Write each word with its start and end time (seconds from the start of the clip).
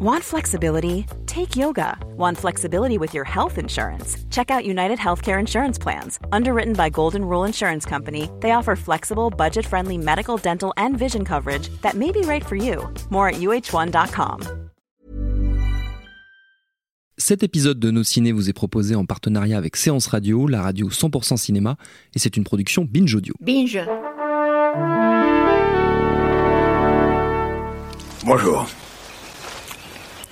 Want 0.00 0.22
flexibility? 0.22 1.06
Take 1.26 1.56
yoga. 1.56 1.98
Want 2.16 2.38
flexibility 2.38 2.98
with 2.98 3.14
your 3.14 3.24
health 3.24 3.58
insurance? 3.58 4.16
Check 4.30 4.48
out 4.48 4.64
United 4.64 4.96
Healthcare 4.96 5.40
Insurance 5.40 5.76
Plans. 5.76 6.20
Underwritten 6.30 6.74
by 6.74 6.88
Golden 6.88 7.24
Rule 7.24 7.44
Insurance 7.44 7.84
Company, 7.84 8.30
they 8.38 8.52
offer 8.52 8.76
flexible, 8.76 9.28
budget 9.28 9.66
friendly 9.66 9.98
medical, 9.98 10.36
dental, 10.36 10.72
and 10.76 10.96
vision 10.96 11.24
coverage 11.24 11.68
that 11.82 11.94
may 11.94 12.12
be 12.12 12.20
right 12.20 12.46
for 12.46 12.54
you. 12.54 12.88
More 13.10 13.28
at 13.30 13.40
uh1.com. 13.40 14.42
Cet 17.16 17.42
épisode 17.42 17.80
de 17.80 17.90
Nos 17.90 18.04
Ciné 18.04 18.30
vous 18.30 18.48
est 18.48 18.52
proposé 18.52 18.94
en 18.94 19.04
partenariat 19.04 19.58
avec 19.58 19.74
Séance 19.74 20.06
Radio, 20.06 20.46
la 20.46 20.62
radio 20.62 20.90
100% 20.90 21.36
cinéma, 21.36 21.76
et 22.14 22.20
c'est 22.20 22.36
une 22.36 22.44
production 22.44 22.86
Binge 22.88 23.16
Audio. 23.16 23.34
Binge. 23.40 23.80
Bonjour. 28.24 28.68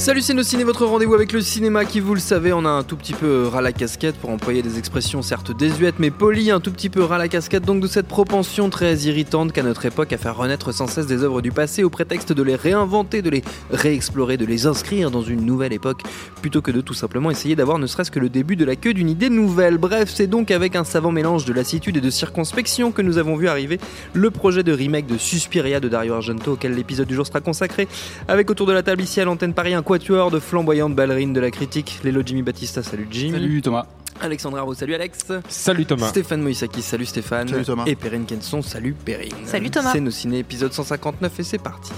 Salut 0.00 0.22
c'est 0.22 0.32
nos 0.32 0.42
ciné, 0.42 0.64
votre 0.64 0.86
rendez-vous 0.86 1.12
avec 1.12 1.30
le 1.30 1.42
cinéma 1.42 1.84
qui 1.84 2.00
vous 2.00 2.14
le 2.14 2.20
savez, 2.20 2.54
on 2.54 2.64
a 2.64 2.70
un 2.70 2.82
tout 2.82 2.96
petit 2.96 3.12
peu 3.12 3.46
ras 3.46 3.60
la 3.60 3.70
casquette 3.70 4.16
pour 4.16 4.30
employer 4.30 4.62
des 4.62 4.78
expressions 4.78 5.20
certes 5.20 5.54
désuètes 5.54 5.98
mais 5.98 6.10
polies, 6.10 6.50
un 6.50 6.58
tout 6.58 6.72
petit 6.72 6.88
peu 6.88 7.04
ras 7.04 7.18
la 7.18 7.28
casquette 7.28 7.66
donc 7.66 7.82
de 7.82 7.86
cette 7.86 8.08
propension 8.08 8.70
très 8.70 8.96
irritante 9.00 9.52
qu'à 9.52 9.62
notre 9.62 9.84
époque 9.84 10.14
à 10.14 10.16
faire 10.16 10.38
renaître 10.38 10.72
sans 10.72 10.86
cesse 10.86 11.06
des 11.06 11.22
œuvres 11.22 11.42
du 11.42 11.52
passé 11.52 11.84
au 11.84 11.90
prétexte 11.90 12.32
de 12.32 12.42
les 12.42 12.54
réinventer, 12.54 13.20
de 13.20 13.28
les 13.28 13.44
réexplorer, 13.70 14.38
de 14.38 14.46
les 14.46 14.66
inscrire 14.66 15.10
dans 15.10 15.20
une 15.20 15.44
nouvelle 15.44 15.74
époque 15.74 16.00
plutôt 16.40 16.62
que 16.62 16.70
de 16.70 16.80
tout 16.80 16.94
simplement 16.94 17.30
essayer 17.30 17.54
d'avoir 17.54 17.78
ne 17.78 17.86
serait-ce 17.86 18.10
que 18.10 18.20
le 18.20 18.30
début 18.30 18.56
de 18.56 18.64
la 18.64 18.76
queue 18.76 18.94
d'une 18.94 19.10
idée 19.10 19.28
nouvelle. 19.28 19.76
Bref, 19.76 20.10
c'est 20.14 20.28
donc 20.28 20.50
avec 20.50 20.76
un 20.76 20.84
savant 20.84 21.12
mélange 21.12 21.44
de 21.44 21.52
lassitude 21.52 21.98
et 21.98 22.00
de 22.00 22.10
circonspection 22.10 22.90
que 22.90 23.02
nous 23.02 23.18
avons 23.18 23.36
vu 23.36 23.48
arriver 23.48 23.78
le 24.14 24.30
projet 24.30 24.62
de 24.62 24.72
remake 24.72 25.06
de 25.06 25.18
Suspiria 25.18 25.78
de 25.78 25.90
Dario 25.90 26.14
Argento 26.14 26.54
auquel 26.54 26.72
l'épisode 26.72 27.06
du 27.06 27.14
jour 27.14 27.26
sera 27.26 27.42
consacré 27.42 27.86
avec 28.28 28.50
autour 28.50 28.66
de 28.66 28.72
la 28.72 28.82
table 28.82 29.02
ici 29.02 29.20
à 29.20 29.26
l'antenne 29.26 29.52
Paris 29.52 29.74
un 29.74 29.82
quatuor 29.90 30.30
de 30.30 30.38
flamboyantes 30.38 30.94
ballerines 30.94 31.32
de 31.32 31.40
la 31.40 31.50
critique. 31.50 31.98
Lélo 32.04 32.22
Jimmy 32.24 32.42
Battista, 32.42 32.80
salut 32.80 33.08
Jimmy. 33.10 33.32
Salut 33.32 33.60
Thomas. 33.60 33.86
Alexandre 34.20 34.58
Arbo, 34.58 34.72
salut 34.72 34.94
Alex. 34.94 35.18
Salut 35.48 35.84
Thomas. 35.84 36.10
Stéphane 36.10 36.42
Moïsaki, 36.42 36.80
salut 36.80 37.06
Stéphane. 37.06 37.48
Salut 37.48 37.64
Thomas. 37.64 37.86
Et 37.86 37.96
Perrine 37.96 38.24
Kenson, 38.24 38.62
salut 38.62 38.92
Perrine. 38.92 39.34
Salut 39.46 39.68
Thomas. 39.68 39.90
C'est 39.92 39.98
nos 39.98 40.12
ciné 40.12 40.38
épisode 40.38 40.72
159 40.72 41.40
et 41.40 41.42
c'est 41.42 41.58
parti. 41.58 41.92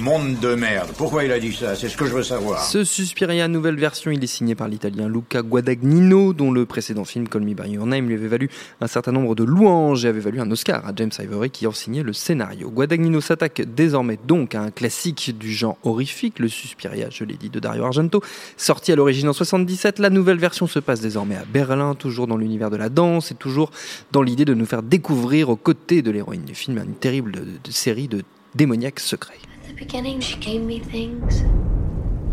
Monde 0.00 0.38
de 0.38 0.54
merde. 0.54 0.90
Pourquoi 0.96 1.24
il 1.24 1.32
a 1.32 1.40
dit 1.40 1.52
ça? 1.52 1.74
C'est 1.74 1.88
ce 1.88 1.96
que 1.96 2.06
je 2.06 2.14
veux 2.14 2.22
savoir. 2.22 2.62
Ce 2.62 2.84
Suspiria 2.84 3.48
nouvelle 3.48 3.74
version, 3.74 4.12
il 4.12 4.22
est 4.22 4.28
signé 4.28 4.54
par 4.54 4.68
l'italien 4.68 5.08
Luca 5.08 5.42
Guadagnino, 5.42 6.32
dont 6.32 6.52
le 6.52 6.66
précédent 6.66 7.04
film 7.04 7.28
Call 7.28 7.42
Me 7.42 7.54
By 7.54 7.70
Your 7.70 7.84
Name 7.84 8.06
lui 8.06 8.14
avait 8.14 8.28
valu 8.28 8.48
un 8.80 8.86
certain 8.86 9.10
nombre 9.10 9.34
de 9.34 9.42
louanges 9.42 10.04
et 10.04 10.08
avait 10.08 10.20
valu 10.20 10.40
un 10.40 10.48
Oscar 10.52 10.86
à 10.86 10.92
James 10.94 11.10
Ivory 11.18 11.50
qui 11.50 11.66
en 11.66 11.72
signait 11.72 12.04
le 12.04 12.12
scénario. 12.12 12.70
Guadagnino 12.70 13.20
s'attaque 13.20 13.62
désormais 13.74 14.20
donc 14.24 14.54
à 14.54 14.62
un 14.62 14.70
classique 14.70 15.36
du 15.36 15.52
genre 15.52 15.78
horrifique, 15.82 16.38
le 16.38 16.48
Suspiria, 16.48 17.08
je 17.10 17.24
l'ai 17.24 17.36
dit, 17.36 17.50
de 17.50 17.58
Dario 17.58 17.84
Argento. 17.84 18.22
Sorti 18.56 18.92
à 18.92 18.96
l'origine 18.96 19.28
en 19.28 19.32
77, 19.32 19.98
la 19.98 20.10
nouvelle 20.10 20.38
version 20.38 20.68
se 20.68 20.78
passe 20.78 21.00
désormais 21.00 21.36
à 21.36 21.44
Berlin, 21.44 21.96
toujours 21.96 22.28
dans 22.28 22.36
l'univers 22.36 22.70
de 22.70 22.76
la 22.76 22.88
danse 22.88 23.32
et 23.32 23.34
toujours 23.34 23.72
dans 24.12 24.22
l'idée 24.22 24.44
de 24.44 24.54
nous 24.54 24.66
faire 24.66 24.84
découvrir 24.84 25.48
aux 25.48 25.56
côtés 25.56 26.02
de 26.02 26.12
l'héroïne 26.12 26.44
du 26.44 26.54
film 26.54 26.78
une 26.78 26.94
terrible 26.94 27.32
de 27.32 27.70
série 27.72 28.06
de 28.06 28.22
démoniaques 28.54 29.00
secrets. 29.00 29.38
Beginning, 29.78 30.18
she 30.18 30.36
gave 30.38 30.60
me 30.60 30.80
things 30.80 31.44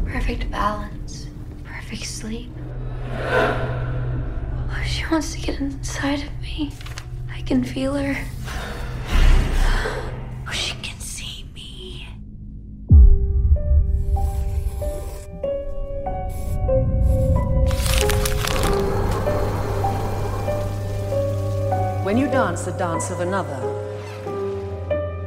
perfect 0.08 0.50
balance, 0.50 1.28
perfect 1.64 2.04
sleep. 2.04 2.50
Oh, 3.12 4.84
she 4.84 5.06
wants 5.12 5.36
to 5.36 5.42
get 5.42 5.60
inside 5.60 6.24
of 6.24 6.42
me. 6.42 6.72
I 7.32 7.42
can 7.42 7.64
feel 7.64 7.94
her. 7.94 8.18
Oh, 10.48 10.52
she 10.52 10.76
can 10.82 11.00
see 11.00 11.46
me. 11.54 12.08
When 22.04 22.18
you 22.18 22.28
dance 22.28 22.64
the 22.64 22.72
dance 22.72 23.12
of 23.12 23.20
another, 23.20 23.85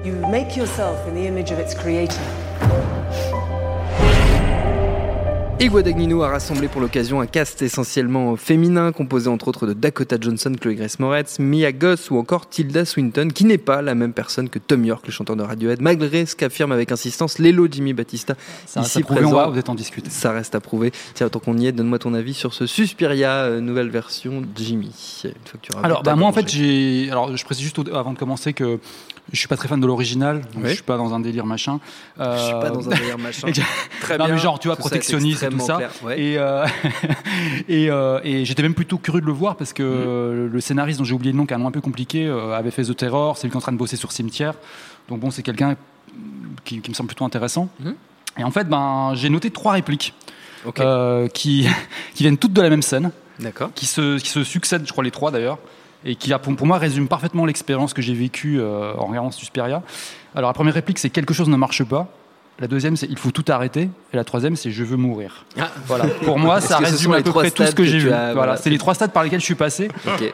you 0.09 0.15
make 0.31 0.57
yourself 0.57 1.07
in 1.07 1.15
the 1.15 1.27
image 1.27 1.53
of 1.53 1.59
its 1.59 1.75
creator. 1.75 2.17
Et 5.61 5.69
Guadagnino 5.69 6.23
a 6.23 6.29
rassemblé 6.29 6.69
pour 6.69 6.81
l'occasion 6.81 7.21
un 7.21 7.27
cast 7.27 7.63
essentiellement 7.63 8.37
féminin, 8.37 8.93
composé 8.93 9.29
entre 9.29 9.49
autres 9.49 9.67
de 9.67 9.73
Dakota 9.73 10.17
Johnson, 10.21 10.53
Chloé 10.59 10.77
Grace 10.77 11.01
Moretz, 11.01 11.41
Mia 11.41 11.73
Goth 11.73 12.13
ou 12.13 12.19
encore 12.19 12.49
Tilda 12.49 12.85
Swinton, 12.85 13.31
qui 13.35 13.45
n'est 13.45 13.59
pas 13.59 13.83
la 13.83 13.97
même 13.97 14.13
personne 14.13 14.49
que 14.51 14.61
Tom 14.61 14.85
York, 14.85 15.05
le 15.05 15.11
chanteur 15.13 15.35
de 15.35 15.43
Radiohead, 15.43 15.83
malgré 15.83 16.27
ce 16.27 16.37
qu'affirme 16.37 16.71
avec 16.71 16.93
insistance 16.93 17.41
Lélo 17.41 17.67
Jimmy 17.69 17.93
Battista, 17.93 18.37
Ça 18.67 18.83
reste 18.83 18.93
ici 18.93 18.99
à 18.99 19.01
prouver, 19.03 19.25
on 19.25 19.31
présent. 19.31 19.47
va 19.47 19.53
peut-être 19.53 19.69
en 19.69 19.75
discuter. 19.75 20.11
Ça 20.11 20.31
reste 20.31 20.55
à 20.55 20.61
prouver. 20.61 20.93
Tiens, 21.15 21.29
tant 21.29 21.41
qu'on 21.41 21.59
y 21.59 21.67
est, 21.67 21.73
donne-moi 21.73 21.99
ton 21.99 22.15
avis 22.15 22.35
sur 22.35 22.55
ce 22.55 22.67
Suspiria, 22.69 23.33
euh, 23.33 23.61
nouvelle 23.61 23.91
version 23.91 24.45
Jimmy. 24.55 24.93
Une 25.25 25.31
fois 25.45 25.61
que 25.61 25.67
tu 25.67 25.73
auras 25.73 25.83
Alors, 25.83 26.05
bah, 26.05 26.15
moi 26.15 26.29
en 26.29 26.33
fait, 26.33 26.49
j'ai. 26.49 27.09
Alors, 27.11 27.37
je 27.37 27.45
précise 27.45 27.65
juste 27.65 27.81
avant 27.93 28.13
de 28.13 28.19
commencer 28.19 28.53
que 28.53 28.79
je 29.33 29.39
suis 29.39 29.49
pas 29.49 29.57
très 29.57 29.69
fan 29.69 29.81
de 29.81 29.87
l'original, 29.87 30.41
donc 30.55 30.63
Oui. 30.65 30.71
je 30.71 30.75
suis 30.75 30.83
pas 30.83 30.97
dans 30.97 31.13
un 31.15 31.21
délire 31.21 31.45
machin. 31.47 31.81
Je 32.19 32.23
suis 32.23 32.53
pas 32.53 32.67
Euh, 32.67 32.71
dans 32.71 32.87
un 32.91 32.95
délire 32.97 33.19
machin. 33.19 33.49
Très 34.01 34.17
non, 34.19 34.25
bien. 34.27 34.35
mais 34.35 34.41
genre, 34.41 34.59
tu 34.59 34.69
vois, 34.69 34.77
Tout 34.77 34.81
protectionniste 34.83 35.43
et 35.43 35.49
tout 35.49 35.59
ça. 35.61 35.77
clair. 35.77 35.91
Ouais. 36.03 36.21
Et, 36.21 36.39
euh, 36.39 36.67
et, 37.69 37.91
euh, 37.91 38.21
et 38.25 38.45
j'étais 38.45 38.63
même 38.63 38.75
plutôt 38.75 38.99
curieux 38.99 39.21
de 39.21 39.27
le 39.27 39.33
voir 39.33 39.57
parce 39.57 39.73
que 39.73 39.83
euh, 39.83 40.49
le 40.51 40.61
scénariste 40.61 40.99
dont 40.99 41.05
j'ai 41.05 41.15
oublié 41.15 41.33
le 41.33 41.39
nom, 41.39 41.47
qui 41.47 41.53
est 41.53 41.57
un 41.57 41.61
nom 41.61 41.69
un 41.69 41.73
peu 41.73 41.81
compliqué, 41.81 42.27
euh, 42.27 42.53
avait 42.57 42.71
fait 42.71 42.85
The 42.85 42.97
Terror. 42.97 43.37
C'est 43.37 43.45
lui 43.47 43.51
qui 43.51 43.55
est 43.55 43.59
en 43.59 43.63
train 43.63 43.73
de 43.73 43.77
bosser 43.79 43.97
sur 43.97 44.13
Cimetière. 44.13 44.55
Donc 45.09 45.21
bon, 45.21 45.31
c'est 45.31 45.43
quelqu'un 45.43 45.77
qui, 46.65 46.81
qui 46.81 46.91
me 46.91 46.95
semble 46.95 47.09
plutôt 47.09 47.25
intéressant. 47.25 47.69
Mhm. 47.81 47.95
Et 48.39 48.45
en 48.45 48.51
fait, 48.51 48.69
ben, 48.69 49.13
j'ai 49.15 49.31
noté 49.31 49.51
trois 49.51 49.73
répliques 49.73 50.15
euh, 50.79 51.29
qui, 51.29 51.67
qui 52.15 52.23
viennent 52.23 52.39
toutes 52.39 52.53
de 52.53 52.63
la 52.63 52.71
même 52.71 52.83
scène. 52.83 53.11
d'accord. 53.41 53.71
qui 53.75 53.87
se, 53.87 54.19
qui 54.19 54.29
se 54.29 54.45
succèdent, 54.45 54.87
je 54.87 54.93
crois 54.93 55.05
les 55.05 55.11
trois 55.11 55.31
d'ailleurs, 55.31 55.59
et 56.05 56.15
qui 56.15 56.33
pour, 56.57 56.67
moi 56.67 56.79
résume 56.79 57.09
parfaitement 57.09 57.45
l'expérience 57.47 57.93
que 57.93 58.03
j'ai 58.03 58.15
vécue 58.15 58.61
euh, 58.61 58.93
en 58.97 59.07
regardant 59.07 59.31
Suspiria. 59.31 59.83
Alors 60.35 60.51
la 60.51 60.55
première 60.55 60.75
réplique 60.75 60.99
c'est 60.99 61.11
quelque 61.11 61.35
chose 61.35 61.49
ne 61.49 61.57
marche 61.57 61.85
pas. 61.85 62.09
La 62.61 62.67
deuxième 62.67 62.97
c'est 62.97 63.07
il 63.09 63.17
faut 63.19 63.31
tout 63.31 63.45
arrêter. 63.49 63.89
Et 64.13 64.17
la 64.17 64.25
troisième 64.25 64.57
c'est 64.57 64.71
je 64.71 64.83
veux 64.85 64.97
mourir. 64.97 65.45
Ah, 65.61 65.71
Voilà. 65.87 66.07
Pour 66.25 66.39
moi 66.39 66.61
ça 66.61 66.79
résume 66.79 67.13
à 67.15 67.23
peu 67.23 67.31
près 67.33 67.51
tout 67.51 67.65
ce 67.65 67.71
que 67.71 67.77
que 67.77 67.85
j'ai 67.85 67.99
vu. 67.99 68.13
as- 68.13 68.35
Voilà. 68.35 68.57
C'est 68.57 68.71
les 68.71 68.79
trois 68.79 68.95
stades 68.95 69.13
par 69.13 69.23
lesquels 69.23 69.41
je 69.41 69.45
suis 69.45 69.55
passé. 69.55 69.89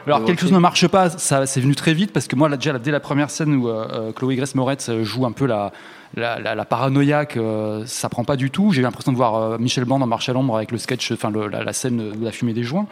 Alors 0.06 0.24
quelque 0.24 0.40
chose 0.40 0.52
ne 0.52 0.58
marche 0.58 0.86
pas, 0.88 1.10
ça 1.10 1.46
c'est 1.46 1.60
venu 1.60 1.74
très 1.74 1.92
vite 1.94 2.12
parce 2.12 2.26
que 2.26 2.36
moi 2.36 2.48
là, 2.48 2.56
déjà 2.56 2.78
dès 2.78 2.90
la 2.90 3.00
première 3.00 3.30
scène 3.30 3.54
où 3.56 3.68
euh, 3.68 3.86
euh, 3.92 4.12
Chloé 4.12 4.36
Grace 4.36 4.54
Moretz 4.54 4.90
joue 5.02 5.26
un 5.26 5.32
peu 5.32 5.46
la 5.46 5.72
la, 6.16 6.38
la, 6.38 6.54
la 6.54 6.64
paranoïaque, 6.64 7.36
euh, 7.36 7.84
ça 7.86 8.08
prend 8.08 8.24
pas 8.24 8.36
du 8.36 8.50
tout. 8.50 8.72
J'ai 8.72 8.80
eu 8.80 8.84
l'impression 8.84 9.12
de 9.12 9.16
voir 9.16 9.34
euh, 9.34 9.58
Michel 9.58 9.84
Blanc 9.84 9.98
dans 9.98 10.06
Marche 10.06 10.28
à 10.28 10.32
l'ombre 10.32 10.56
avec 10.56 10.70
le 10.70 10.78
sketch, 10.78 11.12
enfin 11.12 11.30
la, 11.50 11.64
la 11.64 11.72
scène 11.72 12.12
de 12.12 12.24
la 12.24 12.32
fumée 12.32 12.52
des 12.52 12.62
joints. 12.62 12.86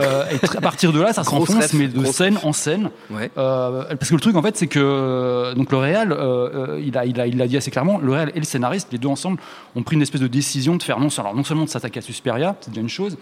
Euh, 0.00 0.24
et 0.30 0.56
à 0.56 0.60
partir 0.60 0.92
de 0.92 1.00
là, 1.00 1.12
ça 1.12 1.24
s'enfonce, 1.24 1.72
mais 1.72 1.88
de 1.88 2.04
scène 2.04 2.38
en 2.42 2.52
scène. 2.52 2.90
Ouais. 3.10 3.30
Euh, 3.38 3.84
parce 3.96 4.10
que 4.10 4.14
le 4.14 4.20
truc 4.20 4.36
en 4.36 4.42
fait 4.42 4.56
c'est 4.56 4.66
que 4.66 5.54
donc 5.54 5.72
le 5.72 5.78
réal 5.78 6.12
euh, 6.12 6.80
il 6.84 6.96
a 6.96 7.04
il 7.04 7.20
a 7.20 7.26
il 7.26 7.40
a 7.40 7.46
dit 7.46 7.56
assez 7.56 7.70
clairement 7.70 7.98
le 7.98 8.12
réal 8.12 8.32
et 8.34 8.38
le 8.38 8.44
scénariste 8.44 8.88
les 8.92 8.98
deux 8.98 9.08
ensemble 9.08 9.38
ont 9.74 9.82
pris 9.82 9.96
une 9.96 10.02
espèce 10.02 10.20
de 10.20 10.26
décision 10.26 10.76
de 10.76 10.82
faire 10.82 11.00
non 11.00 11.08
alors 11.18 11.34
non 11.34 11.44
seulement 11.44 11.64
de 11.64 11.70
s'attaquer 11.70 11.98
à 11.98 12.02
Suspiria 12.02 12.56
c'est 12.60 12.70
déjà 12.70 12.80
une 12.80 12.88
chose 12.88 13.16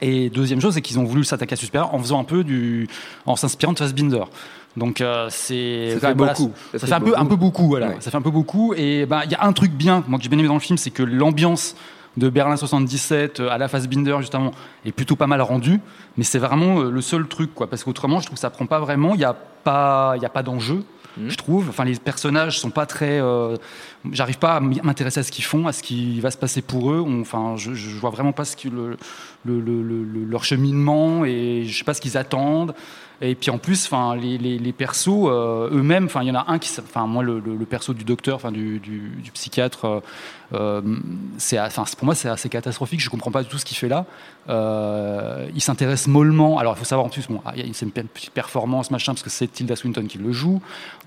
et 0.00 0.28
deuxième 0.30 0.60
chose 0.60 0.74
c'est 0.74 0.82
qu'ils 0.82 0.98
ont 0.98 1.04
voulu 1.04 1.24
s'attaquer 1.24 1.54
à 1.54 1.56
Suspiria 1.56 1.86
en 1.92 1.98
faisant 1.98 2.20
un 2.20 2.24
peu 2.24 2.44
du 2.44 2.88
en 3.26 3.36
s'inspirant 3.36 3.72
de 3.72 3.78
Fassbinder 3.78 4.24
donc 4.76 5.00
euh, 5.00 5.26
c'est 5.30 5.90
Ça 5.92 5.96
enfin, 5.96 6.08
fait 6.08 6.14
voilà, 6.14 6.32
beaucoup. 6.34 6.52
ça, 6.72 6.78
Ça 6.78 6.78
fait 6.78 6.86
fait 6.86 6.92
un 6.94 7.00
peu 7.00 7.12
un 7.16 7.24
peu 7.26 7.36
beaucoup 7.36 7.66
voilà 7.68 7.88
Ouais. 7.88 7.96
ça 8.00 8.10
fait 8.10 8.16
un 8.16 8.22
peu 8.22 8.30
beaucoup 8.30 8.74
et 8.74 9.06
ben 9.06 9.22
il 9.24 9.30
y 9.30 9.34
a 9.34 9.44
un 9.44 9.52
truc 9.52 9.72
bien 9.72 10.04
moi 10.08 10.18
que 10.18 10.22
j'ai 10.24 10.28
bien 10.28 10.38
aimé 10.38 10.48
dans 10.48 10.54
le 10.54 10.60
film 10.60 10.76
c'est 10.78 10.90
que 10.90 11.02
l'ambiance 11.02 11.76
de 12.16 12.28
Berlin 12.30 12.56
77 12.56 13.40
euh, 13.40 13.48
à 13.50 13.58
la 13.58 13.68
Fassbinder 13.68 14.16
justement 14.20 14.52
est 14.84 14.92
plutôt 14.92 15.16
pas 15.16 15.26
mal 15.26 15.40
rendue 15.42 15.80
mais 16.16 16.24
c'est 16.24 16.38
vraiment 16.38 16.80
euh, 16.80 16.90
le 16.90 17.00
seul 17.00 17.26
truc 17.26 17.54
quoi 17.54 17.68
parce 17.68 17.84
qu'autrement 17.84 18.20
je 18.20 18.26
trouve 18.26 18.36
que 18.36 18.40
ça 18.40 18.50
prend 18.50 18.66
pas 18.66 18.78
vraiment 18.80 19.14
il 19.14 19.20
y 19.20 19.24
a 19.24 19.34
pas 19.64 20.14
il 20.16 20.22
y 20.22 20.26
a 20.26 20.30
pas 20.30 20.42
d'enjeu 20.42 20.84
Mhm. 21.18 21.30
je 21.30 21.36
trouve 21.38 21.70
enfin 21.70 21.84
les 21.86 21.94
personnages 21.94 22.58
sont 22.60 22.68
pas 22.68 22.84
très 22.84 23.18
euh, 23.22 23.56
j'arrive 24.12 24.38
pas 24.38 24.54
à 24.56 24.60
m'intéresser 24.60 25.20
à 25.20 25.22
ce 25.22 25.30
qu'ils 25.32 25.44
font 25.44 25.66
à 25.66 25.72
ce 25.72 25.82
qui 25.82 26.20
va 26.20 26.30
se 26.30 26.36
passer 26.38 26.62
pour 26.62 26.90
eux 26.92 27.00
On- 27.06 27.20
enfin 27.20 27.54
je, 27.56 27.74
je 27.74 27.96
vois 27.98 28.10
vraiment 28.10 28.32
pas 28.32 28.44
ce 28.44 28.56
que 28.56 28.68
le, 28.68 28.96
le- 29.44 29.60
le- 29.60 29.82
le- 29.82 30.04
le- 30.04 30.24
leur 30.24 30.44
cheminement 30.44 31.24
et 31.24 31.64
je 31.66 31.76
sais 31.78 31.84
pas 31.84 31.94
ce 31.94 32.00
qu'ils 32.00 32.16
attendent 32.16 32.74
et 33.22 33.34
puis 33.34 33.50
en 33.50 33.56
plus 33.56 33.86
enfin 33.86 34.14
les, 34.14 34.36
les, 34.36 34.58
les 34.58 34.72
persos 34.74 35.08
euh, 35.26 35.70
eux-mêmes 35.72 36.04
enfin 36.04 36.20
il 36.22 36.28
y 36.28 36.30
en 36.30 36.34
a 36.34 36.44
un 36.48 36.58
qui 36.58 36.70
enfin 36.80 37.06
moi 37.06 37.22
le, 37.22 37.40
le- 37.40 37.56
le 37.56 37.64
perso 37.64 37.94
du 37.94 38.04
docteur 38.04 38.36
enfin 38.36 38.52
du, 38.52 38.78
du, 38.78 39.10
du 39.22 39.30
psychiatre 39.30 39.84
euh, 39.86 40.00
euh, 40.52 40.82
c'est 41.38 41.58
enfin 41.58 41.84
pour 41.96 42.04
moi 42.04 42.14
c'est 42.14 42.28
assez 42.28 42.48
catastrophique 42.50 43.00
je 43.00 43.08
comprends 43.08 43.30
pas 43.30 43.42
du 43.42 43.48
tout 43.48 43.56
ce 43.58 43.64
qu'il 43.64 43.76
fait 43.76 43.88
là 43.88 44.04
euh, 44.60 45.48
il 45.54 45.60
s'intéresse 45.60 46.06
mollement 46.08 46.58
alors 46.58 46.74
il 46.76 46.78
faut 46.78 46.84
savoir 46.84 47.06
en 47.06 47.10
plus 47.10 47.26
bon 47.28 47.40
il 47.56 47.66
y 47.66 47.70
a- 47.70 47.72
c'est 47.72 47.86
une 47.86 47.92
pe- 47.92 48.02
petite 48.02 48.30
performance 48.30 48.90
machin 48.90 49.12
parce 49.12 49.22
que 49.22 49.30
c'est 49.30 49.48
Tilda 49.48 49.76
Swinton 49.76 50.06
qui 50.06 50.18
le 50.18 50.32
joue. 50.32 50.60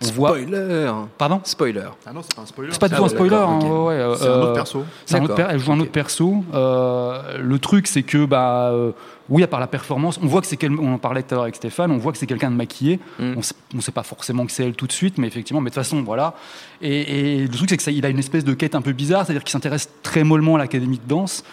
On 0.04 0.08
voit. 0.12 0.30
Spoiler 0.30 0.92
Pardon? 1.18 1.42
Spoiler. 1.44 1.90
Ah 2.06 2.14
non, 2.14 2.22
c'est 2.22 2.36
pas 2.36 2.42
un 2.42 2.46
spoiler. 2.46 2.72
C'est 2.72 2.80
pas 2.80 2.89
du 2.90 2.96
Ah 2.96 2.98
tout 2.98 3.06
un 3.06 3.10
spoiler. 3.10 3.36
hein, 3.36 3.60
ouais, 3.60 4.16
C'est 4.18 4.26
un 4.26 4.30
euh, 4.32 4.42
autre 4.44 4.54
perso. 4.54 4.80
un 4.80 4.82
autre 4.82 5.22
D'accord, 5.22 5.36
per- 5.36 5.46
elle 5.50 5.60
joue 5.60 5.72
un 5.72 5.80
autre 5.80 5.92
perso. 5.92 6.44
Euh, 6.54 7.38
le 7.40 7.60
truc, 7.60 7.88
c'est 7.88 8.04
que, 8.04 8.26
bah, 8.26 8.70
euh, 8.72 8.92
oui, 9.30 9.44
à 9.44 9.48
part 9.48 9.60
la 9.60 9.68
performance, 9.68 10.20
on 10.22 10.28
voit 10.28 10.42
que 10.42 10.48
c'est 10.48 10.58
quel- 10.58 10.78
on 10.80 10.94
en 10.94 10.98
parlait 10.98 11.22
tout 11.24 11.34
à 11.34 11.36
l'heure 11.36 11.44
avec 11.44 11.56
Stéphane, 11.56 11.92
on 11.92 11.98
voit 11.98 12.12
que 12.12 12.18
c'est 12.18 12.26
quelqu'un 12.28 12.52
de 12.52 12.56
maquillé. 12.56 13.00
Mm. 13.20 13.34
On 13.38 13.42
sait, 13.42 13.54
on 13.76 13.82
sait 13.82 13.92
pas 13.92 14.04
forcément 14.04 14.46
que 14.46 14.52
c'est 14.52 14.64
elle 14.66 14.74
tout 14.74 14.88
de 14.88 14.92
suite, 14.92 15.18
mais 15.18 15.28
effectivement, 15.28 15.62
mais 15.62 15.70
de 15.70 15.76
toute 15.76 15.84
façon, 15.84 16.02
voilà. 16.04 16.34
Et, 16.82 17.36
et 17.36 17.48
le 17.48 17.50
truc, 17.50 17.70
c'est 17.70 17.78
que 17.78 17.84
ça, 17.84 17.92
il 17.92 18.06
a 18.06 18.10
une 18.10 18.20
espèce 18.20 18.44
de 18.44 18.54
quête 18.54 18.76
un 18.76 18.82
peu 18.82 18.92
bizarre, 18.92 19.26
c'est-à-dire 19.26 19.44
qu'il 19.44 19.52
s'intéresse 19.54 19.90
très 20.04 20.24
mollement 20.24 20.56
à 20.56 20.60
l'académie 20.60 20.98
de 21.00 21.08
danse. 21.08 21.44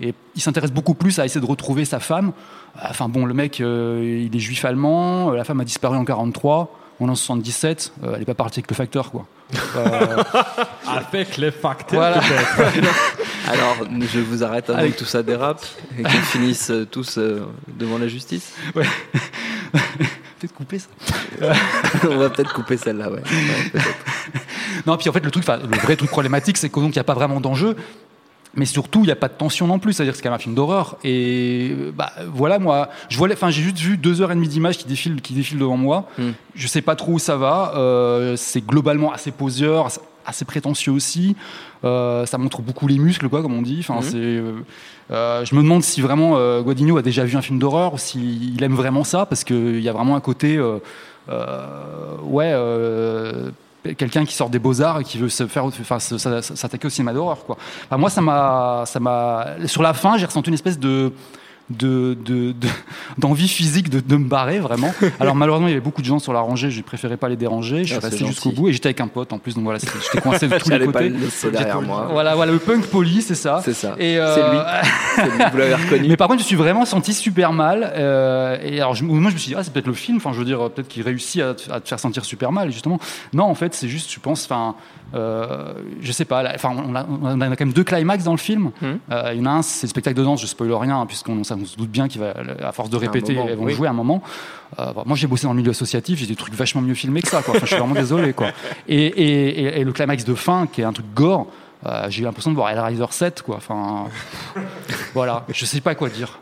Et 0.00 0.12
il 0.34 0.42
s'intéresse 0.42 0.72
beaucoup 0.72 0.92
plus 0.94 1.18
à 1.18 1.24
essayer 1.24 1.40
de 1.40 1.46
retrouver 1.46 1.86
sa 1.86 2.00
femme. 2.00 2.32
Enfin 2.82 3.08
bon, 3.08 3.24
le 3.24 3.32
mec, 3.32 3.60
il 3.60 4.30
est 4.34 4.38
juif 4.38 4.64
allemand, 4.66 5.30
la 5.30 5.42
femme 5.44 5.60
a 5.60 5.64
disparu 5.64 5.96
en 5.96 6.04
43, 6.04 6.70
on 7.00 7.08
est 7.08 7.10
en 7.10 7.14
77, 7.14 7.92
euh, 8.04 8.12
elle 8.16 8.22
est 8.22 8.24
pas 8.26 8.34
partie 8.34 8.60
avec 8.60 8.70
le 8.70 8.76
facteur, 8.76 9.10
quoi. 9.10 9.26
Euh, 9.76 10.22
Avec 10.88 11.36
les 11.36 11.50
facteurs. 11.50 12.00
voilà. 12.00 12.20
Alors, 13.48 13.76
je 14.00 14.18
vous 14.18 14.42
arrête 14.42 14.68
avant 14.70 14.80
Allez. 14.80 14.90
que 14.90 14.98
tout 14.98 15.04
ça 15.04 15.22
dérape 15.22 15.64
et 15.98 16.02
qu'ils 16.02 16.20
finissent 16.22 16.70
euh, 16.70 16.84
tous 16.84 17.18
euh, 17.18 17.46
devant 17.68 17.98
la 17.98 18.08
justice. 18.08 18.54
Peut-être 18.74 20.52
couper 20.54 20.78
ça. 20.80 20.88
On 22.10 22.16
va 22.16 22.30
peut-être 22.30 22.52
couper 22.52 22.76
celle-là, 22.76 23.10
ouais. 23.10 23.20
Ouais. 23.22 23.80
Non, 24.86 24.96
puis 24.96 25.08
en 25.08 25.12
fait, 25.12 25.24
le 25.24 25.30
truc, 25.30 25.44
enfin, 25.48 25.58
le 25.58 25.76
vrai 25.78 25.96
truc 25.96 26.10
problématique, 26.10 26.56
c'est 26.56 26.68
qu'il 26.70 26.82
n'y 26.82 26.98
a 26.98 27.04
pas 27.04 27.14
vraiment 27.14 27.40
d'enjeu. 27.40 27.76
Mais 28.56 28.64
surtout, 28.64 29.00
il 29.00 29.06
n'y 29.06 29.12
a 29.12 29.16
pas 29.16 29.28
de 29.28 29.34
tension 29.34 29.66
non 29.66 29.78
plus. 29.78 29.92
C'est-à-dire 29.92 30.12
que 30.12 30.16
c'est 30.16 30.22
quand 30.22 30.30
même 30.30 30.36
un 30.36 30.42
film 30.42 30.54
d'horreur. 30.54 30.96
Et 31.04 31.74
bah, 31.94 32.10
voilà, 32.32 32.58
moi, 32.58 32.88
je 33.10 33.18
vois, 33.18 33.28
enfin, 33.32 33.50
j'ai 33.50 33.62
juste 33.62 33.78
vu 33.78 33.96
deux 33.98 34.22
heures 34.22 34.32
et 34.32 34.34
demie 34.34 34.48
d'images 34.48 34.78
qui 34.78 34.86
défilent, 34.86 35.20
qui 35.20 35.34
défilent 35.34 35.58
devant 35.58 35.76
moi. 35.76 36.08
Hmm. 36.18 36.30
Je 36.54 36.66
sais 36.66 36.80
pas 36.82 36.96
trop 36.96 37.12
où 37.12 37.18
ça 37.18 37.36
va. 37.36 37.72
Euh, 37.76 38.34
c'est 38.36 38.64
globalement 38.66 39.12
assez 39.12 39.30
poseur, 39.30 39.86
assez- 40.24 40.44
prétentieux 40.46 40.90
aussi. 40.92 41.36
Euh, 41.84 42.24
ça 42.26 42.38
montre 42.38 42.60
beaucoup 42.62 42.88
les 42.88 42.98
muscles, 42.98 43.28
quoi, 43.28 43.42
comme 43.42 43.54
on 43.54 43.62
dit. 43.62 43.76
Enfin, 43.80 43.96
Mhm. 43.96 44.02
c'est. 44.02 45.12
euh, 45.14 45.44
je 45.44 45.54
me 45.54 45.62
demande 45.62 45.82
si 45.84 46.00
vraiment 46.00 46.32
Guadagnino 46.62 46.96
a 46.96 47.02
déjà 47.02 47.24
vu 47.24 47.36
un 47.36 47.42
film 47.42 47.58
d'horreur 47.60 47.94
ou 47.94 47.98
s'il 47.98 48.60
aime 48.62 48.74
vraiment 48.74 49.04
ça, 49.04 49.24
parce 49.26 49.44
qu'il 49.44 49.78
y 49.80 49.88
a 49.88 49.92
vraiment 49.92 50.16
un 50.16 50.20
côté, 50.20 50.58
ouais, 52.22 52.54
quelqu'un 53.94 54.24
qui 54.24 54.34
sort 54.34 54.50
des 54.50 54.58
beaux 54.58 54.80
arts 54.82 55.00
et 55.00 55.04
qui 55.04 55.18
veut 55.18 55.28
se 55.28 55.46
faire, 55.46 55.64
enfin, 55.64 55.98
s'attaquer 55.98 56.86
au 56.86 56.90
cinéma 56.90 57.12
d'horreur, 57.12 57.44
quoi. 57.44 57.56
Moi, 57.96 58.10
ça 58.10 58.20
m'a, 58.20 58.84
ça 58.86 59.00
m'a, 59.00 59.46
sur 59.66 59.82
la 59.82 59.94
fin, 59.94 60.16
j'ai 60.16 60.26
ressenti 60.26 60.48
une 60.48 60.54
espèce 60.54 60.78
de 60.78 61.12
de, 61.70 62.16
de- 62.24 62.52
de- 62.52 62.68
d'envie 63.18 63.48
physique 63.48 63.90
de, 63.90 64.00
de 64.00 64.16
me 64.16 64.28
barrer 64.28 64.60
vraiment. 64.60 64.94
Alors 65.20 65.34
malheureusement 65.34 65.66
il 65.66 65.70
y 65.70 65.74
avait 65.74 65.80
beaucoup 65.80 66.00
de 66.00 66.06
gens 66.06 66.18
sur 66.18 66.32
la 66.32 66.40
rangée, 66.40 66.70
j'ai 66.70 66.82
préféré 66.82 67.16
pas 67.16 67.28
les 67.28 67.36
déranger, 67.36 67.78
je 67.84 67.94
suis 67.94 67.96
Ah, 68.00 68.06
resté 68.06 68.24
jusqu'au 68.24 68.50
gentil. 68.50 68.60
bout 68.60 68.68
et 68.68 68.72
j'étais 68.72 68.86
avec 68.88 69.00
un 69.00 69.08
pote 69.08 69.32
en 69.32 69.38
plus 69.38 69.54
donc 69.54 69.64
voilà, 69.64 69.78
j'étais 69.80 70.20
coincé 70.20 70.46
de 70.48 70.58
tous 70.58 70.70
les 70.70 70.86
côtés. 70.86 71.08
le 71.08 71.50
derrière 71.50 71.82
moi. 71.82 72.08
Voilà, 72.10 72.34
voilà, 72.36 72.52
le 72.52 72.58
punk 72.58 72.86
poli, 72.86 73.20
c'est 73.22 73.34
ça. 73.34 73.60
C'est 73.64 73.74
ça. 73.74 73.96
Et 73.98 74.16
euh, 74.18 74.52
lui. 74.52 74.58
C'est 75.16 75.24
lui, 75.24 75.44
Vous 75.50 75.56
l'avez 75.58 75.74
reconnu. 75.74 76.08
mais 76.08 76.16
par 76.16 76.28
contre, 76.28 76.40
je 76.40 76.44
me 76.44 76.46
suis 76.48 76.56
vraiment 76.56 76.84
senti 76.84 77.14
super 77.14 77.52
mal. 77.52 77.90
euh, 77.96 78.58
et 78.62 78.80
alors, 78.80 78.94
je- 78.94 79.02
moi, 79.04 79.30
je 79.30 79.34
me 79.34 79.38
suis 79.40 79.48
dit, 79.50 79.54
ah, 79.58 79.64
c'est 79.64 79.72
peut-être 79.72 79.86
le 79.86 79.94
film. 79.94 80.18
Enfin, 80.18 80.32
je 80.34 80.38
veux 80.38 80.44
dire, 80.44 80.58
peut-être 80.70 80.88
qu'il 80.88 81.02
réussit 81.02 81.40
à 81.40 81.54
te 81.54 81.88
faire 81.88 81.98
sentir 81.98 82.24
super 82.26 82.52
mal, 82.52 82.70
justement. 82.70 82.98
Non, 83.32 83.44
en 83.44 83.54
fait, 83.54 83.72
c'est 83.74 83.88
juste, 83.88 84.12
je 84.12 84.20
pense, 84.20 84.44
enfin, 84.44 84.74
euh, 85.16 85.72
je 86.00 86.12
sais 86.12 86.24
pas. 86.24 86.44
Enfin, 86.54 86.70
on 86.76 86.94
a, 86.94 87.04
on 87.08 87.40
a 87.40 87.48
quand 87.56 87.60
même 87.64 87.72
deux 87.72 87.84
climax 87.84 88.24
dans 88.24 88.32
le 88.32 88.38
film. 88.38 88.70
Euh, 88.82 89.30
il 89.32 89.38
y 89.38 89.42
en 89.42 89.46
a 89.46 89.50
un, 89.50 89.62
c'est 89.62 89.86
le 89.86 89.90
spectacle 89.90 90.16
de 90.16 90.22
danse. 90.24 90.40
Je 90.42 90.46
spoil 90.46 90.72
rien, 90.72 91.00
hein, 91.00 91.06
puisqu'on 91.06 91.38
on 91.38 91.44
se 91.44 91.76
doute 91.76 91.90
bien 91.90 92.06
qu'il 92.08 92.20
va, 92.20 92.34
à 92.62 92.72
force 92.72 92.90
de 92.90 92.96
répéter, 92.96 93.34
moment, 93.34 93.46
elles 93.48 93.56
vont 93.56 93.64
oui. 93.64 93.74
jouer 93.74 93.88
à 93.88 93.90
un 93.90 93.94
moment. 93.94 94.22
Euh, 94.78 94.92
bon, 94.92 95.02
moi, 95.06 95.16
j'ai 95.16 95.26
bossé 95.26 95.44
dans 95.46 95.52
le 95.52 95.58
milieu 95.58 95.70
associatif. 95.70 96.18
J'ai 96.18 96.26
des 96.26 96.36
trucs 96.36 96.54
vachement 96.54 96.82
mieux 96.82 96.94
filmés 96.94 97.22
que 97.22 97.28
ça. 97.28 97.42
Quoi. 97.42 97.54
Enfin, 97.56 97.66
je 97.66 97.70
suis 97.70 97.76
vraiment 97.76 97.94
désolé, 97.94 98.32
quoi. 98.32 98.48
Et, 98.88 98.96
et- 99.06 99.62
et- 99.62 99.80
et 99.80 99.84
le 99.84 99.92
climax 99.92 100.24
de 100.24 100.34
fin, 100.34 100.66
qui 100.66 100.80
est 100.82 100.84
un 100.84 100.92
truc 100.92 101.06
gore. 101.14 101.46
j'ai 102.08 102.22
eu 102.22 102.24
l'impression 102.24 102.50
de 102.50 102.56
voir 102.56 102.70
Hellraiser 102.70 103.04
7 103.10 103.42
quoi 103.42 103.56
enfin 103.58 104.06
voilà, 105.16 105.44
je 105.48 105.64
sais 105.64 105.80
pas 105.80 105.94
quoi 105.94 106.10
dire. 106.10 106.38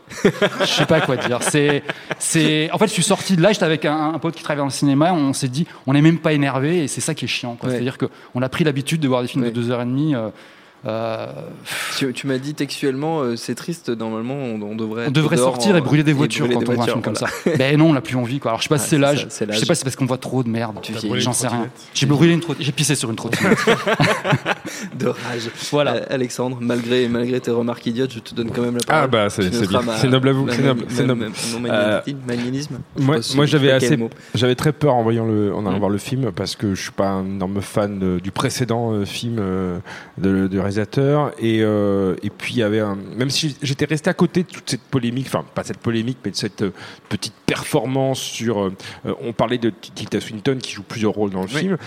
Je 0.59 0.65
sais 0.65 0.85
pas 0.85 0.99
quoi 1.01 1.15
dire. 1.15 1.39
C'est, 1.41 1.81
c'est. 2.19 2.69
En 2.71 2.77
fait, 2.77 2.87
je 2.87 2.91
suis 2.93 3.03
sorti 3.03 3.35
de 3.37 3.41
là. 3.41 3.53
J'étais 3.53 3.63
avec 3.65 3.85
un, 3.85 4.13
un 4.13 4.19
pote 4.19 4.35
qui 4.35 4.43
travaille 4.43 4.59
dans 4.59 4.65
le 4.65 4.69
cinéma. 4.71 5.13
On 5.13 5.31
s'est 5.31 5.47
dit, 5.47 5.65
on 5.87 5.93
n'est 5.93 6.01
même 6.01 6.19
pas 6.19 6.33
énervé, 6.33 6.83
et 6.83 6.87
c'est 6.89 6.99
ça 7.01 7.13
qui 7.15 7.23
est 7.25 7.27
chiant. 7.29 7.57
Ouais. 7.63 7.69
C'est-à-dire 7.69 7.97
que 7.97 8.07
on 8.33 8.41
a 8.41 8.49
pris 8.49 8.63
l'habitude 8.65 8.99
de 8.99 9.07
voir 9.07 9.21
des 9.21 9.27
films 9.29 9.43
Ouais. 9.45 9.51
de 9.51 9.55
deux 9.55 9.71
heures 9.71 9.81
et 9.81 9.85
demie. 9.85 10.13
euh, 10.13 10.29
euh, 10.85 11.27
Tu, 11.97 12.11
tu 12.13 12.27
m'as 12.27 12.37
dit 12.37 12.53
textuellement, 12.53 13.21
euh, 13.21 13.35
c'est 13.35 13.55
triste, 13.55 13.89
normalement, 13.89 14.35
on, 14.35 14.61
on 14.61 14.75
devrait. 14.75 15.07
on 15.07 15.11
devrait 15.11 15.37
sortir 15.37 15.73
en- 15.75 15.77
et 15.77 15.81
brûler 15.81 16.03
des 16.03 16.13
voitures 16.13 16.45
brûler 16.45 16.55
quand 16.65 16.71
des 16.71 16.71
on 16.71 16.73
voit 16.75 16.83
un 16.83 16.87
film 16.87 17.01
voitures, 17.01 17.21
comme 17.23 17.29
voilà. 17.43 17.57
ça. 17.57 17.57
Ben 17.57 17.77
non, 17.77 17.89
on 17.89 17.93
n'a 17.93 18.01
plus 18.01 18.15
envie. 18.17 18.39
Quoi. 18.39 18.51
Alors 18.51 18.59
je 18.61 18.63
sais 18.65 18.69
pas 18.69 18.75
Ah, 18.75 18.79
si 18.79 18.89
c'est 18.89 18.97
l'âge. 18.97 19.25
Je 19.29 19.29
sais 19.33 19.45
pas 19.45 19.53
si 19.75 19.79
c'est 19.79 19.83
parce 19.83 19.95
qu'on 19.95 20.05
voit 20.05 20.17
trop 20.17 20.43
de 20.43 20.49
merde. 20.49 20.77
J'en 21.17 21.33
sais 21.33 21.47
rien. 21.47 21.67
J'ai 21.93 22.05
brûlé 22.05 22.33
une 22.33 22.39
trottinette. 22.39 22.65
J'ai 22.65 22.71
pissé 22.71 22.95
sur 22.95 23.09
une 23.09 23.15
trottinette. 23.15 23.57
de 24.99 25.07
rage. 25.07 25.49
voilà. 25.71 25.95
Euh, 25.95 26.05
Alexandre, 26.09 26.57
malgré, 26.61 27.07
malgré 27.07 27.39
tes 27.39 27.51
remarques 27.51 27.85
idiotes, 27.85 28.13
je 28.13 28.19
te 28.19 28.33
donne 28.35 28.51
quand 28.51 28.61
même 28.61 28.75
la 28.77 28.83
parole. 28.85 29.03
Ah 29.03 29.07
bah 29.07 29.29
c'est 29.29 29.53
c'est 29.53 30.07
noble 30.09 30.29
à 30.29 30.33
vous. 30.33 30.47
C'est 30.49 30.61
noble. 30.61 30.85
C'est 30.89 31.05
Euh, 31.05 32.01
magnétisme- 32.27 32.79
Moi, 33.35 33.45
j'avais 33.45 33.71
assez, 33.71 33.97
j'avais 34.33 34.55
très 34.55 34.71
peur 34.73 34.95
en 34.95 35.03
voyant 35.03 35.25
le, 35.25 35.53
en 35.53 35.65
allant 35.65 35.75
Mm. 35.75 35.79
voir 35.79 35.89
le 35.89 35.97
film 35.97 36.31
parce 36.31 36.55
que 36.55 36.73
je 36.73 36.81
suis 36.81 36.91
pas 36.91 37.07
un 37.09 37.25
énorme 37.25 37.61
fan 37.61 38.19
du 38.19 38.31
précédent 38.31 38.91
euh, 38.93 39.05
film 39.05 39.37
euh, 39.39 39.77
de, 40.17 40.47
de 40.47 40.59
réalisateur 40.75 41.31
et 41.39 41.61
euh, 41.61 42.15
et 42.23 42.29
puis 42.29 42.55
il 42.55 42.59
y 42.59 42.63
avait 42.63 42.79
un, 42.79 42.97
même 43.17 43.29
si 43.29 43.57
j'étais 43.61 43.85
resté 43.85 44.09
à 44.09 44.13
côté 44.13 44.43
de 44.43 44.47
toute 44.47 44.69
cette 44.69 44.81
polémique, 44.81 45.27
enfin 45.27 45.45
pas 45.55 45.63
cette 45.63 45.77
polémique 45.77 46.17
mais 46.23 46.31
de 46.31 46.35
cette 46.35 46.61
euh, 46.63 46.71
petite 47.09 47.33
performance 47.45 48.19
sur, 48.19 48.61
euh, 48.61 48.73
on 49.21 49.33
parlait 49.33 49.57
de 49.57 49.69
Tilda 49.69 50.19
Swinton 50.19 50.57
qui 50.61 50.71
joue 50.73 50.83
plusieurs 50.83 51.13
rôles 51.13 51.31
dans 51.31 51.41
le 51.43 51.47
Oui. 51.47 51.59
film, 51.59 51.77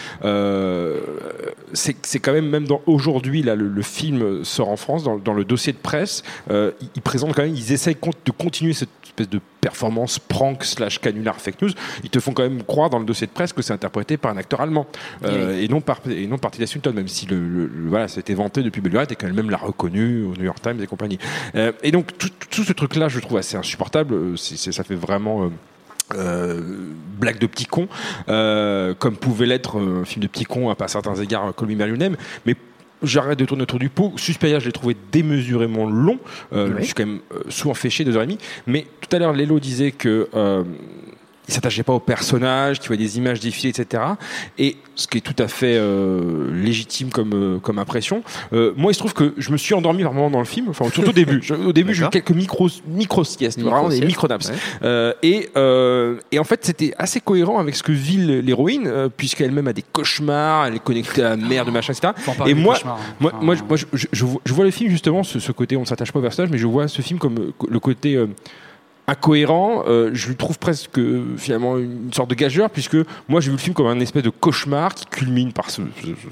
c'est 1.73 2.19
quand 2.21 2.33
même 2.33 2.49
même 2.49 2.67
dans 2.67 2.81
aujourd'hui 2.87 3.43
là 3.43 3.55
le, 3.55 3.69
le 3.69 3.83
film 3.83 4.45
sort 4.45 4.69
en 4.71 4.77
France 4.77 5.05
dans, 5.05 5.19
dans 5.19 5.35
le 5.35 5.45
dossier 5.45 5.73
de 5.73 5.79
presse, 5.79 6.23
ils, 6.51 6.73
ils 6.95 7.03
présentent 7.03 7.35
quand 7.35 7.43
même, 7.43 7.55
ils 7.55 7.73
essayent 7.73 7.97
de 8.25 8.31
continuer 8.33 8.73
cette 8.73 8.89
espèce 9.05 9.29
de 9.29 9.41
performance 9.61 10.19
prank 10.19 10.65
slash 10.65 11.01
canular 11.01 11.41
fake 11.41 11.61
news, 11.63 11.71
ils 12.05 12.11
te 12.11 12.21
font 12.21 12.33
quand 12.33 12.43
même 12.43 12.63
croire 12.63 12.91
dans 12.91 12.99
le 12.99 13.05
dossier 13.05 13.27
de 13.27 13.33
presse 13.33 13.53
que 13.53 13.63
c'est 13.63 13.73
interprété 13.73 14.17
par 14.17 14.31
un 14.33 14.37
acteur 14.37 14.61
allemand 14.61 14.87
euh, 15.25 15.61
et 15.61 15.69
non 15.69 15.81
par 15.81 16.01
et 16.09 16.27
non 16.27 16.39
par 16.39 16.51
Tilda 16.51 16.67
Swinton, 16.67 16.93
même 16.93 17.09
si 17.09 17.27
le, 17.27 17.37
le- 17.39 17.67
le- 17.67 17.89
voilà 17.89 18.09
c'était 18.09 18.35
vanté 18.35 18.63
depuis 18.63 18.81
belle 18.81 18.93
lurette 18.93 19.13
et 19.13 19.17
qu'elle-même 19.17 19.51
l'a 19.51 19.57
reconnu 19.57 20.23
au 20.25 20.35
New 20.37 20.45
York 20.45 20.61
Times 20.63 20.81
et 20.83 20.87
compagnie. 20.87 21.19
Euh, 21.55 21.73
et 21.83 21.91
donc 21.91 22.17
tout, 22.19 22.31
tout 22.51 22.63
ce 22.65 22.73
truc 22.73 22.97
là, 22.97 23.09
je 23.09 23.19
trouve 23.21 23.39
assez 23.39 23.57
insupportable. 23.57 24.15
Euh, 24.15 24.37
c'est- 24.37 24.57
c'est- 24.57 24.73
ça 24.73 24.85
fait 24.85 24.95
vraiment 24.95 25.45
euh, 25.45 25.49
euh, 26.15 26.61
blague 27.21 27.39
de 27.39 27.47
petit 27.47 27.67
con, 27.67 27.89
euh, 28.29 28.95
comme 28.95 29.17
pouvait 29.17 29.47
l'être 29.47 29.79
euh, 29.79 30.03
un 30.03 30.05
film 30.05 30.23
de 30.23 30.29
petit 30.29 30.45
con 30.45 30.71
à 30.71 30.75
pas 30.75 30.89
certains 30.89 31.17
égards, 31.17 31.55
Call 31.55 31.69
Me 31.69 32.09
mais 32.47 32.57
J'arrête 33.03 33.39
de 33.39 33.45
tourner 33.45 33.63
autour 33.63 33.79
du 33.79 33.89
pot. 33.91 34.13
Suspiria, 34.17 34.59
je 34.59 34.67
l'ai 34.67 34.73
trouvé 34.73 34.97
démesurément 35.13 35.89
long. 35.89 36.19
Euh, 36.53 36.69
Oui. 36.69 36.77
Je 36.81 36.85
suis 36.87 36.95
quand 36.95 37.07
même 37.07 37.21
euh, 37.33 37.43
souvent 37.49 37.75
chier, 37.75 38.05
deux 38.05 38.17
heures 38.17 38.23
et 38.23 38.27
demie. 38.27 38.39
Mais 38.67 38.87
tout 39.01 39.15
à 39.15 39.19
l'heure, 39.19 39.33
Lélo 39.33 39.61
disait 39.61 39.93
que 39.93 40.29
euh, 40.35 40.65
il 41.49 41.55
s'attachait 41.55 41.83
pas 41.83 41.95
au 41.95 41.99
personnage, 42.01 42.79
qu'il 42.79 42.89
voyait 42.89 43.03
des 43.05 43.17
images 43.19 43.41
défiler, 43.41 43.71
etc. 43.71 44.03
Et 44.59 44.77
ce 44.95 45.07
qui 45.07 45.19
est 45.19 45.21
tout 45.23 45.35
à 45.43 45.49
fait 45.49 45.77
euh, 45.79 46.53
légitime 46.53 47.11
comme 47.11 47.33
euh, 47.35 47.59
comme 47.59 47.79
impression. 47.79 48.23
Euh, 48.53 48.73
moi, 48.77 48.91
il 48.93 48.95
se 48.95 48.99
trouve 48.99 49.15
que 49.15 49.33
je 49.39 49.51
me 49.51 49.57
suis 49.57 49.75
endormi 49.75 50.03
vraiment 50.03 50.29
dans 50.31 50.41
le 50.41 50.45
film. 50.45 50.67
Enfin, 50.69 50.85
surtout 50.91 51.11
au 51.11 51.13
début. 51.13 51.41
Je- 51.43 51.55
au 51.55 51.73
début, 51.73 51.95
j'ai 51.95 52.05
eu 52.05 52.09
quelques 52.11 52.31
micro 52.33 52.69
micro 52.87 53.25
siestes, 53.25 53.61
vraiment 53.61 53.89
des 53.89 54.01
micro 54.07 54.29
naps. 54.29 54.49
ouais. 54.51 54.55
Euh, 54.83 55.13
et, 55.23 55.49
euh, 55.57 56.17
et 56.33 56.39
en 56.39 56.45
fait, 56.45 56.65
c'était 56.65 56.93
assez 56.99 57.21
cohérent 57.21 57.59
avec 57.59 57.75
ce 57.77 57.83
que 57.83 57.93
vit 57.93 58.19
l'héroïne, 58.43 58.85
euh, 58.87 59.09
puisqu'elle-même 59.15 59.69
a 59.69 59.73
des 59.73 59.83
cauchemars, 59.83 60.67
elle 60.67 60.75
est 60.77 60.85
connectée 60.85 61.23
à 61.23 61.31
la 61.31 61.37
merde, 61.37 61.71
machin, 61.73 61.93
etc. 61.93 62.13
Et 62.47 62.55
moi, 62.55 62.75
cauchemars, 62.75 62.99
hein. 62.99 63.15
Moi, 63.21 63.33
moi, 63.41 63.55
je, 63.55 63.63
moi, 63.63 63.77
je, 63.77 63.87
je- 63.95 64.07
je 64.13 64.25
vois- 64.25 64.41
je 64.45 64.53
vois 64.53 64.65
le 64.65 64.71
film 64.71 64.91
justement, 64.91 65.23
ce, 65.23 65.39
ce 65.39 65.53
côté, 65.53 65.77
on 65.77 65.81
ne 65.83 65.87
s'attache 65.87 66.13
pas 66.13 66.19
au 66.19 66.23
personnage, 66.23 66.51
mais 66.51 66.59
je 66.59 66.67
vois 66.67 66.89
ce 66.89 67.01
film 67.03 67.19
comme 67.19 67.53
le 67.69 67.81
côté 67.81 68.15
euh, 68.17 68.27
incohérent. 69.09 69.85
Euh, 69.89 70.11
je 70.13 70.29
lui 70.29 70.37
trouve 70.37 70.59
presque 70.59 70.99
euh, 70.99 71.25
finalement 71.37 71.79
une 71.79 72.13
sorte 72.13 72.31
de 72.31 72.35
gageur, 72.35 72.71
puisque 72.71 72.97
moi 73.29 73.41
j'ai 73.41 73.49
vu 73.51 73.57
le 73.57 73.61
film 73.61 73.75
comme 73.75 73.87
un 73.89 73.99
espèce 74.01 74.23
de 74.23 74.31
cauchemar 74.31 74.95
qui 74.95 75.07
culmine 75.07 75.53
par 75.53 75.71
ce, 75.71 75.83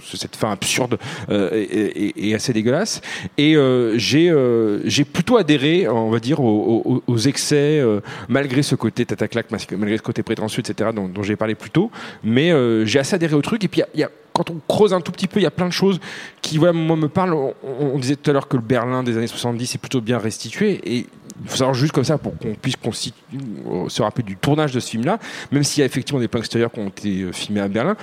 ce- 0.04 0.16
cette 0.16 0.36
fin 0.36 0.52
absurde 0.52 0.98
euh, 1.30 1.50
et, 1.52 1.62
et- 1.62 2.28
et 2.28 2.34
assez 2.34 2.52
dégueulasse. 2.52 3.00
Et 3.38 3.56
euh, 3.56 3.96
j'ai 3.98 4.30
euh, 4.30 4.80
j'ai 4.84 5.04
plutôt 5.04 5.36
adhéré, 5.38 5.88
on 5.88 6.10
va 6.10 6.20
dire, 6.20 6.38
aux, 6.40 6.82
aux- 6.84 7.02
aux 7.06 7.18
excès, 7.18 7.80
euh, 7.80 8.00
malgré 8.28 8.62
ce 8.62 8.74
côté 8.74 9.04
tataclac, 9.06 9.46
malgré 9.50 9.96
ce 9.96 10.02
côté 10.02 10.22
prétentieux, 10.22 10.60
etc., 10.60 10.90
dont, 10.94 11.08
dont 11.08 11.22
j'ai 11.22 11.36
parlé 11.36 11.54
plus 11.54 11.70
tôt. 11.70 11.90
Mais 12.22 12.52
j'ai 12.86 12.98
assez 12.98 13.14
adhéré 13.14 13.34
au 13.34 13.42
truc. 13.42 13.64
Et 13.64 13.68
puis 13.68 13.80
il 13.94 14.00
y 14.00 14.02
a- 14.02 14.06
y 14.06 14.08
a 14.08 14.10
quand 14.36 14.50
on 14.50 14.60
creuse 14.68 14.92
un 14.92 15.00
tout 15.00 15.12
petit 15.12 15.28
peu, 15.28 15.40
il 15.40 15.44
y 15.44 15.46
a 15.46 15.50
plein 15.50 15.66
de 15.66 15.72
choses 15.72 15.98
qui, 16.42 16.58
voilà, 16.58 16.74
moi, 16.74 16.94
me 16.94 17.08
parlent. 17.08 17.34
On, 17.34 17.98
disait 17.98 18.16
tout 18.16 18.30
à 18.30 18.34
l'heure 18.34 18.48
que 18.48 18.56
le 18.56 18.62
Berlin 18.62 19.02
des 19.02 19.16
années 19.16 19.26
70 19.26 19.74
est 19.74 19.78
plutôt 19.78 20.02
bien 20.02 20.18
restitué. 20.18 20.80
Et 20.84 21.06
il 21.42 21.48
faut 21.48 21.56
savoir 21.56 21.74
juste 21.74 21.92
comme 21.92 22.04
ça, 22.04 22.18
pour 22.18 22.36
qu'on 22.36 22.54
puisse 22.54 22.76
euh, 22.84 23.88
se 23.88 24.02
rappeler 24.02 24.24
du 24.24 24.36
tournage 24.36 24.72
de 24.72 24.80
ce 24.80 24.90
film-là, 24.90 25.18
même 25.52 25.64
s'il 25.64 25.80
y 25.80 25.82
a 25.84 25.86
effectivement 25.86 26.20
des 26.20 26.28
plans 26.28 26.40
extérieurs 26.40 26.70
qui 26.70 26.80
ont 26.80 26.88
été 26.88 27.22
euh, 27.22 27.32
filmés 27.32 27.62
à 27.62 27.68
Berlin, 27.68 27.96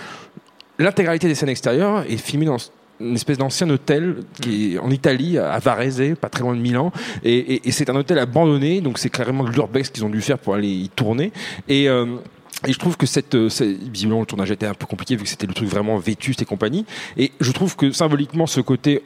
l'intégralité 0.80 1.28
des 1.28 1.36
scènes 1.36 1.50
extérieures 1.50 2.04
est 2.10 2.18
filmée 2.18 2.48
dans 2.48 2.58
une 3.00 3.13
espèce 3.13 3.38
d'ancien 3.38 3.70
hôtel 3.70 4.24
qui 4.42 4.74
est 4.74 4.80
en 4.80 4.90
Italie, 4.90 5.38
à 5.38 5.60
Varese, 5.60 6.16
pas 6.20 6.30
très 6.30 6.42
loin 6.42 6.56
de 6.56 6.62
Milan. 6.62 6.92
Et 7.24 7.62
c'est 7.72 7.92
un 7.92 7.96
hôtel 7.96 8.18
abandonné, 8.18 8.82
donc 8.82 8.98
c'est 8.98 9.10
clairement 9.10 9.44
de 9.44 9.52
l'urbex 9.52 9.90
qu'ils 9.90 10.06
ont 10.06 10.10
dû 10.10 10.22
faire 10.22 10.40
pour 10.40 10.56
aller 10.56 10.70
y 10.70 10.90
tourner. 10.90 11.32
Et. 11.68 11.88
euh, 11.90 12.18
Et 12.67 12.74
je 12.74 12.79
trouve 12.79 12.98
que 12.98 13.05
cette, 13.05 13.36
euh, 13.36 13.50
visiblement 13.91 14.22
le 14.22 14.25
tournage 14.25 14.51
était 14.51 14.65
un 14.65 14.74
peu 14.74 14.86
compliqué 14.86 15.15
vu 15.15 15.24
que 15.24 15.29
c'était 15.29 15.48
le 15.48 15.53
truc 15.53 15.67
vraiment 15.67 15.98
vétuste 15.98 16.41
et 16.41 16.45
compagnie. 16.45 16.86
Et 17.17 17.31
je 17.39 17.51
trouve 17.51 17.75
que 17.75 17.91
symboliquement 17.91 18.48
ce 18.48 18.62
côté, 18.62 19.03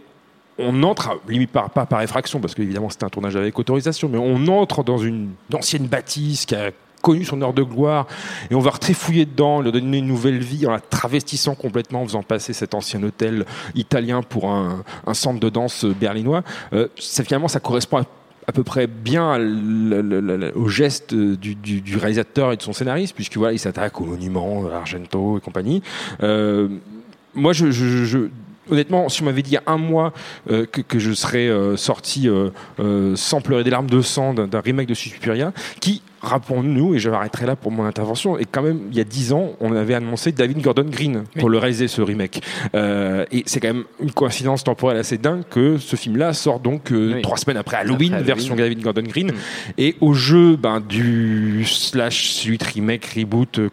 on 0.60 0.84
entre 0.84 1.20
limite 1.28 1.52
par, 1.52 1.70
pas 1.70 1.86
par 1.86 2.02
effraction 2.02 2.40
parce 2.40 2.56
qu'évidemment 2.56 2.90
c'était 2.90 3.06
un 3.06 3.10
tournage 3.10 3.36
avec 3.36 3.58
autorisation, 3.58 4.10
mais 4.10 4.18
on 4.18 4.48
entre 4.48 4.84
dans 4.84 4.98
une 4.98 5.32
ancienne 5.54 5.88
bâtisse 5.88 6.46
qui 6.46 6.56
a 6.56 6.72
connu 7.02 7.26
son 7.26 7.42
heure 7.42 7.54
de 7.54 7.64
gloire 7.64 8.08
et 8.50 8.56
on 8.56 8.60
va 8.60 8.72
retrifouiller 8.72 9.26
dedans, 9.26 9.62
lui 9.62 9.72
donner 9.72 10.00
une 10.00 10.08
nouvelle 10.08 10.40
vie 10.40 10.66
en 10.66 10.72
la 10.72 10.80
travestissant 10.80 11.56
complètement, 11.56 12.02
en 12.02 12.06
faisant 12.06 12.24
passer 12.24 12.54
cet 12.54 12.74
ancien 12.74 13.02
hôtel 13.04 13.46
italien 13.76 14.22
pour 14.24 14.50
un, 14.52 14.84
centre 15.14 15.40
de 15.40 15.50
danse 15.50 15.86
berlinois. 15.86 16.44
Euh, 16.74 16.88
finalement, 16.98 17.48
ça 17.48 17.60
correspond 17.60 17.98
à 17.98 18.04
à 18.48 18.54
peu 18.54 18.64
près 18.64 18.88
bien 18.88 19.38
au 20.56 20.70
geste 20.70 21.14
du, 21.14 21.98
réalisateur 21.98 22.54
et 22.54 22.58
de 22.58 22.62
son 22.62 22.72
scénariste, 22.72 23.14
puisque 23.14 23.36
voilà, 23.36 23.54
il 23.54 23.60
s'attaque 23.60 24.00
aux 24.00 24.06
monuments, 24.06 24.68
à 24.72 24.78
Argento 24.78 25.38
et 25.38 25.42
compagnie. 25.42 25.84
Euh, 26.24 26.70
moi, 27.36 27.52
honnêtement, 28.70 29.10
si 29.10 29.22
on 29.22 29.26
m'avait 29.26 29.42
dit 29.42 29.52
il 29.52 29.56
y 29.56 29.58
a 29.58 29.64
un 29.68 29.78
mois 29.78 30.14
euh, 30.50 30.66
que, 30.66 30.98
je 30.98 31.12
serais 31.12 31.50
euh, 31.50 31.76
sorti 31.76 32.30
sans 33.16 33.42
pleurer 33.42 33.66
des 33.66 33.70
larmes 33.70 33.90
de 33.90 34.02
sang 34.02 34.34
d'un 34.34 34.48
d'un 34.48 34.62
remake 34.62 34.88
de 34.88 34.94
Suspiria, 34.94 35.52
qui, 35.82 36.02
rappelons-nous, 36.22 36.96
et 36.96 37.00
je 37.00 37.10
m'arrêterai 37.10 37.46
là 37.46 37.56
pour 37.56 37.72
mon 37.72 37.86
intervention, 37.86 38.38
et 38.38 38.46
quand 38.46 38.62
même, 38.62 38.82
il 38.92 38.98
y 38.98 39.02
a 39.02 39.04
dix 39.04 39.34
ans, 39.34 39.52
on 39.60 39.76
avait 39.76 39.94
annoncé 39.94 40.32
David 40.32 40.62
Gordon 40.62 40.86
Green 40.90 41.24
pour 41.40 41.50
le 41.50 41.58
réaliser 41.58 41.88
ce 41.88 42.02
remake. 42.02 42.42
Euh, 42.76 43.26
et 43.32 43.44
c'est 43.46 43.60
quand 43.60 43.74
même 43.74 43.84
une 44.02 44.12
coïncidence 44.12 44.64
temporelle 44.64 44.98
assez 44.98 45.18
dingue 45.18 45.44
que 45.50 45.78
ce 45.78 45.96
film-là 45.96 46.34
sort 46.34 46.60
donc 46.60 46.92
euh, 46.92 47.14
Oui. 47.16 47.22
trois 47.22 47.38
semaines 47.38 47.58
après 47.58 47.78
Halloween, 47.78 48.14
Après 48.14 48.26
version 48.26 48.54
Halloween. 48.54 48.70
David 48.70 48.84
Gordon 48.84 49.04
Green. 49.04 49.28
Mm. 49.28 49.36
Et 49.78 49.96
au 50.02 50.14
jeu 50.14 50.56
ben, 50.56 50.80
du 50.80 51.64
slash 51.66 52.32
suite, 52.32 52.64
remake, 52.64 53.06
reboot, 53.16 53.60
euh, 53.60 53.70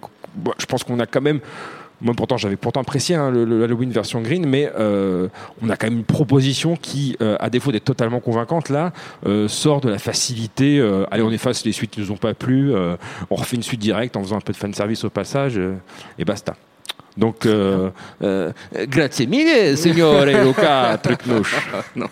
je 0.59 0.67
pense 0.67 0.85
qu'on 0.85 0.99
a 1.01 1.07
quand 1.07 1.23
même. 1.23 1.41
Moi, 2.05 2.15
pourtant, 2.15 2.37
j'avais 2.37 2.57
pourtant 2.57 2.83
apprécié 2.83 3.17
hein, 3.17 3.31
le, 3.31 3.45
le 3.47 3.65
Halloween 3.65 3.91
version 3.91 4.21
green, 4.21 4.47
mais 4.47 4.71
euh, 4.79 5.29
on 5.63 5.71
a 5.71 5.77
quand 5.77 5.87
même 5.87 5.99
une 5.99 6.05
proposition 6.05 6.77
qui, 6.77 7.17
euh, 7.23 7.37
à 7.41 7.49
défaut 7.49 7.73
d'être 7.73 7.85
totalement 7.85 8.21
convaincante, 8.21 8.69
là, 8.69 8.93
euh, 9.27 9.49
sort 9.49 9.81
de 9.81 9.89
la 9.89 9.99
facilité. 9.99 10.79
euh, 10.79 11.07
allez, 11.11 11.23
on 11.23 11.31
efface 11.31 11.65
les 11.65 11.73
suites 11.73 11.93
qui 11.93 12.01
nous 12.01 12.13
ont 12.13 12.19
pas 12.19 12.35
plu, 12.35 12.75
euh, 12.75 12.97
on 13.31 13.37
refait 13.37 13.57
une 13.57 13.63
suite 13.63 13.81
directe 13.81 14.17
en 14.17 14.23
faisant 14.23 14.37
un 14.37 14.41
peu 14.43 14.53
de 14.53 14.59
fanservice 14.59 15.03
au 15.05 15.11
passage, 15.11 15.57
euh, 15.57 15.75
et 16.19 16.27
basta. 16.27 16.55
Donc, 17.17 17.47
euh, 17.47 17.91
euh, 18.23 18.53
grazie 18.75 19.27
mille, 19.27 19.79
signore 19.79 20.27
Luca 20.27 20.99
Trucnouche. 21.03 21.57
non, 21.97 22.09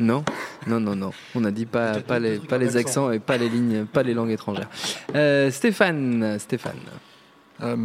non, 0.00 0.24
non, 0.66 0.80
non, 0.80 0.96
non. 0.96 1.10
On 1.36 1.44
a 1.44 1.52
dit 1.52 1.66
pas, 1.66 2.00
pas 2.00 2.18
les, 2.18 2.38
pas 2.38 2.58
les 2.58 2.76
accents 2.76 3.12
et 3.12 3.20
pas 3.20 3.36
les 3.36 3.48
lignes, 3.48 3.84
pas 3.84 4.02
les 4.02 4.14
langues 4.14 4.30
étrangères. 4.30 4.68
Euh, 5.14 5.50
Stéphane, 5.52 6.38
Stéphane. 6.40 6.80
Euh, 7.62 7.76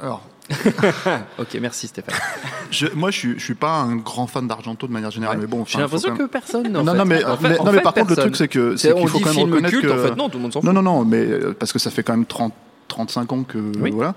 alors, 0.00 0.24
Ok, 1.38 1.56
merci 1.60 1.88
Stéphane. 1.88 2.14
je- 2.70 2.86
moi, 2.94 3.10
je 3.10 3.18
suis, 3.18 3.38
je 3.38 3.44
suis 3.44 3.54
pas 3.54 3.72
un 3.80 3.96
grand 3.96 4.26
fan 4.26 4.46
d'Argento 4.46 4.86
de 4.86 4.92
manière 4.92 5.10
générale, 5.10 5.36
Ouais. 5.38 5.42
mais 5.42 5.48
bon. 5.50 5.64
J'ai 5.66 5.78
l'impression 5.78 6.14
que 6.16 6.24
personne. 6.24 6.66
en 6.76 6.82
non, 6.82 6.92
fait. 6.92 6.98
non, 6.98 7.04
mais, 7.04 7.24
En 7.24 7.36
fait- 7.36 7.48
mais- 7.48 7.58
en 7.58 7.64
non, 7.64 7.70
mais 7.72 7.78
fait, 7.78 7.82
par 7.84 7.94
contre, 7.94 8.10
le 8.10 8.16
truc, 8.16 8.36
c'est 8.36 8.48
que 8.48 8.76
C'est- 8.76 8.94
qu'il 8.94 9.08
faut 9.08 9.20
quand 9.20 9.34
même 9.34 9.44
reconnaître 9.44 9.74
culte, 9.78 9.86
que. 9.86 9.92
en 9.92 10.02
fait, 10.08 10.16
non, 10.16 10.28
tout 10.28 10.38
le 10.38 10.42
monde 10.42 10.52
s'en 10.52 10.60
fout. 10.60 10.66
Non, 10.72 10.72
non, 10.72 10.82
non, 10.82 11.04
mais 11.04 11.18
euh, 11.26 11.54
parce 11.58 11.72
que 11.72 11.78
ça 11.78 11.90
fait 11.90 12.02
quand 12.02 12.14
même 12.14 12.26
30, 12.26 12.52
35 12.88 13.32
ans 13.32 13.42
que. 13.44 13.58
Oui. 13.80 13.90
Voilà. 13.92 14.14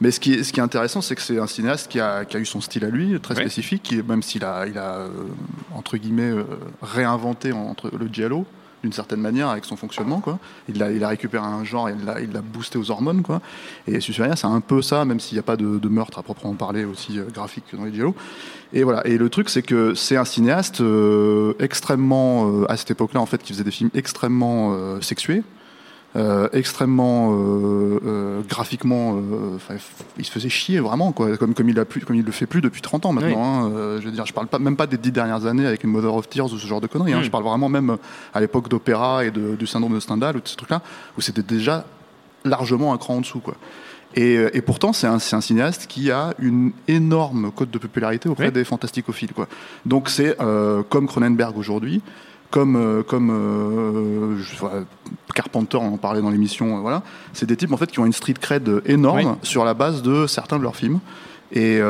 Mais 0.00 0.10
ce 0.10 0.18
qui 0.18 0.34
est, 0.34 0.42
ce 0.42 0.52
qui 0.52 0.58
est 0.58 0.62
intéressant, 0.62 1.00
c'est 1.00 1.14
que 1.14 1.22
c'est 1.22 1.38
un 1.38 1.46
cinéaste 1.46 1.88
qui 1.90 2.00
a, 2.00 2.24
qui 2.24 2.36
a 2.36 2.40
eu 2.40 2.44
son 2.44 2.60
style 2.60 2.84
à 2.84 2.88
lui, 2.88 3.18
très 3.20 3.36
spécifique, 3.36 3.82
qui, 3.84 4.02
même 4.02 4.22
s'il 4.22 4.44
a, 4.44 4.66
il 4.66 4.76
a 4.76 4.96
euh, 4.96 5.08
entre 5.74 5.96
guillemets, 5.98 6.30
euh, 6.32 6.42
réinventé 6.82 7.52
entre 7.52 7.90
le 7.96 8.08
giallo 8.12 8.44
d'une 8.84 8.92
certaine 8.92 9.20
manière 9.20 9.48
avec 9.48 9.64
son 9.64 9.76
fonctionnement 9.76 10.20
quoi. 10.20 10.38
Il 10.68 10.82
a, 10.82 10.90
il 10.90 11.02
a 11.02 11.08
récupéré 11.08 11.42
un 11.42 11.64
genre 11.64 11.88
il 11.88 12.04
l'a, 12.04 12.20
il 12.20 12.30
l'a 12.32 12.42
boosté 12.42 12.76
aux 12.78 12.90
hormones 12.90 13.22
quoi. 13.22 13.40
Et 13.88 13.98
Suspiria 13.98 14.36
c'est 14.36 14.46
un 14.46 14.60
peu 14.60 14.82
ça, 14.82 15.06
même 15.06 15.20
s'il 15.20 15.36
n'y 15.36 15.38
a 15.38 15.42
pas 15.42 15.56
de, 15.56 15.88
meurtre 15.88 16.18
à 16.18 16.22
proprement 16.22 16.52
parler 16.52 16.84
aussi 16.84 17.18
euh, 17.18 17.24
graphique 17.32 17.64
que 17.70 17.76
dans 17.76 17.84
les 17.84 17.94
giallo. 17.94 18.14
Et 18.74 18.82
voilà. 18.82 19.06
Et 19.06 19.16
le 19.16 19.30
truc 19.30 19.48
c'est 19.48 19.62
que 19.62 19.94
c'est 19.94 20.18
un 20.18 20.26
cinéaste 20.26 20.82
euh, 20.82 21.54
extrêmement 21.60 22.46
euh, 22.46 22.70
à 22.70 22.76
cette 22.76 22.90
époque-là 22.90 23.20
en 23.20 23.26
fait 23.26 23.42
qui 23.42 23.54
faisait 23.54 23.64
des 23.64 23.70
films 23.70 23.90
extrêmement 23.94 25.00
sexués. 25.00 25.42
Euh, 26.16 26.48
extrêmement 26.52 27.32
euh, 27.32 28.00
euh, 28.06 28.40
graphiquement, 28.48 29.18
il 30.18 30.24
se 30.24 30.30
faisait 30.30 30.48
chier 30.48 30.78
vraiment, 30.80 31.10
quoi, 31.12 31.36
comme, 31.36 31.54
comme, 31.54 31.68
il 31.68 31.78
a 31.78 31.84
plus, 31.84 32.00
comme 32.02 32.16
il 32.16 32.24
le 32.24 32.30
fait 32.32 32.46
plus 32.46 32.60
depuis 32.60 32.82
30 32.82 33.06
ans 33.06 33.12
maintenant. 33.12 33.66
Oui. 33.66 33.72
hein. 33.74 33.96
Je 34.00 34.04
veux 34.04 34.12
dire, 34.12 34.24
je 34.26 34.32
parle 34.32 34.46
pas, 34.46 34.58
même 34.58 34.76
pas 34.76 34.86
des 34.86 34.96
dix 34.98 35.12
dernières 35.12 35.46
années 35.46 35.66
avec 35.66 35.84
Mother 35.84 36.14
of 36.14 36.28
Tears 36.28 36.52
ou 36.52 36.58
ce 36.58 36.66
genre 36.66 36.80
de 36.80 36.86
conneries. 36.86 37.12
hein. 37.14 37.20
Mm. 37.20 37.24
Je 37.24 37.30
parle 37.30 37.44
vraiment 37.44 37.68
même 37.68 37.96
à 38.32 38.40
l'époque 38.40 38.68
d'opéra 38.68 39.24
et 39.24 39.30
de- 39.30 39.56
du 39.56 39.66
syndrome 39.66 39.94
de 39.94 40.00
Stendhal 40.00 40.36
ou 40.36 40.40
de 40.40 40.46
ces 40.48 40.56
trucs-là, 40.56 40.82
où 41.18 41.20
c'était 41.20 41.42
déjà 41.42 41.84
largement 42.44 42.92
un 42.92 42.98
cran 42.98 43.16
en 43.16 43.20
dessous. 43.20 43.40
Quoi. 43.40 43.54
Et, 44.14 44.34
et 44.52 44.62
pourtant, 44.62 44.92
c'est 44.92 45.08
un, 45.08 45.18
cinéaste 45.18 45.86
qui 45.88 46.12
a 46.12 46.34
une 46.38 46.70
énorme 46.86 47.50
cote 47.50 47.70
de 47.72 47.78
popularité 47.78 48.28
auprès 48.28 48.46
Oui. 48.46 48.52
des 48.52 48.62
fantasticophiles. 48.62 49.32
Quoi. 49.32 49.48
Donc 49.86 50.08
c'est 50.08 50.40
euh, 50.40 50.84
comme 50.88 51.08
Cronenberg 51.08 51.58
aujourd'hui, 51.58 52.00
comme, 52.54 52.76
euh, 52.76 53.02
comme 53.02 53.30
euh, 53.30 54.36
je- 54.40 54.54
Carpenter, 55.34 55.76
en 55.76 55.96
parlait 55.96 56.22
dans 56.22 56.30
l'émission, 56.30 56.76
euh, 56.76 56.80
voilà. 56.80 57.02
c'est 57.32 57.46
des 57.46 57.56
types 57.56 57.72
en 57.72 57.76
fait 57.76 57.90
qui 57.90 57.98
ont 57.98 58.06
une 58.06 58.12
street 58.12 58.34
cred 58.40 58.80
énorme 58.86 59.18
Oui. 59.18 59.26
sur 59.42 59.64
la 59.64 59.74
base 59.74 60.02
de 60.02 60.28
certains 60.28 60.58
de 60.58 60.62
leurs 60.62 60.76
films 60.76 61.00
et, 61.52 61.80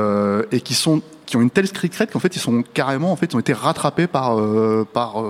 et 0.50 0.60
qui 0.62 0.72
sont 0.74 1.02
qui 1.26 1.36
ont 1.36 1.42
une 1.42 1.50
telle 1.50 1.66
street 1.66 1.88
cred 1.90 2.10
qu'en 2.10 2.18
fait 2.18 2.34
ils 2.36 2.40
sont 2.40 2.62
carrément 2.74 3.12
en 3.12 3.16
fait 3.16 3.32
ils 3.32 3.36
ont 3.36 3.40
été 3.40 3.52
rattrapés 3.52 4.06
par 4.06 4.36
par 4.92 5.22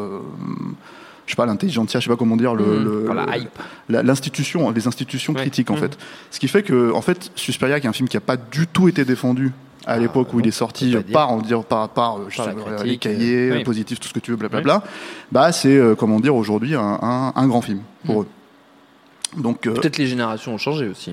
je 1.27 1.31
sais 1.33 1.37
pas 1.37 1.47
l'intelligentsia, 1.47 1.99
je 2.01 2.05
sais 2.05 2.11
pas 2.11 2.17
comment 2.17 2.37
dire 2.37 2.55
le, 2.55 2.65
Mmh, 2.65 2.85
le- 2.85 3.05
par 3.07 3.15
la 3.17 3.27
le- 3.27 3.43
hype. 3.43 3.59
la- 3.89 4.03
l'institution, 4.05 4.71
les 4.71 4.87
institutions 4.87 5.33
Ouais. 5.33 5.41
critiques 5.41 5.71
en 5.71 5.75
Mmh. 5.75 5.79
fait. 5.79 5.99
Ce 6.31 6.39
qui 6.39 6.47
fait 6.49 6.63
que 6.63 6.93
en 6.93 7.01
fait 7.01 7.31
Suspiria, 7.35 7.81
qui 7.81 7.87
est 7.87 7.91
un 7.91 7.93
film 7.95 8.09
qui 8.09 8.17
a 8.17 8.21
pas 8.21 8.37
du 8.37 8.67
tout 8.69 8.87
été 8.89 9.05
défendu 9.05 9.51
à 9.87 9.99
l'époque 9.99 10.33
où 10.35 10.41
il 10.41 10.47
est 10.47 10.51
sorti 10.51 10.97
par 11.13 11.33
on 11.33 11.41
dire 11.41 11.63
par 11.65 11.89
par, 11.91 12.17
euh, 12.19 12.29
Par 12.37 12.47
sais 12.47 12.55
critique, 12.55 12.85
les 12.85 12.97
cahiers 12.99 13.51
euh, 13.51 13.53
euh, 13.55 13.57
oui. 13.59 13.65
positifs 13.65 14.01
tout 14.01 14.09
ce 14.09 14.15
que 14.15 14.21
tu 14.21 14.31
veux 14.31 14.37
blablabla 14.37 14.83
bah 15.33 15.53
c'est 15.53 15.79
comment 15.99 16.21
dire 16.21 16.35
aujourd'hui 16.35 16.75
un, 16.75 16.99
un, 17.03 17.33
un 17.35 17.47
grand 17.47 17.61
film 17.61 17.81
pour 18.07 18.23
eux 18.23 18.27
donc 19.37 19.67
euh, 19.67 19.75
Peut-être 19.75 19.99
les 19.99 20.07
générations 20.07 20.55
ont 20.55 20.59
changé 20.59 20.87
aussi. 20.89 21.13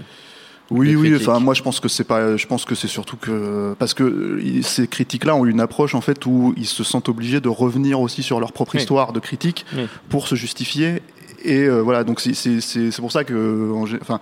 oui, 0.69 0.95
oui. 0.95 1.15
Enfin, 1.15 1.39
moi, 1.39 1.53
je 1.55 1.63
pense 1.63 1.79
que 1.79 1.89
c'est 1.89 2.03
pas. 2.03 2.37
Je 2.37 2.45
pense 2.47 2.65
que 2.65 2.75
c'est 2.75 2.87
surtout 2.87 3.17
que 3.17 3.75
parce 3.79 3.93
que 3.95 4.39
ces 4.61 4.87
critiques-là 4.87 5.35
ont 5.35 5.45
une 5.45 5.59
approche 5.59 5.95
en 5.95 6.01
fait 6.01 6.23
où 6.27 6.53
ils 6.55 6.67
se 6.67 6.83
sentent 6.83 7.09
obligés 7.09 7.41
de 7.41 7.49
revenir 7.49 7.99
aussi 7.99 8.21
sur 8.23 8.39
leur 8.39 8.51
propre 8.53 8.75
Oui. 8.75 8.81
histoire 8.81 9.11
de 9.11 9.19
critique 9.19 9.65
Oui. 9.75 9.87
pour 10.09 10.27
se 10.27 10.35
justifier. 10.35 11.01
Et 11.43 11.63
euh, 11.63 11.79
voilà. 11.81 12.03
Donc 12.03 12.19
c'est 12.21 12.35
c'est 12.35 12.61
c'est 12.61 12.91
c'est 12.91 13.01
pour 13.01 13.11
ça 13.11 13.23
que 13.23 13.71
en 13.73 13.85
enfin. 14.01 14.19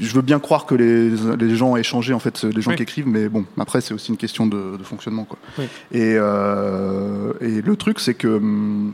Je 0.00 0.12
veux 0.14 0.22
bien 0.22 0.38
croire 0.38 0.64
que 0.66 0.74
les, 0.74 1.10
les 1.36 1.56
gens 1.56 1.76
aient 1.76 1.82
changé, 1.82 2.14
en 2.14 2.18
fait, 2.18 2.42
les 2.44 2.62
gens 2.62 2.70
Oui. 2.70 2.76
qui 2.76 2.82
écrivent, 2.82 3.08
mais 3.08 3.28
bon, 3.28 3.44
après, 3.58 3.80
c'est 3.80 3.92
aussi 3.94 4.10
une 4.10 4.16
question 4.16 4.46
de, 4.46 4.76
de 4.78 4.82
fonctionnement. 4.82 5.24
Quoi. 5.24 5.38
Oui. 5.58 5.64
Et, 5.92 6.14
euh, 6.16 7.32
et 7.40 7.60
le 7.60 7.76
truc, 7.76 8.00
c'est 8.00 8.14
que 8.14 8.28
hum, 8.28 8.92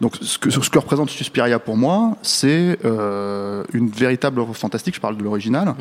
donc, 0.00 0.14
ce 0.20 0.38
que, 0.38 0.48
ce 0.48 0.70
que 0.70 0.78
représente 0.78 1.10
Suspiria 1.10 1.58
pour 1.58 1.76
moi, 1.76 2.16
c'est 2.22 2.78
euh, 2.84 3.64
une 3.72 3.88
véritable 3.90 4.38
œuvre 4.38 4.54
fantastique. 4.54 4.94
Je 4.94 5.00
parle 5.00 5.16
de 5.16 5.24
l'original, 5.24 5.74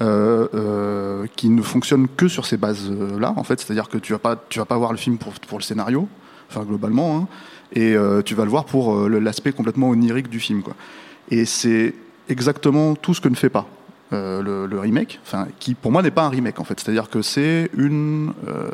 euh, 0.00 0.48
euh, 0.54 1.26
qui 1.36 1.48
ne 1.50 1.62
fonctionne 1.62 2.08
que 2.08 2.26
sur 2.26 2.46
ces 2.46 2.56
bases-là, 2.56 3.32
en 3.36 3.44
fait. 3.44 3.60
C'est-à-dire 3.60 3.88
que 3.88 3.98
tu 3.98 4.12
vas 4.12 4.18
pas, 4.18 4.34
tu 4.48 4.58
vas 4.58 4.64
pas 4.64 4.76
voir 4.76 4.90
le 4.90 4.98
film 4.98 5.18
pour, 5.18 5.34
pour 5.34 5.58
le 5.58 5.62
scénario, 5.62 6.08
enfin 6.50 6.64
globalement, 6.64 7.16
hein, 7.16 7.28
et 7.72 7.94
tu 8.24 8.34
vas 8.34 8.42
le 8.42 8.50
voir 8.50 8.64
pour 8.64 9.08
l'aspect 9.08 9.52
complètement 9.52 9.90
onirique 9.90 10.28
du 10.28 10.40
film, 10.40 10.62
quoi. 10.62 10.74
Et 11.30 11.44
c'est 11.44 11.94
exactement 12.28 12.96
tout 12.96 13.14
ce 13.14 13.20
que 13.20 13.28
ne 13.28 13.36
fait 13.36 13.50
pas. 13.50 13.68
Euh, 14.12 14.66
le, 14.66 14.80
remake, 14.80 15.20
enfin, 15.22 15.46
qui 15.60 15.74
pour 15.74 15.92
moi 15.92 16.02
n'est 16.02 16.10
pas 16.10 16.24
un 16.24 16.30
remake 16.30 16.58
en 16.58 16.64
fait, 16.64 16.80
c'est-à-dire 16.80 17.08
que 17.08 17.22
c'est 17.22 17.70
une, 17.76 18.32
euh, 18.48 18.70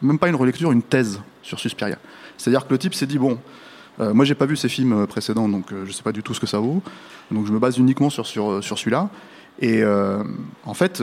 même 0.00 0.18
pas 0.18 0.28
une 0.28 0.36
relecture, 0.36 0.70
une 0.70 0.82
thèse 0.82 1.20
sur 1.42 1.58
Suspiria. 1.58 1.98
C'est-à-dire 2.36 2.64
que 2.64 2.72
le 2.72 2.78
type 2.78 2.94
s'est 2.94 3.06
dit 3.06 3.18
bon, 3.18 3.38
euh, 3.98 4.14
moi, 4.14 4.24
j'ai 4.24 4.36
pas 4.36 4.46
vu 4.46 4.56
ces 4.56 4.68
films 4.68 5.08
précédents, 5.08 5.48
donc 5.48 5.74
je 5.84 5.90
sais 5.90 6.04
pas 6.04 6.12
du 6.12 6.22
tout 6.22 6.34
ce 6.34 6.40
que 6.40 6.46
ça 6.46 6.60
vaut. 6.60 6.82
Donc 7.32 7.46
je 7.46 7.52
me 7.52 7.58
base 7.58 7.78
uniquement 7.78 8.10
sur, 8.10 8.26
sur, 8.26 8.62
sur 8.62 8.78
celui-là. 8.78 9.10
Et 9.60 9.82
en 10.64 10.74
fait, 10.74 11.02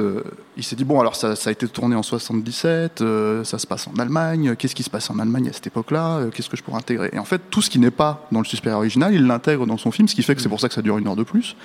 il 0.55 0.63
s'est 0.63 0.77
dit 0.77 0.85
bon, 0.85 1.01
alors 1.01 1.17
ça, 1.17 1.35
ça 1.35 1.49
a 1.49 1.51
été 1.51 1.67
tourné 1.67 1.93
en 1.93 2.03
77, 2.03 3.01
euh, 3.01 3.43
ça 3.43 3.59
se 3.59 3.67
passe 3.67 3.85
en 3.89 3.99
Allemagne. 3.99 4.55
Qu'est-ce 4.55 4.75
qui 4.75 4.83
se 4.83 4.89
passe 4.89 5.09
en 5.09 5.19
Allemagne 5.19 5.49
à 5.49 5.53
cette 5.53 5.67
époque-là 5.67 6.27
Qu'est-ce 6.33 6.49
que 6.49 6.55
je 6.55 6.63
pourrais 6.63 6.77
intégrer? 6.77 7.09
Et 7.11 7.19
en 7.19 7.25
fait, 7.25 7.41
tout 7.49 7.61
ce 7.61 7.69
qui 7.69 7.79
n'est 7.79 7.91
pas 7.91 8.25
dans 8.31 8.39
le 8.39 8.45
Suspiria 8.45 8.77
original, 8.77 9.13
il 9.13 9.27
l'intègre 9.27 9.65
dans 9.65 9.77
son 9.77 9.91
film, 9.91 10.07
ce 10.07 10.15
qui 10.15 10.23
fait 10.23 10.35
que 10.35 10.41
c'est 10.41 10.47
pour 10.47 10.61
ça 10.61 10.69
que 10.69 10.73
ça 10.73 10.81
dure 10.81 10.97
une 10.97 11.07
heure 11.07 11.17
de 11.17 11.23
plus. 11.23 11.57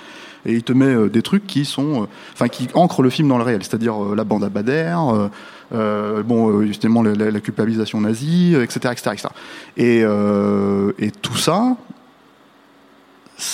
Et 0.45 0.53
il 0.53 0.63
te 0.63 0.73
met 0.73 0.85
euh, 0.85 1.09
des 1.09 1.21
trucs 1.21 1.45
qui 1.45 1.65
sont, 1.65 2.03
euh, 2.03 2.05
enfin, 2.33 2.47
qui 2.47 2.67
ancrent 2.73 3.01
le 3.01 3.09
film 3.09 3.27
dans 3.27 3.37
le 3.37 3.43
réel, 3.43 3.63
c'est-à-dire 3.63 4.01
euh, 4.03 4.15
la 4.15 4.23
bande 4.23 4.43
à 4.43 4.49
Bader. 4.49 4.95
bon, 5.71 6.61
justement, 6.65 7.03
la, 7.03 7.39
culpabilisation 7.39 8.01
nazie, 8.01 8.55
etc., 8.55 8.91
etc., 8.91 9.11
etc. 9.13 9.27
Et, 9.77 9.99
et 10.99 11.11
tout 11.11 11.37
ça, 11.37 11.77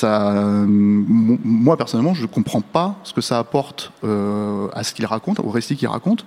euh, 0.03 0.65
moi 0.67 1.77
personnellement, 1.77 2.13
je 2.13 2.25
comprends 2.25 2.61
pas 2.61 2.95
ce 3.03 3.13
que 3.13 3.21
ça 3.21 3.39
apporte 3.39 3.91
euh, 4.03 4.67
à 4.73 4.83
ce 4.83 4.93
qu'il 4.93 5.05
raconte, 5.05 5.39
au 5.39 5.49
récit 5.49 5.75
qu'il 5.75 5.87
raconte, 5.87 6.25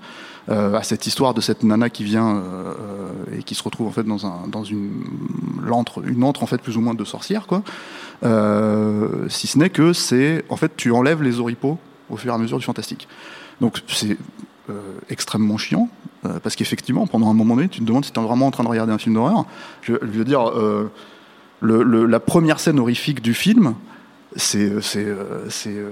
euh, 0.48 0.74
à 0.74 0.82
cette 0.82 1.06
histoire 1.06 1.34
de 1.34 1.40
cette 1.40 1.62
nana 1.62 1.90
qui 1.90 2.04
vient 2.04 2.42
et 3.36 3.42
qui 3.42 3.54
se 3.54 3.62
retrouve 3.62 3.86
en 3.86 3.92
fait 3.92 4.04
dans 4.04 4.26
un 4.26 4.48
dans 4.48 4.64
une 4.64 5.04
l'antre 5.62 6.02
une 6.06 6.24
antre 6.24 6.42
en 6.42 6.46
fait 6.46 6.60
plus 6.60 6.76
ou 6.76 6.80
moins 6.80 6.94
de 6.94 7.04
sorcière 7.04 7.46
quoi. 7.46 7.62
Si 9.28 9.46
ce 9.46 9.58
n'est 9.58 9.70
que 9.70 9.92
c'est 9.92 10.44
en 10.48 10.56
fait 10.56 10.72
tu 10.76 10.90
enlèves 10.92 11.22
les 11.22 11.40
oripeaux 11.40 11.78
au 12.10 12.16
fur 12.16 12.32
et 12.32 12.34
à 12.34 12.38
mesure 12.38 12.58
du 12.58 12.64
fantastique. 12.64 13.08
Donc 13.60 13.82
c'est 13.88 14.16
extrêmement 15.08 15.58
chiant, 15.58 15.88
parce 16.42 16.54
qu'effectivement, 16.54 17.06
pendant 17.06 17.28
un 17.28 17.34
moment 17.34 17.56
donné, 17.56 17.68
tu 17.68 17.80
te 17.80 17.84
demandes 17.84 18.04
si 18.04 18.12
tu 18.12 18.20
es 18.20 18.22
vraiment 18.22 18.46
en 18.46 18.50
train 18.52 18.62
de 18.62 18.68
regarder 18.68 18.92
un 18.92 18.98
film 18.98 19.16
d'horreur. 19.16 19.44
Je, 19.82 19.94
je 20.00 20.18
veux 20.18 20.24
dire, 20.24 20.52
le- 21.60 21.82
le- 21.82 22.06
la 22.06 22.20
première 22.20 22.60
scène 22.60 22.78
horrifique 22.78 23.20
du 23.22 23.34
film, 23.34 23.74
c'est, 24.36 24.80
c'est, 24.80 25.04
euh, 25.04 25.48
c'est, 25.48 25.74
euh, 25.74 25.90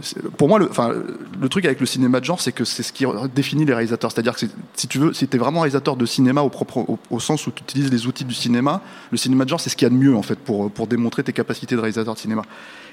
c'est- 0.00 0.22
pour 0.38 0.48
moi, 0.48 0.58
le, 0.58 0.70
enfin, 0.70 0.90
le 1.38 1.48
truc 1.50 1.66
avec 1.66 1.80
le 1.80 1.86
cinéma 1.86 2.18
de 2.20 2.24
genre, 2.24 2.40
c'est 2.40 2.52
que 2.52 2.64
c'est 2.64 2.82
ce 2.82 2.92
qui 2.94 3.04
définit 3.34 3.66
les 3.66 3.74
réalisateurs. 3.74 4.10
C'est-à-dire 4.10 4.32
que 4.32 4.40
c'est- 4.40 4.50
si 4.74 4.88
tu 4.88 4.98
veux, 4.98 5.12
si 5.12 5.28
t'es 5.28 5.36
vraiment 5.38 5.60
réalisateur 5.60 5.94
de 5.96 6.06
cinéma 6.06 6.40
au, 6.40 6.48
propre, 6.48 6.78
au, 6.78 6.98
au 7.10 7.20
sens 7.20 7.46
où 7.46 7.50
tu 7.50 7.62
utilises 7.62 7.90
les 7.92 8.06
outils 8.06 8.24
du 8.24 8.32
cinéma, 8.34 8.80
le 9.10 9.18
cinéma 9.18 9.44
de 9.44 9.50
genre, 9.50 9.60
c'est 9.60 9.68
ce 9.70 9.76
qu'il 9.76 9.84
y 9.86 9.90
a 9.90 9.94
de 9.94 9.98
mieux 10.02 10.16
en 10.16 10.22
fait 10.22 10.38
pour, 10.38 10.70
pour 10.70 10.86
démontrer 10.86 11.22
tes 11.22 11.34
capacités 11.34 11.74
de 11.76 11.80
réalisateur 11.80 12.14
de 12.14 12.18
cinéma. 12.18 12.42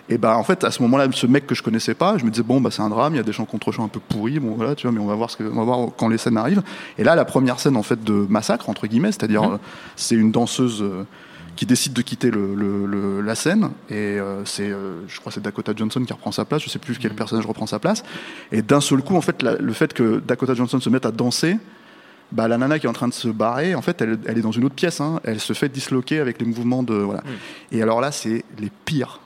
Et 0.10 0.18
ben 0.20 0.36
en 0.36 0.44
fait, 0.44 0.64
à 0.66 0.70
ce 0.72 0.84
moment-là, 0.84 1.08
ce 1.14 1.26
mec 1.26 1.48
que 1.48 1.56
je 1.56 1.64
connaissais 1.64 1.96
pas, 1.96 2.18
je 2.20 2.26
me 2.26 2.30
disais 2.30 2.44
bon 2.44 2.62
bah 2.62 2.70
c'est 2.70 2.84
un 2.84 2.90
drame, 2.90 3.14
il 3.14 3.18
y 3.18 3.20
a 3.20 3.24
des 3.24 3.32
chants 3.34 3.46
contre 3.46 3.72
chants 3.72 3.86
un 3.86 3.88
peu 3.88 4.00
pourris, 4.00 4.40
bon 4.40 4.54
voilà, 4.56 4.76
tu 4.76 4.86
vois, 4.86 4.92
mais 4.92 5.00
on 5.00 5.08
va 5.08 5.16
voir 5.16 5.32
ce 5.32 5.38
que, 5.38 5.44
on 5.46 5.56
va 5.56 5.64
voir 5.64 5.90
quand 5.98 6.10
les 6.10 6.20
scènes 6.20 6.38
arrivent. 6.38 6.62
Et 7.00 7.04
là, 7.04 7.16
la 7.16 7.26
première 7.26 7.60
scène 7.60 7.76
en 7.78 7.82
fait 7.82 8.04
de 8.04 8.14
massacre 8.30 8.70
entre 8.70 8.86
guillemets, 8.88 9.12
c'est-à-dire 9.14 9.44
euh, 9.54 9.58
c'est 9.96 10.16
une 10.16 10.32
danseuse. 10.32 10.84
Qui 11.56 11.66
décide 11.66 11.94
de 11.94 12.02
quitter 12.02 12.32
le, 12.32 12.54
le- 12.56 12.86
le- 12.86 13.22
la 13.22 13.36
scène. 13.36 13.72
Et 13.90 13.94
euh, 14.20 14.44
c'est 14.46 14.70
euh, 14.70 15.02
je 15.08 15.20
crois 15.20 15.30
que 15.32 15.36
c'est 15.36 15.42
Dakota 15.44 15.74
Johnson 15.76 16.04
qui 16.04 16.12
reprend 16.14 16.32
sa 16.32 16.46
place. 16.46 16.62
Je 16.64 16.70
sais 16.70 16.80
plus 16.80 16.98
quel 16.98 17.14
personnage 17.14 17.46
reprend 17.46 17.66
sa 17.66 17.80
place. 17.80 18.04
Et 18.52 18.62
d'un 18.62 18.82
seul 18.82 19.02
coup 19.02 19.16
en 19.16 19.22
fait 19.22 19.42
la- 19.42 19.56
le 19.56 19.74
fait 19.74 19.94
que 19.94 20.20
Dakota 20.20 20.54
Johnson 20.54 20.80
se 20.80 20.90
mette 20.90 21.06
à 21.06 21.12
danser 21.12 21.58
bah, 22.32 22.48
la 22.48 22.58
nana 22.58 22.80
qui 22.80 22.88
est 22.88 22.90
en 22.90 22.94
train 22.94 23.08
de 23.08 23.14
se 23.14 23.28
barrer 23.28 23.76
en 23.76 23.82
fait 23.84 24.02
elle, 24.02 24.18
elle 24.26 24.38
est 24.38 24.42
dans 24.42 24.52
une 24.52 24.66
autre 24.66 24.74
pièce 24.76 25.00
hein. 25.00 25.20
elle 25.24 25.40
se 25.40 25.54
fait 25.54 25.70
disloquer 25.70 26.20
avec 26.20 26.40
les 26.42 26.46
mouvements 26.48 26.82
de 26.84 26.96
voilà. 26.96 27.22
Et 27.72 27.82
alors 27.82 28.02
là 28.02 28.12
c'est 28.12 28.44
les 28.60 28.72
pires 28.84 29.20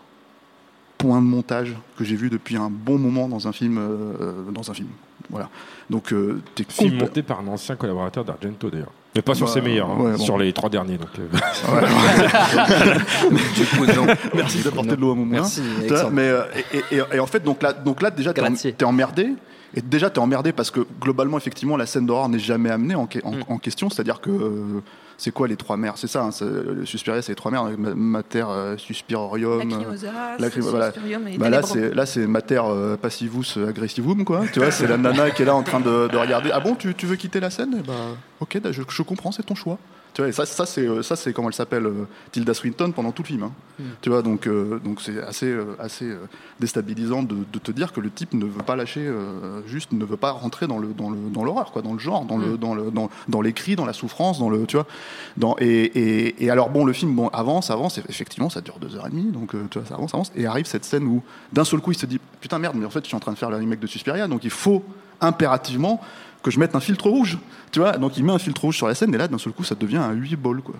points 0.98 1.22
de 1.22 1.26
montage 1.26 1.76
que 1.98 2.04
j'ai 2.04 2.18
vu 2.18 2.30
depuis 2.30 2.58
un 2.58 2.70
bon 2.70 2.98
moment 2.98 3.30
dans 3.30 3.48
un 3.48 3.54
film 3.54 3.78
euh, 3.80 4.52
dans 4.52 4.70
un 4.70 4.74
film. 4.74 4.90
Voilà. 5.30 5.50
Donc 5.90 6.12
euh, 6.12 6.42
Film 6.68 6.98
monté 7.00 7.24
par 7.24 7.40
un 7.40 7.48
ancien 7.48 7.76
collaborateur 7.78 8.26
d'Argento 8.26 8.70
d'ailleurs. 8.70 8.92
Mais 9.16 9.24
pas 9.24 9.34
sur 9.34 9.48
Bah, 9.48 9.54
ses 9.54 9.62
meilleurs, 9.62 9.90
hein, 9.90 9.98
ouais, 10.00 10.12
bon. 10.12 10.18
sur 10.24 10.38
les 10.38 10.54
trois 10.54 10.70
derniers. 10.70 10.98
Donc, 10.98 11.08
euh, 11.18 11.28
Du 13.56 13.66
coup, 13.66 13.86
non. 13.86 14.06
Merci 14.36 14.62
d'apporter 14.62 14.96
de 14.96 15.02
l'eau 15.02 15.12
à 15.12 15.16
mon 15.16 15.26
moulin. 15.26 15.42
Merci, 15.42 15.62
mais 16.12 16.22
euh, 16.24 16.42
et, 16.92 16.96
et- 16.96 17.02
et 17.16 17.20
en 17.20 17.26
fait 17.26 17.44
donc 17.44 17.62
là 17.62 17.74
donc 17.74 18.02
là 18.02 18.12
déjà 18.12 18.34
t'es 18.34 18.84
emmerdé 18.86 19.30
et 19.76 19.82
déjà 19.82 20.10
t'es 20.10 20.20
emmerdé 20.20 20.52
parce 20.52 20.72
que 20.72 20.82
globalement 21.02 21.38
effectivement 21.38 21.78
la 21.78 21.86
scène 21.86 22.06
d'horreur 22.06 22.30
n'est 22.30 22.40
jamais 22.40 22.70
amenée 22.70 22.96
en, 22.96 23.04
Mm. 23.06 23.44
en 23.48 23.58
question 23.58 23.90
c'est-à-dire 23.90 24.22
que 24.22 24.30
euh, 24.30 24.82
c'est 25.22 25.32
quoi 25.32 25.48
les 25.48 25.56
trois 25.58 25.78
mères 25.78 25.98
c'est 25.98 26.08
ça 26.08 26.24
hein, 26.24 26.32
c'est- 26.32 26.46
le 26.46 26.86
Suspiria 26.86 27.22
c'est 27.22 27.34
les 27.34 27.36
trois 27.36 27.52
mères 27.52 27.66
ma- 27.78 27.94
Mater 27.94 28.46
euh, 28.50 28.78
Suspirorium 28.78 29.52
euh, 29.62 29.76
Lacrimosa, 29.76 30.12
Lacrymo- 30.40 30.70
voilà. 30.70 30.92
Suspirium 30.92 31.28
et 31.28 31.38
bah 31.38 31.50
là 31.50 31.62
c'est 31.62 31.94
là 31.94 32.06
c'est 32.06 32.26
Mater 32.26 32.62
euh, 32.66 32.98
Passivus 32.98 33.56
euh, 33.58 33.68
Aggressivum 33.70 34.24
quoi. 34.26 34.42
Tu 34.52 34.60
vois 34.60 34.72
c'est 34.72 34.88
la 34.88 34.98
nana 34.98 35.30
qui 35.32 35.42
est 35.42 35.46
là 35.46 35.56
en 35.56 35.64
train 35.64 35.80
de, 35.82 36.08
de 36.08 36.18
regarder. 36.18 36.50
Ah 36.54 36.60
bon 36.62 36.74
tu, 36.76 36.96
tu 36.96 37.06
veux 37.06 37.16
quitter 37.18 37.40
la 37.40 37.50
scène? 37.50 37.76
Eh 37.80 37.84
bah 37.88 37.94
ok 38.40 38.60
je, 38.72 38.82
je 38.90 39.02
comprends 39.04 39.32
c'est 39.32 39.44
ton 39.44 39.56
choix 39.56 39.78
tu 40.20 40.24
vois 40.24 40.30
et 40.30 40.34
ça 40.34 40.46
ça 40.46 40.66
c'est 40.66 40.86
euh, 40.86 41.02
ça 41.02 41.16
c'est 41.16 41.32
comment 41.32 41.48
elle 41.48 41.54
s'appelle 41.54 41.86
euh, 41.86 42.06
Tilda 42.34 42.54
Swinton 42.54 42.92
pendant 42.92 43.14
tout 43.14 43.24
le 43.24 43.28
film 43.28 43.44
hein. 43.44 43.52
tu 44.02 44.10
vois 44.10 44.22
donc 44.22 44.48
euh, 44.48 44.78
donc 44.80 45.00
c'est 45.00 45.18
assez 45.24 45.56
assez 45.80 46.14
déstabilisant 46.60 47.24
de, 47.24 47.38
de 47.52 47.60
te 47.60 47.72
dire 47.72 47.94
que 47.94 48.02
le 48.02 48.12
type 48.12 48.34
ne 48.34 48.44
veut 48.44 48.64
pas 48.64 48.76
lâcher 48.76 49.06
euh, 49.06 49.62
juste 49.66 49.94
ne 49.94 50.04
veut 50.04 50.18
pas 50.18 50.32
rentrer 50.32 50.68
dans 50.68 50.78
le 50.78 50.90
dans 50.90 51.10
le 51.10 51.18
dans 51.30 51.46
l'horreur 51.46 51.72
quoi 51.72 51.82
dans 51.82 51.94
le 51.94 52.00
genre 52.00 52.26
dans 52.26 52.38
le 52.38 52.58
dans 52.58 52.76
le 52.76 52.92
dans, 52.92 53.10
dans 53.30 53.40
les 53.40 53.54
cris 53.54 53.78
dans 53.78 53.86
la 53.86 53.94
souffrance 53.94 54.40
dans 54.40 54.50
le 54.50 54.66
tu 54.66 54.76
vois 54.76 54.88
dans 55.38 55.56
et, 55.60 55.66
et, 55.66 56.44
et 56.44 56.50
alors 56.50 56.70
bon 56.70 56.84
le 56.84 56.92
film 56.92 57.16
bon 57.16 57.30
avance 57.30 57.72
avance 57.72 57.98
et 57.98 58.04
effectivement 58.10 58.50
ça 58.50 58.60
dure 58.60 58.78
deux 58.80 58.98
heures 58.98 59.08
et 59.08 59.12
demie 59.12 59.32
donc 59.32 59.52
tu 59.70 59.80
vois 59.80 59.88
ça 59.88 59.96
avance 59.96 60.14
avance 60.14 60.34
et 60.36 60.48
arrive 60.48 60.66
cette 60.66 60.84
scène 60.84 61.06
où 61.06 61.24
d'un 61.54 61.64
seul 61.64 61.80
coup 61.80 61.94
il 61.94 61.98
se 61.98 62.06
dit 62.06 62.20
putain 62.42 62.60
merde 62.60 62.76
mais 62.78 62.86
en 62.86 62.90
fait 62.90 63.04
je 63.04 63.08
suis 63.08 63.16
en 63.16 63.22
train 63.22 63.32
de 63.32 63.38
faire 63.38 63.50
le 63.50 63.56
remake 63.56 63.80
de 63.80 63.88
Suspiria 63.88 64.28
donc 64.28 64.44
il 64.44 64.50
faut 64.50 64.84
impérativement 65.22 66.02
que 66.44 66.52
je 66.52 66.60
mette 66.60 66.76
un 66.76 66.80
filtre 66.80 67.10
rouge 67.10 67.38
tu 67.72 67.80
vois 67.80 67.98
donc 67.98 68.18
il 68.18 68.24
met 68.24 68.32
un 68.34 68.40
filtre 68.40 68.62
rouge 68.62 68.78
sur 68.78 68.88
la 68.88 68.96
scène 68.96 69.14
et 69.14 69.18
là 69.18 69.28
d'un 69.28 69.38
seul 69.38 69.54
coup 69.54 69.64
ça 69.64 69.76
devient 69.76 69.98
un 69.98 70.12
8 70.14 70.36
ball 70.36 70.62
quoi 70.62 70.76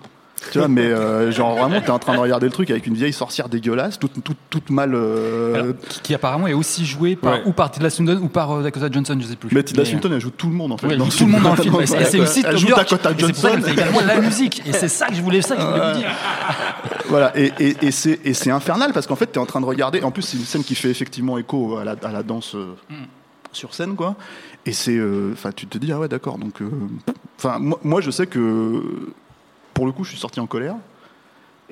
tu 0.52 0.56
vois, 0.58 0.68
mais 0.68 0.86
euh, 0.86 1.30
genre 1.30 1.54
vraiment, 1.54 1.82
t'es 1.82 1.90
en 1.90 1.98
train 1.98 2.14
de 2.14 2.18
regarder 2.18 2.46
le 2.46 2.52
truc 2.52 2.70
avec 2.70 2.86
une 2.86 2.94
vieille 2.94 3.12
sorcière 3.12 3.50
dégueulasse, 3.50 3.98
toute, 3.98 4.24
toute, 4.24 4.38
toute 4.48 4.70
mal. 4.70 4.94
euh, 4.94 5.54
Alors, 5.54 5.66
qui, 5.86 6.00
qui 6.00 6.14
apparemment 6.14 6.46
est 6.46 6.54
aussi 6.54 6.86
joué 6.86 7.14
par, 7.14 7.34
Ouais. 7.34 7.42
ou 7.44 7.52
par 7.52 7.70
Tilda 7.70 7.90
Swinton 7.90 8.18
ou 8.22 8.28
par 8.28 8.50
euh, 8.52 8.62
Dakota 8.62 8.88
Johnson, 8.90 9.18
je 9.20 9.26
sais 9.26 9.36
plus. 9.36 9.50
mais 9.52 9.62
Tilda 9.62 9.84
Swinton, 9.84 10.08
elle 10.14 10.18
joue 10.22 10.30
tout 10.30 10.46
le 10.48 10.54
monde 10.54 10.72
en 10.72 10.78
fait. 10.78 10.86
Ouais, 10.86 10.92
elle 10.94 10.98
dans 10.98 11.04
joue 11.04 11.10
ce 11.10 11.18
tout 11.18 11.26
le 11.26 11.32
monde 11.32 11.42
dans 11.42 11.50
le 11.54 11.56
film. 11.62 11.72
film. 11.74 11.82
Et 11.82 11.86
c'est- 11.86 12.00
et 12.00 12.04
c'est 12.06 12.20
aussi 12.20 12.42
Elle 12.46 12.56
joue 12.56 12.68
York. 12.68 12.80
Dakota 12.88 13.10
c'est 13.12 13.20
Johnson. 13.20 13.48
fait 13.62 13.72
également 13.72 14.00
la 14.00 14.18
musique. 14.22 14.62
Et 14.66 14.72
c'est 14.72 14.88
ça 14.88 15.08
que 15.08 15.14
je 15.14 15.20
voulais, 15.20 15.42
ça 15.42 15.56
que 15.56 15.60
je 15.60 15.66
voulais 15.66 15.92
vous 15.92 15.98
dire. 15.98 16.08
Voilà, 17.10 17.36
et, 17.38 17.52
et, 17.58 17.76
et 17.82 17.90
c'est 17.90 18.20
et 18.24 18.32
c'est 18.32 18.50
infernal 18.50 18.92
parce 18.94 19.06
qu'en 19.06 19.16
fait, 19.16 19.26
tu 19.30 19.38
es 19.38 19.42
en 19.42 19.46
train 19.46 19.60
de 19.60 19.66
regarder. 19.66 20.02
En 20.04 20.10
plus, 20.10 20.22
c'est 20.22 20.38
une 20.38 20.44
scène 20.44 20.64
qui 20.64 20.74
fait 20.74 20.88
effectivement 20.88 21.36
écho 21.36 21.76
à 21.76 21.84
la, 21.84 21.96
à 22.02 22.12
la 22.12 22.22
danse 22.22 22.54
euh, 22.54 22.74
sur 23.52 23.74
scène, 23.74 23.94
quoi. 23.96 24.16
Et 24.66 24.72
c'est. 24.72 24.96
euh, 24.96 25.30
Enfin, 25.32 25.50
tu 25.52 25.66
te 25.66 25.78
dis, 25.78 25.92
ah 25.92 25.98
ouais, 25.98 26.08
d'accord. 26.08 26.38
Donc. 26.38 26.60
euh, 26.62 26.68
Enfin, 27.38 27.58
moi, 27.58 27.78
moi, 27.82 28.00
je 28.00 28.10
sais 28.10 28.26
que. 28.26 28.82
Pour 29.74 29.86
le 29.86 29.92
coup, 29.92 30.04
je 30.04 30.10
suis 30.10 30.18
sorti 30.18 30.40
en 30.40 30.46
colère. 30.46 30.76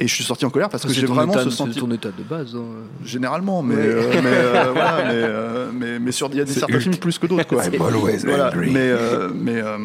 Et 0.00 0.06
je 0.06 0.14
suis 0.14 0.22
sorti 0.22 0.46
en 0.46 0.50
colère 0.50 0.68
parce 0.68 0.84
que 0.84 0.90
C'est 0.92 1.00
j'ai 1.00 1.06
vraiment 1.06 1.32
état- 1.32 1.42
ce 1.42 1.50
c'est 1.50 1.56
sentiment. 1.56 1.86
ton 1.88 1.92
état 1.92 2.10
de 2.16 2.22
base. 2.22 2.54
hein. 2.54 2.62
Généralement, 3.04 3.62
mais, 3.64 3.74
euh, 3.76 4.08
mais, 4.22 4.30
euh, 4.32 4.70
voilà, 4.72 5.04
mais, 5.08 5.10
euh, 5.14 5.70
mais, 5.74 5.98
mais 5.98 6.12
sur 6.12 6.28
il 6.30 6.36
y 6.36 6.40
a 6.40 6.44
des 6.44 6.52
certains 6.52 6.78
films 6.78 6.96
plus 6.96 7.18
que 7.18 7.26
d'autres, 7.26 7.48
quoi. 7.48 7.62
Voilà, 8.24 8.52
mais, 8.54 8.76
euh, 8.76 9.28
mais, 9.34 9.60
euh, 9.60 9.76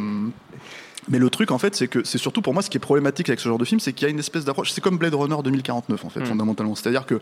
mais 1.10 1.18
le 1.18 1.30
truc, 1.32 1.50
en 1.50 1.58
fait, 1.58 1.76
c'est 1.76 1.88
que 1.88 2.04
c'est 2.04 2.20
surtout 2.20 2.44
pour 2.44 2.54
moi 2.54 2.62
ce 2.62 2.70
qui 2.70 2.78
est 2.78 2.80
problématique 2.80 3.28
avec 3.30 3.40
ce 3.40 3.50
genre 3.50 3.58
de 3.58 3.66
film, 3.66 3.80
c'est 3.80 3.92
qu'il 3.92 4.06
y 4.06 4.08
a 4.08 4.12
une 4.12 4.20
espèce 4.20 4.46
d'approche. 4.46 4.72
C'est 4.72 4.82
comme 4.82 4.98
Blade 5.00 5.16
Runner 5.16 5.36
2049, 5.44 6.06
en 6.06 6.10
fait, 6.10 6.24
fondamentalement. 6.26 6.76
C'est-à-dire 6.76 7.08
que 7.08 7.20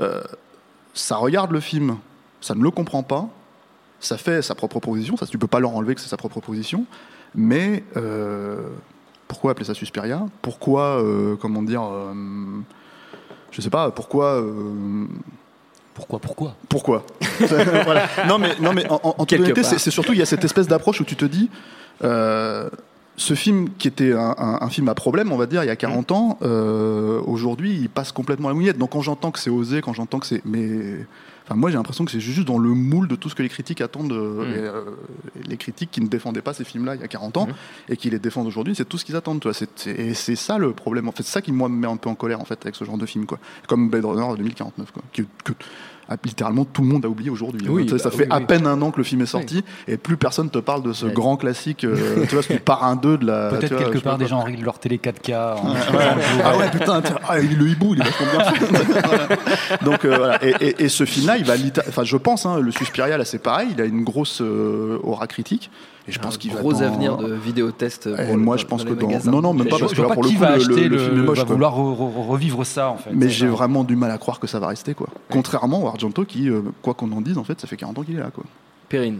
euh, 0.00 0.22
ça 0.94 1.16
regarde 1.16 1.52
le 1.52 1.60
film, 1.60 1.98
ça 2.40 2.54
ne 2.54 2.62
le 2.62 2.70
comprend 2.70 3.02
pas, 3.02 3.28
ça 4.06 4.16
fait 4.18 4.42
sa 4.42 4.54
propre 4.54 4.78
proposition, 4.80 5.16
ça 5.16 5.26
tu 5.26 5.38
peux 5.38 5.46
pas 5.46 5.60
leur 5.60 5.74
enlever 5.74 5.94
que 5.94 6.00
c'est 6.00 6.08
sa 6.08 6.16
propre 6.16 6.40
proposition, 6.40 6.84
mais 7.34 7.84
euh, 7.96 8.58
pourquoi 9.28 9.52
appeler 9.52 9.64
ça 9.66 9.74
Suspiria? 9.74 10.26
Pourquoi, 10.42 11.02
euh, 11.02 11.36
comment 11.36 11.62
dire, 11.62 11.82
euh, 11.82 12.12
je 13.50 13.60
sais 13.60 13.70
pas, 13.70 13.90
pourquoi. 13.90 14.40
euh, 14.40 15.06
Pourquoi, 15.94 16.18
pourquoi? 16.18 16.56
pourquoi? 16.68 17.04
Voilà. 17.84 18.06
Non 18.28 18.38
mais 18.38 18.54
non 18.60 18.72
mais 18.72 18.86
en, 18.90 18.96
en- 19.02 19.14
en 19.18 19.26
toute 19.26 19.38
c'est 19.78 19.90
surtout 19.90 20.12
il 20.12 20.18
y 20.18 20.22
a 20.22 20.26
cette 20.26 20.44
espèce 20.44 20.66
d'approche 20.68 21.00
où 21.00 21.04
tu 21.04 21.16
te 21.16 21.24
dis 21.24 21.50
ce 23.16 23.34
film 23.34 23.68
qui 23.78 23.86
était 23.86 24.12
un, 24.12 24.34
un- 24.38 24.58
un 24.60 24.68
film 24.70 24.88
à 24.88 24.94
problème, 24.94 25.30
on 25.30 25.36
va 25.36 25.46
dire, 25.46 25.62
il 25.62 25.68
y 25.68 25.70
a 25.70 25.76
40 25.76 26.10
ans, 26.10 26.38
aujourd'hui, 27.26 27.74
il 27.80 27.88
passe 27.88 28.10
complètement 28.12 28.48
à 28.48 28.50
la 28.50 28.54
mouillette. 28.56 28.78
Donc 28.78 28.90
quand 28.90 29.02
j'entends 29.02 29.30
que 29.30 29.38
c'est 29.38 29.50
osé, 29.50 29.80
quand 29.82 29.92
j'entends 29.92 30.18
que 30.18 30.26
c'est, 30.26 30.42
mais, 30.44 31.06
enfin 31.44 31.54
moi 31.56 31.70
j'ai 31.70 31.76
l'impression 31.76 32.04
que 32.04 32.10
c'est 32.10 32.20
juste 32.20 32.46
dans 32.46 32.58
le 32.58 32.70
moule 32.70 33.06
de 33.08 33.16
tout 33.16 33.28
ce 33.28 33.34
que 33.34 33.42
les 33.42 33.48
critiques 33.48 33.80
attendent, 33.80 34.08
de- 34.10 34.14
et, 34.14 34.58
euh, 34.58 34.82
les 35.46 35.56
critiques 35.56 35.90
qui 35.90 36.00
ne 36.00 36.06
défendaient 36.08 36.40
pas 36.42 36.54
ces 36.54 36.64
films-là 36.64 36.94
il 36.94 37.00
y 37.00 37.04
a 37.04 37.08
40 37.08 37.36
ans 37.36 37.48
et 37.88 37.96
qui 37.96 38.08
les 38.10 38.18
défendent 38.18 38.46
aujourd'hui, 38.46 38.74
c'est 38.74 38.84
tout 38.88 38.96
ce 38.98 39.04
qu'ils 39.04 39.16
attendent. 39.16 39.40
Toi. 39.40 39.52
C'est, 39.54 39.68
c'est- 39.78 39.90
et 39.90 40.14
c'est 40.14 40.36
ça 40.36 40.58
le 40.58 40.72
problème. 40.72 41.08
En 41.08 41.12
fait, 41.12 41.22
c'est 41.22 41.32
ça 41.32 41.42
qui 41.42 41.52
moi 41.52 41.68
me 41.68 41.76
met 41.76 41.86
un 41.86 41.96
peu 41.96 42.08
en 42.08 42.14
colère 42.14 42.40
en 42.40 42.44
fait 42.44 42.58
avec 42.62 42.74
ce 42.76 42.84
genre 42.84 42.98
de 42.98 43.06
film, 43.06 43.26
quoi. 43.26 43.38
Comme 43.68 43.90
Blade 43.90 44.04
Runner 44.04 44.36
2049, 44.36 44.90
quoi. 44.92 45.02
Que, 45.12 45.22
littéralement 46.24 46.64
tout 46.64 46.82
le 46.82 46.88
monde 46.88 47.04
a 47.04 47.08
oublié 47.08 47.30
aujourd'hui. 47.30 47.66
Oui, 47.68 47.88
sais, 47.88 47.96
bah 47.96 47.98
ça 48.02 48.10
fait 48.10 48.24
oui, 48.24 48.28
à 48.30 48.38
oui. 48.38 48.44
peine 48.46 48.66
un 48.66 48.80
an 48.82 48.90
que 48.90 48.98
le 48.98 49.04
film 49.04 49.22
est 49.22 49.26
sorti 49.26 49.64
et 49.88 49.96
plus 49.96 50.16
personne 50.16 50.50
te 50.50 50.58
parle 50.58 50.82
de 50.82 50.92
ce 50.92 51.06
grand 51.06 51.36
classique. 51.36 51.84
euh, 51.84 52.24
tu 52.28 52.34
vois, 52.34 52.42
ce 52.42 52.52
parrain 52.54 52.96
2 52.96 53.18
de 53.18 53.26
la. 53.26 53.48
Peut-être 53.50 53.76
quelque 53.76 53.98
part 53.98 54.18
des 54.18 54.26
gens 54.26 54.40
règlent 54.42 54.64
leur 54.64 54.78
télé 54.78 54.98
4K. 54.98 55.32
en- 55.34 55.74
Ah 56.44 56.56
ouais, 56.56 56.70
putain, 56.70 57.02
ah, 57.28 57.38
le 57.38 57.68
hibou, 57.68 57.94
il 57.94 58.00
est 58.00 58.04
vachement 58.04 58.26
bien. 58.32 59.36
Donc 59.82 60.04
euh, 60.04 60.16
voilà, 60.16 60.44
et, 60.44 60.54
et- 60.60 60.84
et 60.84 60.88
ce 60.88 61.04
film-là, 61.04 61.36
il 61.38 61.44
va, 61.44 61.54
enfin, 61.88 62.04
je 62.04 62.16
pense, 62.16 62.46
hein, 62.46 62.58
le 62.60 62.70
Suspiria, 62.70 63.16
là, 63.16 63.24
c'est 63.24 63.38
pareil, 63.38 63.68
il 63.72 63.80
a 63.80 63.84
une 63.84 64.04
grosse 64.04 64.40
euh, 64.40 64.98
aura 65.02 65.26
critique, 65.26 65.70
et 66.06 66.12
je 66.12 66.18
pense 66.18 66.36
qu'il 66.38 66.52
va 66.52 66.60
gros 66.60 66.72
dans- 66.72 66.80
avenir 66.82 67.16
de 67.16 67.32
vidéotest. 67.32 68.06
Et 68.06 68.26
pour 68.26 68.36
moi, 68.36 68.56
le- 68.56 68.60
je 68.60 68.66
pense 68.66 68.84
que 68.84 68.92
dans- 68.92 69.30
non, 69.30 69.40
non, 69.40 69.54
même 69.54 69.68
pas, 69.68 69.76
Je 69.76 69.80
parce 69.80 69.92
je 69.92 69.96
que 69.96 70.02
là, 70.02 70.08
pas 70.08 70.14
pour 70.14 70.22
le 70.24 70.28
qui 70.28 70.34
coup, 70.34 70.40
va 70.40 70.50
le- 70.50 70.56
acheter 70.56 70.88
le 70.88 70.96
le, 70.96 70.98
film 70.98 71.18
est 71.18 71.22
moche, 71.22 71.38
va 71.38 71.44
vouloir 71.44 71.78
re- 71.78 71.96
re- 71.96 72.26
revivre 72.28 72.64
ça 72.66 72.90
en 72.90 72.96
fait. 72.96 73.10
Mais 73.12 73.28
j'ai 73.28 73.46
vraiment 73.46 73.84
du 73.84 73.96
mal 73.96 74.10
à 74.10 74.18
croire 74.18 74.38
que 74.40 74.46
ça 74.46 74.58
va 74.58 74.68
rester, 74.68 74.94
quoi. 74.94 75.08
Contrairement 75.30 75.82
au 75.82 75.88
Argento, 75.88 76.24
qui, 76.24 76.48
euh, 76.50 76.60
quoi 76.82 76.94
qu'on 76.94 77.10
en 77.12 77.20
dise, 77.20 77.38
en 77.38 77.44
fait, 77.44 77.60
ça 77.60 77.66
fait 77.66 77.76
40 77.76 77.98
ans 77.98 78.02
qu'il 78.02 78.16
est 78.16 78.20
là, 78.20 78.30
quoi. 78.34 78.44
Perrine. 78.88 79.18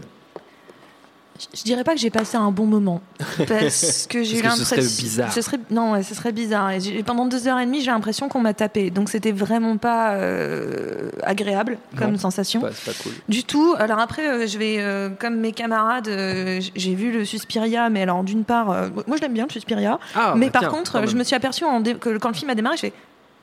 Je- 1.53 1.63
dirais 1.63 1.83
pas 1.83 1.93
que 1.93 1.99
j'ai 1.99 2.09
passé 2.09 2.37
un 2.37 2.51
bon 2.51 2.65
moment 2.65 3.01
parce 3.47 4.07
que 4.09 4.23
j'ai 4.23 4.39
eu 4.39 4.41
que 4.41 4.49
ce 4.51 4.63
serait 4.63 4.75
l'impression. 4.77 5.03
bizarre. 5.03 5.33
Ce 5.33 5.41
serait 5.41 5.59
non, 5.69 5.91
ouais, 5.91 6.03
ce 6.03 6.15
serait 6.15 6.31
bizarre. 6.31 6.71
Et 6.71 7.03
pendant 7.03 7.25
deux 7.25 7.47
heures 7.47 7.59
et 7.59 7.65
demie, 7.65 7.81
j'ai 7.81 7.91
l'impression 7.91 8.29
qu'on 8.29 8.39
m'a 8.39 8.53
tapé. 8.53 8.89
Donc 8.89 9.09
c'était 9.09 9.31
vraiment 9.33 9.75
pas 9.77 10.11
euh, 10.13 11.09
agréable 11.23 11.77
comme 11.97 12.11
Non. 12.13 12.17
sensation. 12.17 12.61
Pas- 12.61 12.71
C'est 12.73 12.91
pas 12.93 12.97
cool. 13.03 13.11
Du 13.27 13.43
tout. 13.43 13.75
Alors 13.77 13.99
après, 13.99 14.27
euh, 14.29 14.47
je 14.47 14.57
vais, 14.57 14.77
euh, 14.79 15.09
comme 15.09 15.35
mes 15.37 15.51
camarades, 15.51 16.07
euh, 16.07 16.61
j'ai 16.75 16.95
vu 16.95 17.11
le 17.11 17.25
Suspiria, 17.25 17.89
mais 17.89 18.01
alors 18.03 18.23
d'une 18.23 18.45
part, 18.45 18.71
euh, 18.71 18.87
moi 19.07 19.17
je 19.17 19.21
l'aime 19.21 19.33
bien 19.33 19.45
le 19.45 19.51
Suspiria, 19.51 19.99
Ah, 20.15 20.33
mais 20.37 20.45
bah 20.47 20.53
par 20.53 20.61
tiens, 20.61 20.69
contre, 20.71 21.05
je 21.07 21.15
me 21.15 21.23
suis 21.23 21.35
aperçue 21.35 21.65
en 21.65 21.79
dé- 21.81 21.95
que 21.95 22.17
quand 22.17 22.29
le 22.29 22.35
film 22.35 22.49
a 22.49 22.55
démarré, 22.55 22.77
je 22.77 22.81
fais 22.81 22.93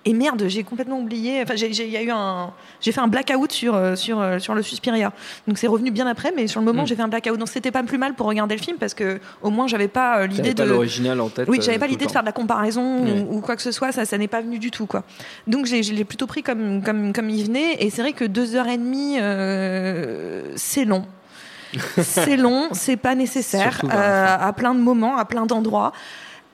Et 0.04 0.14
merde, 0.14 0.42
j'ai 0.48 0.64
complètement 0.64 0.98
oublié. 0.98 1.40
Enfin, 1.42 1.54
j'ai, 1.54 1.68
y 1.70 1.96
a 1.96 2.02
eu 2.02 2.10
un, 2.10 2.50
j'ai 2.80 2.90
fait 2.90 3.00
un 3.00 3.06
blackout 3.06 3.52
sur 3.52 3.76
euh, 3.76 3.94
sur 3.94 4.20
euh, 4.20 4.40
sur 4.40 4.54
le 4.54 4.62
Suspiria. 4.62 5.12
Donc 5.46 5.58
c'est 5.58 5.68
revenu 5.68 5.92
bien 5.92 6.06
après, 6.08 6.32
mais 6.34 6.48
sur 6.48 6.58
le 6.60 6.66
moment 6.66 6.82
Mm. 6.82 6.86
j'ai 6.88 6.96
fait 6.96 7.02
un 7.02 7.08
blackout. 7.08 7.38
Donc 7.38 7.48
c'était 7.48 7.70
pas 7.70 7.84
plus 7.84 7.98
mal 7.98 8.14
pour 8.14 8.26
regarder 8.26 8.56
le 8.56 8.60
film 8.60 8.78
parce 8.78 8.94
que 8.94 9.20
au 9.42 9.50
moins 9.50 9.68
j'avais 9.68 9.86
pas 9.88 10.18
euh, 10.22 10.26
l'idée 10.26 10.54
de 10.54 10.64
l'original 10.64 11.20
en 11.20 11.28
tête. 11.28 11.48
oui, 11.48 11.60
j'avais 11.62 11.78
pas 11.78 11.86
l'idée 11.86 12.06
de 12.06 12.10
faire 12.10 12.22
de 12.22 12.26
la 12.26 12.32
comparaison 12.32 12.98
ou, 13.06 13.36
ou 13.36 13.40
quoi 13.40 13.54
que 13.54 13.62
ce 13.62 13.70
soit, 13.70 13.92
ça, 13.92 14.04
ça 14.04 14.18
n'est 14.18 14.26
pas 14.28 14.40
venu 14.40 14.58
du 14.58 14.70
tout, 14.72 14.86
quoi. 14.86 15.04
Donc 15.46 15.66
j'ai- 15.66 15.82
je 15.84 15.92
l'ai 15.92 16.04
plutôt 16.04 16.26
pris 16.26 16.42
comme, 16.42 16.82
comme, 16.82 17.12
comme 17.12 17.30
il 17.30 17.44
venait, 17.44 17.74
et 17.78 17.90
c'est 17.90 18.02
vrai 18.02 18.12
que 18.12 18.24
deux 18.24 18.56
heures 18.56 18.66
et 18.68 18.78
demie, 18.78 19.18
euh, 19.20 20.42
c'est 20.56 20.84
long. 20.84 21.04
c'est 22.02 22.36
long, 22.36 22.68
c'est 22.72 22.96
pas 22.96 23.14
nécessaire 23.14 23.72
Surtout 23.78 23.88
euh, 23.96 24.36
à 24.38 24.52
plein 24.52 24.74
de 24.74 24.80
moments, 24.80 25.16
à 25.16 25.24
plein 25.24 25.46
d'endroits. 25.46 25.92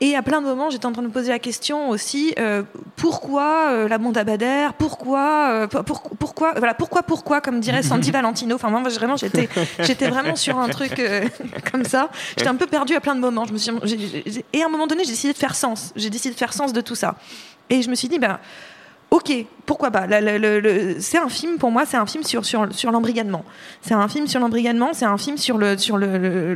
Et 0.01 0.15
à 0.15 0.23
plein 0.23 0.41
de 0.41 0.47
moments, 0.47 0.71
j'étais 0.71 0.87
en 0.87 0.93
train 0.93 1.03
de 1.03 1.09
me 1.09 1.13
poser 1.13 1.31
la 1.31 1.41
question 1.41 1.89
aussi 1.89 2.33
euh, 2.39 2.63
pourquoi 2.95 3.71
euh, 3.73 3.89
la 3.89 3.99
bande 3.99 4.17
à 4.17 4.23
Bader 4.23 4.69
Pourquoi 4.79 5.49
euh, 5.51 5.67
pour- 5.67 5.83
pour- 5.85 6.03
Pourquoi 6.17 6.53
Voilà, 6.57 6.75
pourquoi 6.75 7.03
Pourquoi 7.03 7.41
Comme 7.41 7.59
dirait 7.59 7.83
Sandy 7.83 8.11
Valentino? 8.13 8.55
Enfin, 8.55 8.71
moi, 8.71 8.81
vraiment, 8.83 9.17
j'étais, 9.17 9.49
j'étais 9.81 10.09
vraiment 10.09 10.37
sur 10.37 10.57
un 10.59 10.69
truc 10.69 11.01
comme 11.73 11.85
ça. 11.85 12.11
J'étais 12.37 12.49
un 12.49 12.55
peu 12.55 12.67
perdue 12.67 12.95
à 12.95 13.01
plein 13.01 13.17
de 13.17 13.21
moments. 13.21 13.45
Je 13.45 13.53
me 13.53 13.59
suis, 13.59 13.73
j'ai- 13.83 14.23
j'ai- 14.25 14.45
et 14.53 14.63
à 14.63 14.67
un 14.67 14.69
moment 14.69 14.87
donné, 14.87 15.03
j'ai 15.05 15.11
décidé 15.11 15.33
de 15.33 15.39
faire 15.39 15.57
sens. 15.57 15.93
J'ai 15.97 16.11
décidé 16.11 16.33
de 16.33 16.39
faire 16.39 16.53
sens 16.53 16.73
de 16.73 16.81
tout 16.81 16.95
ça. 16.95 17.17
Et 17.69 17.83
je 17.83 17.91
me 17.91 17.95
suis 17.97 18.09
dit, 18.09 18.19
ben. 18.21 18.39
Ok, 19.11 19.33
pourquoi 19.65 19.91
pas. 19.91 20.07
C'est 20.99 21.17
un 21.17 21.31
film 21.31 21.57
pour 21.57 21.71
moi, 21.71 21.85
c'est 21.87 21.97
un 21.97 22.05
film 22.05 22.23
sur 22.25 22.45
sur 22.45 22.67
sur 22.75 22.91
l'embrigadement. 22.91 23.43
C'est 23.81 23.95
un 23.95 24.07
film 24.07 24.27
sur 24.27 24.39
l'embrigadement. 24.39 24.91
C'est 24.93 25.07
un 25.07 25.17
film 25.17 25.39
sur 25.39 25.57
le 25.57 25.79
sur 25.79 25.97
le, 25.97 26.19
le- 26.19 26.55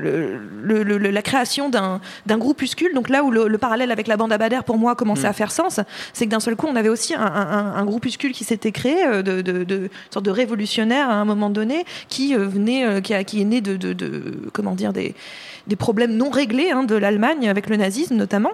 le- 0.62 0.82
le- 0.82 0.98
le- 0.98 1.10
la 1.10 1.22
création 1.22 1.70
d'un 1.70 2.02
d'un 2.26 2.36
groupuscule. 2.36 2.92
Donc 2.94 3.08
là 3.08 3.24
où 3.24 3.30
le, 3.30 3.48
le 3.48 3.56
parallèle 3.56 3.90
avec 3.90 4.06
la 4.06 4.18
bande 4.18 4.32
à 4.34 4.38
Bader 4.38 4.60
pour 4.66 4.76
moi 4.76 4.94
commençait 4.94 5.26
Mm. 5.26 5.30
à 5.30 5.32
faire 5.32 5.50
sens, 5.50 5.80
c'est 6.12 6.26
que 6.26 6.30
d'un 6.30 6.40
seul 6.40 6.54
coup 6.54 6.66
on 6.68 6.76
avait 6.76 6.90
aussi 6.90 7.14
un, 7.14 7.22
un- 7.22 7.74
un 7.74 7.84
groupuscule 7.86 8.32
qui 8.32 8.44
s'était 8.44 8.70
créé 8.72 9.02
euh, 9.06 9.22
de, 9.22 9.40
de, 9.40 9.88
sorte 10.10 10.26
de 10.26 10.30
révolutionnaire 10.30 11.08
à 11.08 11.14
un 11.14 11.24
moment 11.24 11.48
donné 11.48 11.86
qui 12.10 12.34
euh, 12.36 12.46
venait, 12.46 12.84
euh, 12.84 13.00
qui, 13.00 13.14
a- 13.14 13.24
qui 13.24 13.40
est 13.40 13.44
né 13.46 13.62
de, 13.62 13.76
de, 13.78 13.94
de- 13.94 14.50
comment 14.52 14.74
dire 14.74 14.92
des 14.92 15.14
des 15.68 15.76
problèmes 15.76 16.14
non 16.16 16.28
réglés 16.28 16.70
hein, 16.70 16.82
de 16.84 16.96
l'Allemagne 16.96 17.48
avec 17.48 17.68
le 17.70 17.76
nazisme 17.76 18.16
notamment. 18.16 18.50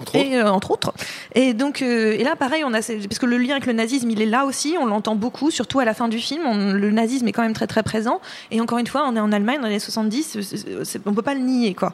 Entre. 0.00 0.16
Et 0.16 0.36
euh, 0.36 0.50
entre 0.50 0.72
autres. 0.72 0.92
Et 1.36 1.54
donc, 1.54 1.80
euh, 1.80 2.16
et 2.18 2.24
là, 2.24 2.34
pareil, 2.34 2.64
on 2.64 2.74
a, 2.74 2.80
parce 2.80 3.18
que 3.20 3.26
le 3.26 3.38
lien 3.38 3.52
avec 3.52 3.66
le 3.66 3.72
nazisme, 3.72 4.10
il 4.10 4.20
est 4.20 4.26
là 4.26 4.44
aussi. 4.44 4.74
On 4.80 4.86
l'entend 4.86 5.14
beaucoup, 5.14 5.52
surtout 5.52 5.78
à 5.78 5.84
la 5.84 5.94
fin 5.94 6.08
du 6.08 6.18
film. 6.18 6.42
On- 6.44 6.72
le 6.72 6.90
nazisme 6.90 7.28
est 7.28 7.32
quand 7.32 7.42
même 7.42 7.52
très 7.52 7.68
très 7.68 7.84
présent. 7.84 8.20
Et 8.50 8.60
encore 8.60 8.78
une 8.78 8.88
fois, 8.88 9.06
on 9.08 9.14
est 9.14 9.20
en 9.20 9.30
Allemagne 9.30 9.58
dans 9.58 9.62
les 9.68 9.74
années 9.74 9.78
70. 9.78 10.24
c'est- 10.24 10.42
c'est- 10.42 10.84
c'est- 10.84 11.00
on 11.06 11.14
peut 11.14 11.22
pas 11.22 11.34
le 11.34 11.40
nier, 11.40 11.74
quoi. 11.74 11.92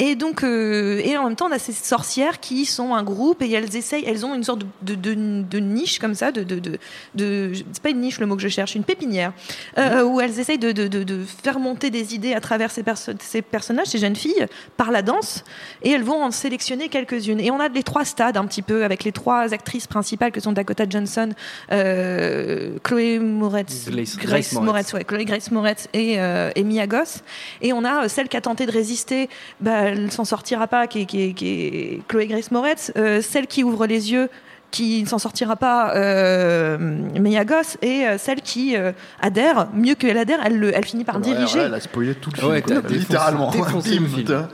Et 0.00 0.16
donc, 0.16 0.42
euh, 0.42 1.00
et 1.04 1.16
en 1.16 1.24
même 1.24 1.36
temps, 1.36 1.46
on 1.48 1.52
a 1.52 1.58
ces 1.60 1.72
sorcières 1.72 2.40
qui 2.40 2.64
sont 2.66 2.94
un 2.94 3.04
groupe 3.04 3.42
et 3.42 3.50
elles 3.52 3.76
essayent, 3.76 4.04
elles 4.06 4.26
ont 4.26 4.34
une 4.34 4.42
sorte 4.42 4.62
de, 4.82 4.94
de, 4.96 5.14
de- 5.14 5.42
de 5.42 5.58
niche 5.60 6.00
comme 6.00 6.14
ça, 6.16 6.32
de, 6.32 6.42
de, 6.42 6.58
de, 6.58 6.78
de- 7.14 7.52
c'est 7.72 7.80
pas 7.82 7.90
une 7.90 8.00
niche 8.00 8.18
le 8.18 8.26
mot 8.26 8.34
que 8.34 8.42
je 8.42 8.48
cherche, 8.48 8.74
une 8.74 8.82
pépinière, 8.82 9.32
euh, 9.78 10.02
où 10.02 10.20
elles 10.20 10.40
essayent 10.40 10.58
de, 10.58 10.72
de, 10.72 10.88
de, 10.88 11.04
de 11.04 11.20
faire 11.44 11.60
monter 11.60 11.90
des 11.90 12.12
idées 12.14 12.34
à 12.34 12.40
travers 12.40 12.72
ces, 12.72 12.82
perso- 12.82 13.12
ces 13.20 13.40
personnages, 13.40 13.86
ces 13.86 13.98
jeunes 13.98 14.16
filles, 14.16 14.46
par 14.76 14.90
la 14.90 15.02
danse, 15.02 15.44
et 15.82 15.90
elles 15.92 16.02
vont 16.02 16.24
en 16.24 16.32
sélectionner 16.32 16.88
quelques-unes. 16.88 17.38
Et 17.38 17.52
on 17.52 17.60
a 17.60 17.68
les 17.68 17.84
trois 17.84 18.04
stades 18.04 18.36
un 18.36 18.46
petit 18.46 18.62
peu 18.62 18.82
avec 18.84 19.04
les 19.04 19.12
trois 19.12 19.54
actrices 19.54 19.86
principales 19.86 20.32
que 20.32 20.40
sont 20.40 20.50
Dakota 20.52 20.86
Johnson, 20.90 21.28
euh, 21.70 22.78
Chloé 22.82 23.18
Moretz, 23.18 23.88
Grace- 23.90 24.16
Grace 24.18 24.52
Moretz. 24.52 24.64
Moretz, 24.66 24.92
ouais, 24.94 25.04
Chloé 25.04 25.24
Grace 25.24 25.50
Moretz 25.50 25.88
et, 25.92 26.20
euh, 26.20 26.50
et 26.56 26.64
Mia 26.64 26.86
Goss. 26.86 27.22
Et 27.62 27.72
on 27.72 27.84
a 27.84 28.04
euh, 28.04 28.08
celle 28.08 28.28
qui 28.28 28.36
a 28.36 28.40
tenté 28.40 28.66
de 28.66 28.72
résister, 28.72 29.28
bah, 29.60 29.83
elle 29.88 30.10
s'en 30.12 30.24
sortira 30.24 30.66
pas, 30.66 30.86
qui 30.86 31.02
est, 31.02 31.06
qui 31.06 31.22
est- 31.22 31.32
qui 31.32 31.48
est 31.48 32.00
Chloé 32.08 32.26
Grace 32.26 32.50
Moretz. 32.50 32.92
Euh, 32.96 33.20
celle 33.20 33.46
qui 33.46 33.62
ouvre 33.64 33.86
les 33.86 34.12
yeux, 34.12 34.28
qui 34.70 35.02
ne 35.02 35.06
s'en 35.08 35.18
sortira 35.18 35.54
pas, 35.56 35.94
euh, 35.94 36.76
Mia 37.20 37.44
Goss. 37.44 37.76
Et 37.82 38.06
euh, 38.06 38.18
celle 38.18 38.40
qui 38.40 38.76
euh, 38.76 38.90
adhère, 39.20 39.68
mieux 39.74 39.94
qu'elle 39.94 40.18
adhère, 40.18 40.40
elle, 40.44 40.58
le- 40.58 40.76
elle 40.76 40.84
finit 40.84 41.04
par 41.04 41.16
Ouais, 41.16 41.22
diriger. 41.22 41.58
ouais, 41.60 41.64
elle 41.66 41.74
a 41.74 41.80
spoilé 41.80 42.14
tout 42.16 42.30
le 42.34 42.38
film. 42.38 42.50
Ouais, 42.50 42.60
quoi. 42.62 42.74
t'as 42.76 42.80
défoncé- 42.88 42.98
littéralement. 42.98 43.50
défoncé 43.50 43.98
le 43.98 44.06
film. 44.06 44.46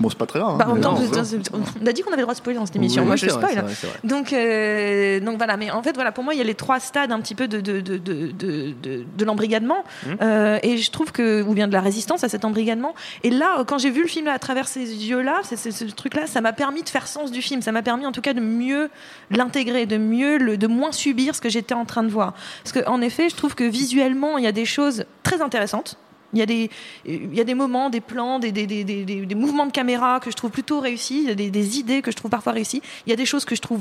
Bon, 0.00 0.08
c'est 0.08 0.18
pas 0.18 0.26
très 0.26 0.38
grave. 0.38 0.56
Bah, 0.58 0.66
mais- 0.74 0.80
on 0.86 1.86
a 1.86 1.92
dit 1.92 2.02
qu'on 2.02 2.08
avait 2.12 2.18
le 2.18 2.22
droit 2.22 2.34
de 2.34 2.38
spoiler 2.38 2.58
dans 2.58 2.66
cette 2.66 2.76
émission. 2.76 3.02
Oui, 3.02 3.08
Moi, 3.08 3.16
je 3.16 3.28
spoil. 3.28 3.52
vrai, 3.52 3.62
vrai. 3.62 3.72
Donc, 4.04 4.32
euh, 4.32 5.18
donc 5.20 5.38
voilà, 5.38 5.56
mais 5.56 5.70
en 5.72 5.82
fait, 5.82 5.92
voilà, 5.94 6.12
pour 6.12 6.22
moi, 6.24 6.34
il 6.34 6.38
y 6.38 6.40
a 6.40 6.44
les 6.44 6.54
trois 6.54 6.78
stades 6.80 7.10
un 7.10 7.20
petit 7.20 7.34
peu 7.34 7.48
de, 7.48 7.60
de, 7.60 7.80
de, 7.80 7.96
de, 7.96 8.30
de, 8.32 8.74
de- 8.82 9.04
de 9.16 9.24
l'embrigadement. 9.24 9.82
Mmh. 10.06 10.10
Euh, 10.22 10.58
et 10.62 10.76
je 10.78 10.90
trouve 10.90 11.10
que, 11.10 11.42
ou 11.42 11.52
bien 11.52 11.66
de 11.66 11.72
la 11.72 11.80
résistance 11.80 12.22
à 12.22 12.28
cet 12.28 12.44
embrigadement. 12.44 12.94
Et 13.24 13.30
là, 13.30 13.64
quand 13.66 13.78
j'ai 13.78 13.90
vu 13.90 14.02
le 14.02 14.08
film 14.08 14.26
là, 14.26 14.34
à 14.34 14.38
travers 14.38 14.68
ces 14.68 14.80
yeux-là, 14.84 15.40
ce 15.44 15.84
truc-là, 15.86 16.26
ça 16.26 16.40
m'a 16.40 16.52
permis 16.52 16.82
de 16.82 16.88
faire 16.88 17.08
sens 17.08 17.32
du 17.32 17.42
film. 17.42 17.60
Ça 17.62 17.72
m'a 17.72 17.82
permis 17.82 18.06
en 18.06 18.12
tout 18.12 18.20
cas 18.22 18.34
de 18.34 18.40
mieux 18.40 18.90
l'intégrer, 19.30 19.86
de 19.86 19.96
mieux, 19.96 20.38
le, 20.38 20.56
de 20.56 20.66
moins 20.68 20.92
subir 20.92 21.34
ce 21.34 21.40
que 21.40 21.48
j'étais 21.48 21.74
en 21.74 21.84
train 21.84 22.02
de 22.04 22.08
voir. 22.10 22.34
Parce 22.62 22.80
qu'en 22.84 23.00
effet, 23.00 23.28
je 23.28 23.34
trouve 23.36 23.54
que 23.54 23.64
visuellement, 23.64 24.38
il 24.38 24.44
y 24.44 24.48
a 24.48 24.52
des 24.52 24.64
choses 24.64 25.04
très 25.22 25.42
intéressantes. 25.42 25.96
Il 26.34 26.38
y, 26.38 26.42
a 26.42 26.46
des, 26.46 26.68
il 27.06 27.34
y 27.34 27.40
a 27.40 27.44
des 27.44 27.54
moments, 27.54 27.88
des 27.88 28.00
plans, 28.02 28.38
des, 28.38 28.52
des, 28.52 28.66
des, 28.66 28.84
des, 28.84 29.04
des- 29.04 29.24
des 29.24 29.34
mouvements 29.34 29.64
de 29.66 29.72
caméra 29.72 30.20
que 30.20 30.30
je 30.30 30.36
trouve 30.36 30.50
plutôt 30.50 30.78
réussis, 30.80 31.20
il 31.22 31.28
y 31.28 31.32
a 31.32 31.34
des, 31.34 31.50
des 31.50 31.78
idées 31.78 32.02
que 32.02 32.10
je 32.10 32.16
trouve 32.16 32.30
parfois 32.30 32.52
réussies. 32.52 32.82
Il 33.06 33.10
y 33.10 33.12
a 33.14 33.16
des 33.16 33.24
choses 33.26 33.44
que 33.46 33.54
je 33.54 33.62
trouve 33.62 33.80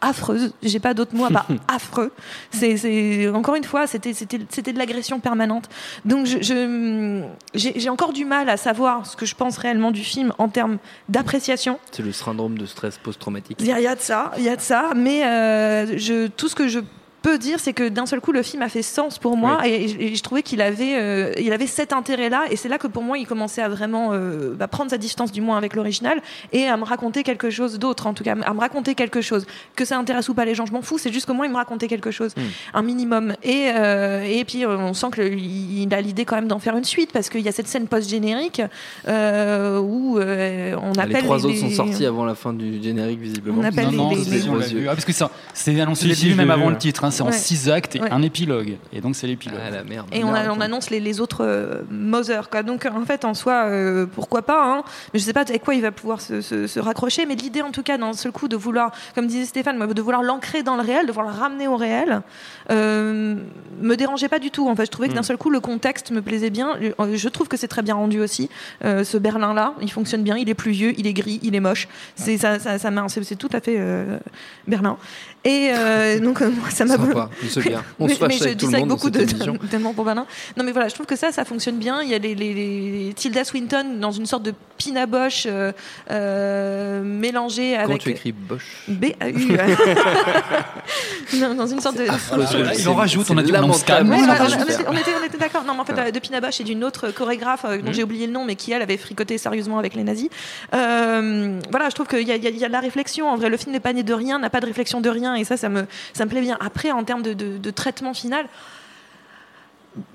affreuses. 0.00 0.52
J'ai 0.62 0.78
pas 0.78 0.94
d'autres 0.94 1.14
mots 1.16 1.24
à 1.24 1.30
part 1.30 1.46
affreux. 1.68 2.12
C'est, 2.52 3.28
encore 3.28 3.56
une 3.56 3.64
fois, 3.64 3.86
c'était, 3.86 4.12
de 4.12 4.78
l'agression 4.78 5.18
permanente. 5.18 5.68
Donc 6.04 6.26
je, 6.26 6.38
je- 6.40 7.22
j'ai, 7.54 7.88
encore 7.88 8.12
du 8.12 8.24
mal 8.24 8.48
à 8.48 8.56
savoir 8.56 9.06
ce 9.06 9.16
que 9.16 9.26
je 9.26 9.34
pense 9.34 9.58
réellement 9.58 9.90
du 9.90 10.04
film 10.04 10.32
en 10.38 10.48
termes 10.48 10.78
d'appréciation. 11.08 11.78
C'est 11.90 12.02
le 12.04 12.12
syndrome 12.12 12.58
de 12.58 12.66
stress 12.66 12.96
post-traumatique. 12.98 13.58
Il 13.60 13.66
y, 13.66 13.72
a- 13.72 13.80
il 13.80 13.84
y 13.84 13.88
a 13.88 13.94
de 13.96 14.00
ça, 14.00 14.30
il 14.38 14.44
y 14.44 14.48
a 14.48 14.56
de 14.56 14.60
ça, 14.60 14.90
mais 14.94 15.24
euh, 15.26 15.98
je, 15.98 16.26
tout 16.28 16.48
ce 16.48 16.54
que 16.54 16.68
je 16.68 16.78
peux 17.22 17.38
dire, 17.38 17.58
c'est 17.60 17.72
que 17.72 17.88
d'un 17.88 18.06
seul 18.06 18.20
coup, 18.20 18.32
le 18.32 18.42
film 18.42 18.62
a 18.62 18.68
fait 18.68 18.82
sens 18.82 19.18
pour 19.18 19.36
moi 19.36 19.66
et, 19.66 19.84
et 20.00 20.14
je 20.14 20.22
trouvais 20.22 20.42
qu'il 20.42 20.60
avait, 20.62 20.94
euh, 20.96 21.32
il 21.38 21.52
avait 21.52 21.66
cet 21.66 21.92
intérêt-là 21.92 22.44
et 22.50 22.56
c'est 22.56 22.68
là 22.68 22.78
que 22.78 22.86
pour 22.86 23.02
moi, 23.02 23.18
il 23.18 23.26
commençait 23.26 23.60
à 23.62 23.68
vraiment 23.68 24.10
euh, 24.12 24.54
bah, 24.54 24.68
prendre 24.68 24.90
sa 24.90 24.98
distance 24.98 25.32
du 25.32 25.40
moins 25.40 25.56
avec 25.56 25.74
l'original 25.74 26.20
et 26.52 26.66
à 26.66 26.76
me 26.76 26.84
raconter 26.84 27.22
quelque 27.24 27.50
chose 27.50 27.78
d'autre, 27.78 28.06
en 28.06 28.14
tout 28.14 28.24
cas, 28.24 28.32
à 28.44 28.54
me 28.54 28.60
raconter 28.60 28.94
quelque 28.94 29.20
chose. 29.20 29.46
Que 29.76 29.84
ça 29.84 29.98
intéresse 29.98 30.28
ou 30.28 30.34
pas 30.34 30.44
les 30.44 30.54
gens, 30.54 30.64
je 30.66 30.72
m'en 30.72 30.82
fous, 30.82 30.98
c'est 30.98 31.12
juste 31.12 31.26
qu'au 31.26 31.34
moins 31.34 31.46
il 31.46 31.52
me 31.52 31.56
racontait 31.56 31.88
quelque 31.88 32.10
chose, 32.10 32.32
un 32.74 32.82
minimum. 32.82 33.34
Et, 33.42 33.70
euh, 33.74 34.22
et 34.22 34.44
puis 34.44 34.64
on 34.66 34.94
sent 34.94 35.08
qu'il 35.14 35.92
a 35.94 36.00
l'idée 36.00 36.24
quand 36.24 36.36
même 36.36 36.48
d'en 36.48 36.58
faire 36.60 36.76
une 36.76 36.84
suite 36.84 37.10
parce 37.12 37.28
qu'il 37.28 37.40
y 37.42 37.48
a 37.48 37.52
cette 37.52 37.68
scène 37.68 37.88
post-générique 37.88 38.62
euh, 39.08 39.78
où 39.80 40.18
euh, 40.18 40.74
on 40.82 40.92
Ah, 40.98 41.02
appelle 41.02 41.16
les 41.16 41.22
trois 41.22 41.38
les- 41.38 41.44
autres 41.46 41.56
sont 41.56 41.70
sortis 41.70 42.06
avant 42.06 42.24
la 42.24 42.34
fin 42.34 42.52
du 42.52 42.82
générique, 42.82 43.20
visiblement. 43.20 43.60
On 43.60 43.64
appelle 43.64 43.90
Non, 43.90 44.10
les- 44.10 44.44
non, 44.44 44.56
les-. 44.56 44.86
Ah, 44.88 44.94
parce 44.94 45.04
que 45.04 45.12
c'est 45.54 45.80
annoncé 45.80 46.34
même 46.34 46.50
avant 46.50 46.70
le 46.70 46.78
titre. 46.78 47.04
hein, 47.04 47.10
c'est 47.18 47.22
en 47.22 47.26
Ouais. 47.26 47.32
six 47.32 47.68
actes 47.70 47.96
et 47.96 48.00
Ouais. 48.00 48.10
un 48.10 48.22
épilogue. 48.22 48.76
Et 48.92 49.00
donc 49.00 49.14
c'est 49.16 49.26
l'épilogue. 49.26 49.60
Ah 49.66 49.70
la 49.70 49.84
merde. 49.84 50.06
Et 50.12 50.24
on, 50.24 50.32
a- 50.34 50.50
on 50.50 50.60
annonce 50.60 50.90
les, 50.90 51.00
les 51.00 51.20
autres 51.20 51.44
euh, 51.44 51.82
Mother. 51.90 52.48
Quoi. 52.50 52.62
Donc 52.62 52.86
en 52.86 53.04
fait, 53.04 53.24
en 53.24 53.34
soi, 53.34 53.64
euh, 53.66 54.06
pourquoi 54.06 54.42
pas 54.42 54.64
hein. 54.64 54.82
Mais 55.12 55.20
je 55.20 55.24
sais 55.24 55.32
pas 55.32 55.42
avec 55.42 55.62
quoi 55.62 55.74
il 55.74 55.82
va 55.82 55.92
pouvoir 55.92 56.20
se, 56.20 56.40
se- 56.40 56.66
se 56.66 56.80
raccrocher. 56.80 57.26
Mais 57.26 57.34
l'idée, 57.34 57.62
en 57.62 57.70
tout 57.70 57.82
cas, 57.82 57.98
d'un 57.98 58.12
seul 58.14 58.32
coup, 58.32 58.48
de 58.48 58.56
vouloir, 58.56 58.92
comme 59.14 59.26
disait 59.26 59.44
Stéphane, 59.44 59.78
de 59.78 60.02
vouloir 60.02 60.22
l'ancrer 60.22 60.62
dans 60.62 60.76
le 60.76 60.82
réel, 60.82 61.06
de 61.06 61.12
vouloir 61.12 61.32
le 61.34 61.38
ramener 61.40 61.68
au 61.68 61.76
réel, 61.76 62.22
euh, 62.70 63.36
me 63.80 63.94
dérangeait 63.96 64.28
pas 64.28 64.38
du 64.38 64.50
tout. 64.50 64.68
En 64.68 64.76
fait, 64.76 64.86
je 64.86 64.90
trouvais 64.90 65.08
que 65.08 65.14
d'un 65.14 65.22
seul 65.22 65.36
coup, 65.36 65.50
le 65.50 65.60
contexte 65.60 66.10
me 66.10 66.22
plaisait 66.22 66.50
bien. 66.50 66.76
Euh, 67.00 67.16
Je 67.16 67.28
trouve 67.28 67.48
que 67.48 67.56
c'est 67.56 67.68
très 67.68 67.82
bien 67.82 67.94
rendu 67.94 68.20
aussi. 68.20 68.48
Euh, 68.84 69.04
ce 69.04 69.16
Berlin-là, 69.18 69.74
il 69.80 69.90
fonctionne 69.90 70.22
bien. 70.22 70.36
Il 70.36 70.48
est 70.48 70.54
pluvieux, 70.54 70.92
il 70.98 71.06
est 71.06 71.12
gris, 71.12 71.40
il 71.42 71.54
est 71.54 71.60
moche. 71.60 71.88
C'est 72.16 72.36
ça, 72.38 72.58
ça, 72.58 72.78
ça 72.78 72.90
m'a- 72.90 73.08
c'est 73.08 73.22
c'est 73.24 73.36
tout 73.36 73.48
à 73.52 73.60
fait 73.60 73.76
euh, 73.78 74.18
Berlin. 74.66 74.96
Et 75.44 75.70
euh, 75.72 76.18
donc, 76.20 76.42
euh, 76.42 76.50
ça 76.70 76.84
m'a 76.84 76.97
Sympa, 77.06 77.30
c'est 77.48 77.60
bien. 77.62 77.82
On 77.98 78.06
mais, 78.06 78.14
se 78.14 78.18
fâche 78.18 78.40
mais 78.40 78.48
je 78.50 78.54
dis 78.54 78.66
ça 78.66 78.76
avec 78.76 78.86
beaucoup 78.88 79.10
de 79.10 79.24
pour 79.94 80.04
Berlin. 80.04 80.26
Non 80.56 80.64
mais 80.64 80.72
voilà, 80.72 80.88
je 80.88 80.94
trouve 80.94 81.06
que 81.06 81.16
ça, 81.16 81.32
ça 81.32 81.44
fonctionne 81.44 81.78
bien. 81.78 82.02
Il 82.02 82.08
y 82.08 82.14
a 82.14 82.18
les, 82.18 82.34
les, 82.34 82.54
les- 82.54 83.12
Tilda 83.14 83.44
Swinton 83.44 83.98
dans 84.00 84.12
une 84.12 84.26
sorte 84.26 84.42
de 84.42 84.54
Pina 84.78 85.04
Bosch 85.06 85.44
euh, 85.46 85.72
euh, 86.10 87.02
mélangée 87.02 87.72
Comment 87.74 87.84
avec 87.90 88.00
tu 88.02 88.10
écris 88.10 88.32
Bosch 88.32 88.84
B 88.88 89.06
A 89.20 89.28
U. 89.28 89.58
non, 91.34 91.54
dans 91.56 91.66
une 91.66 91.80
sorte 91.80 91.98
de. 91.98 92.04
Il 92.04 92.88
en 92.88 92.94
rajoute, 92.94 93.26
on 93.30 93.36
a. 93.38 93.42
Ouais, 94.02 94.16
Oui, 94.16 94.22
voilà, 94.24 94.44
on 94.88 94.92
était, 94.96 95.10
on 95.20 95.24
était- 95.26 95.38
d'accord. 95.38 95.64
Non, 95.64 95.74
mais 95.74 95.80
en 95.80 95.84
fait, 95.84 95.98
euh, 95.98 96.10
de 96.10 96.18
Pina 96.18 96.40
Bosch 96.40 96.60
et 96.60 96.64
d'une 96.64 96.84
autre 96.84 97.10
chorégraphe 97.10 97.64
euh, 97.64 97.78
dont 97.82 97.92
j'ai 97.92 98.02
oublié 98.04 98.26
le 98.26 98.32
nom, 98.32 98.44
mais 98.44 98.56
qui 98.56 98.72
elle 98.72 98.82
avait 98.82 98.96
fricoté 98.96 99.36
sérieusement 99.38 99.78
avec 99.78 99.94
les 99.94 100.04
nazis. 100.04 100.28
Euh, 100.74 101.60
voilà, 101.70 101.88
je 101.90 101.94
trouve 101.94 102.06
qu'il 102.06 102.26
y, 102.26 102.32
a- 102.32 102.36
y 102.36 102.46
y 102.46 102.60
de 102.60 102.72
la 102.72 102.80
réflexion. 102.80 103.28
En 103.28 103.36
vrai, 103.36 103.48
le 103.50 103.56
film 103.56 103.72
n'est 103.72 103.80
pas 103.80 103.92
né 103.92 104.02
de 104.02 104.14
rien, 104.14 104.38
n'a 104.38 104.50
pas 104.50 104.60
de 104.60 104.66
réflexion 104.66 105.00
de 105.00 105.08
rien, 105.10 105.34
et 105.34 105.44
ça, 105.44 105.56
ça 105.56 105.68
me, 105.68 105.86
ça 106.12 106.24
me 106.24 106.30
plaît 106.30 106.40
bien. 106.40 106.56
Après, 106.64 106.90
en 106.92 107.04
termes 107.04 107.22
de, 107.22 107.32
de- 107.34 107.58
de 107.58 107.70
traitement 107.70 108.14
final. 108.14 108.46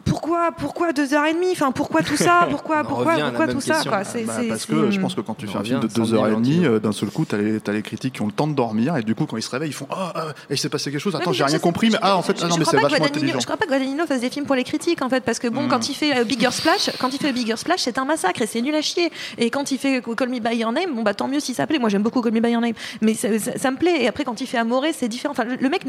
Pourquoi, 0.06 0.52
pourquoi 0.52 0.94
deux 0.94 1.14
heures 1.14 1.26
et 1.26 1.34
demie? 1.34 1.52
Enfin, 1.52 1.72
pourquoi 1.72 2.02
tout 2.02 2.16
ça? 2.18 2.48
Pourquoi, 2.50 2.84
pourquoi, 2.84 3.16
pourquoi 3.16 3.48
tout 3.48 3.62
ça 3.62 3.74
question. 3.76 3.92
quoi? 3.92 4.04
C'est- 4.04 4.24
Bah, 4.24 4.34
c'est- 4.40 4.48
parce 4.48 4.66
que 4.66 4.92
je 4.92 5.00
pense 5.00 5.16
que 5.16 5.22
quand 5.22 5.34
tu 5.36 5.48
On 5.48 5.52
fais 5.52 5.58
un 5.58 5.64
film 5.64 5.80
de 5.80 5.86
revient 5.88 6.00
à 6.00 6.04
2h30, 6.30 6.64
100 6.64 6.64
euh, 6.66 6.80
d'un 6.80 6.92
seul 6.92 7.10
coup, 7.10 7.26
t'as 7.26 7.38
les, 7.38 7.60
t'as 7.60 7.72
les 7.72 7.82
critiques 7.82 8.14
qui 8.16 8.22
ont 8.22 8.28
le 8.28 8.32
temps 8.32 8.48
de 8.48 8.54
dormir, 8.54 8.96
et 8.98 9.04
du 9.04 9.16
coup, 9.16 9.26
quand 9.26 9.38
ils 9.38 9.42
se 9.42 9.50
réveillent, 9.50 9.70
ils 9.70 9.74
font 9.74 9.88
Ah, 9.90 10.12
ah, 10.16 10.26
il 10.50 10.58
s'est 10.58 10.70
passé 10.70 10.92
quelque 10.92 11.00
chose, 11.02 11.16
attends, 11.16 11.32
j'ai 11.34 11.44
rien 11.44 11.56
sais- 11.56 11.60
compris, 11.62 11.88
mais 11.88 11.94
je- 11.94 12.00
ah, 12.02 12.18
en 12.18 12.22
fait, 12.22 12.38
je- 12.40 12.44
ah, 12.46 12.48
non, 12.48 12.56
je 12.56 12.60
mais 12.60 12.66
crois 12.66 12.72
c'est 12.72 12.78
pas 12.82 12.88
que 12.88 12.92
vachement 12.92 13.06
Guadagnino- 13.06 13.18
intelligent. 13.18 13.40
Je 13.40 13.46
crois 13.46 13.58
pas 13.58 13.66
que 13.66 13.70
Guadagnino 13.70 14.06
fasse 14.06 14.22
des 14.22 14.30
films 14.30 14.46
pour 14.46 14.56
les 14.56 14.64
critiques 14.64 15.02
en 15.02 15.10
fait, 15.10 15.22
parce 15.24 15.40
que 15.40 15.48
bon, 15.48 15.64
Mm. 15.64 15.70
quand 15.70 15.90
il 15.90 15.96
fait 15.96 16.18
euh, 16.18 16.24
Bigger 16.24 16.52
Splash, 16.52 16.90
quand 17.00 17.14
il 17.14 17.20
fait 17.20 17.32
Bigger 17.34 17.58
Splash, 17.58 17.82
c'est 17.82 17.98
un 17.98 18.06
massacre 18.06 18.42
et 18.42 18.48
c'est 18.48 18.62
nul 18.62 18.76
à 18.76 18.82
chier. 18.82 19.12
Et 19.38 19.50
quand 19.50 19.72
il 19.72 19.78
fait 19.78 20.02
Call 20.16 20.30
Me 20.30 20.40
by 20.40 20.56
Your 20.58 20.72
Name, 20.72 20.94
bon 20.96 21.02
bah 21.04 21.14
tant 21.14 21.28
mieux 21.28 21.40
si 21.40 21.54
ça 21.54 21.66
plaît. 21.68 21.80
Moi 21.80 21.90
j'aime 21.90 22.04
beaucoup 22.04 22.22
Call 22.22 22.34
Me 22.34 22.40
by 22.40 22.52
Your 22.52 22.62
Name, 22.62 22.74
mais 23.02 23.14
ça, 23.16 23.28
ça- 23.40 23.58
ça 23.58 23.72
me 23.72 23.78
plaît. 23.78 24.04
Et 24.04 24.08
après 24.08 24.24
quand 24.26 24.40
il 24.42 24.48
fait 24.48 24.58
Amore, 24.58 24.86
c'est 24.94 25.08
différent. 25.08 25.32
Enfin, 25.32 25.46
le, 25.46 25.70
mec, 25.70 25.84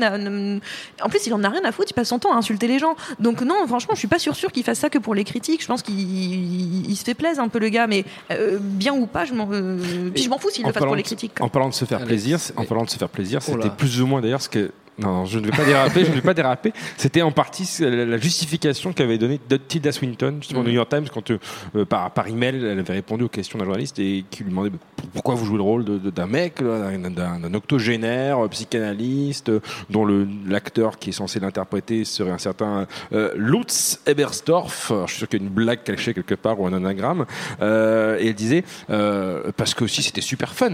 en 1.03 1.09
plus, 1.09 1.27
il 1.27 1.35
en 1.35 1.43
a 1.45 1.49
rien 1.49 1.65
à 1.65 1.73
foutre. 1.73 1.89
Il 1.91 1.95
passe 1.95 2.09
son 2.09 2.19
temps 2.19 2.33
à 2.33 2.37
insulter 2.37 2.67
les 2.69 2.79
gens. 2.79 2.95
Donc 3.21 3.43
non, 3.43 3.67
franchement, 3.67 3.84
je 3.93 3.99
suis 3.99 4.09
pas 4.09 4.19
sûr 4.19 4.35
sûr 4.35 4.51
qu'il 4.51 4.63
fasse 4.65 4.79
ça 4.79 4.89
que 4.91 4.99
pour 4.99 5.15
les 5.15 5.25
critiques. 5.25 5.63
Je 5.63 5.67
pense 5.67 5.83
qu'il 5.83 5.99
il- 6.01 6.91
il 6.91 6.97
se 6.97 7.05
fait 7.05 7.15
plaisir 7.15 7.43
un 7.43 7.49
peu 7.49 7.59
le 7.59 7.69
gars, 7.69 7.87
mais 7.87 8.05
euh, 8.31 8.59
bien 8.61 8.95
ou 8.95 9.07
pas, 9.07 9.25
je 9.25 9.35
m'en, 9.35 9.49
euh, 9.53 9.79
puis 10.15 10.23
je 10.23 10.29
m'en 10.31 10.39
fous 10.39 10.51
s'il 10.51 10.65
le 10.65 10.73
fasse 10.73 10.83
pour 10.85 10.97
les 10.97 11.03
critiques. 11.03 11.35
quoi. 11.37 11.47
En 11.47 11.49
parlant 11.49 11.69
de 11.69 11.75
se 11.75 11.85
faire 11.85 12.05
plaisir, 12.05 12.39
en 12.57 12.65
parlant 12.65 12.85
de 12.85 12.91
se 12.91 12.97
faire 12.99 13.09
plaisir, 13.09 13.43
c'était 13.43 13.71
plus 13.77 14.01
ou 14.01 14.07
moins 14.07 14.21
d'ailleurs 14.21 14.43
ce 14.43 14.49
que 14.49 14.71
non, 14.99 15.25
je 15.25 15.39
ne 15.41 15.47
vais 15.47 15.51
pas 15.57 15.65
déraper, 15.65 16.05
je 16.05 16.11
ne 16.11 16.15
vais 16.15 16.21
pas 16.21 16.35
déraper. 16.35 16.73
C'était 16.97 17.23
en 17.23 17.33
partie 17.33 17.69
la 17.81 18.17
justification 18.19 18.93
qu'avait 18.93 19.19
donnée 19.19 19.41
Tilda 19.69 19.91
Swinton 19.93 20.37
justement 20.41 20.61
au. 20.61 20.65
New 20.65 20.71
York 20.71 20.89
Times 20.89 21.07
quand 21.13 21.31
euh, 21.31 21.39
euh, 21.77 21.85
par, 21.85 22.11
par 22.13 22.29
email 22.29 22.57
elle 22.65 22.79
avait 22.79 22.93
répondu 22.93 23.25
aux 23.25 23.29
questions 23.29 23.59
d'un 23.59 23.65
journaliste 23.65 23.99
et 23.99 24.25
qui 24.31 24.45
lui 24.45 24.51
demandait 24.51 24.71
pourquoi 25.13 25.35
vous 25.35 25.45
jouez 25.47 25.57
le 25.57 25.63
rôle 25.63 25.85
d'un 25.85 26.27
mec, 26.27 26.63
d'un- 26.63 27.55
octogénaire, 27.55 28.45
euh, 28.45 28.49
psychanalyste, 28.49 29.49
euh, 29.49 29.61
dont 29.91 30.05
le- 30.05 30.27
l'acteur 30.49 30.99
qui 30.99 31.11
est 31.11 31.13
censé 31.13 31.41
l'interpréter 31.41 32.05
serait 32.05 32.31
un 32.31 32.39
certain 32.39 32.87
euh, 33.13 33.31
Lutz 33.37 34.01
Ebersdorf. 34.07 34.91
Alors, 34.91 35.07
je 35.09 35.13
suis 35.13 35.19
sûr 35.21 35.29
qu'il 35.29 35.41
y 35.41 35.43
a 35.43 35.47
une 35.47 35.53
blague 35.53 35.83
cachée 35.83 36.15
quelque 36.15 36.35
part 36.35 36.61
ou 36.61 36.67
un 36.67 36.73
anagramme. 36.73 37.27
Euh, 37.63 38.19
et 38.21 38.29
elle 38.29 38.35
disait 38.35 38.65
euh, 38.91 39.51
parce 39.57 39.75
que 39.75 39.85
aussi 39.85 40.03
c'était 40.03 40.21
super 40.21 40.55
fun. 40.55 40.71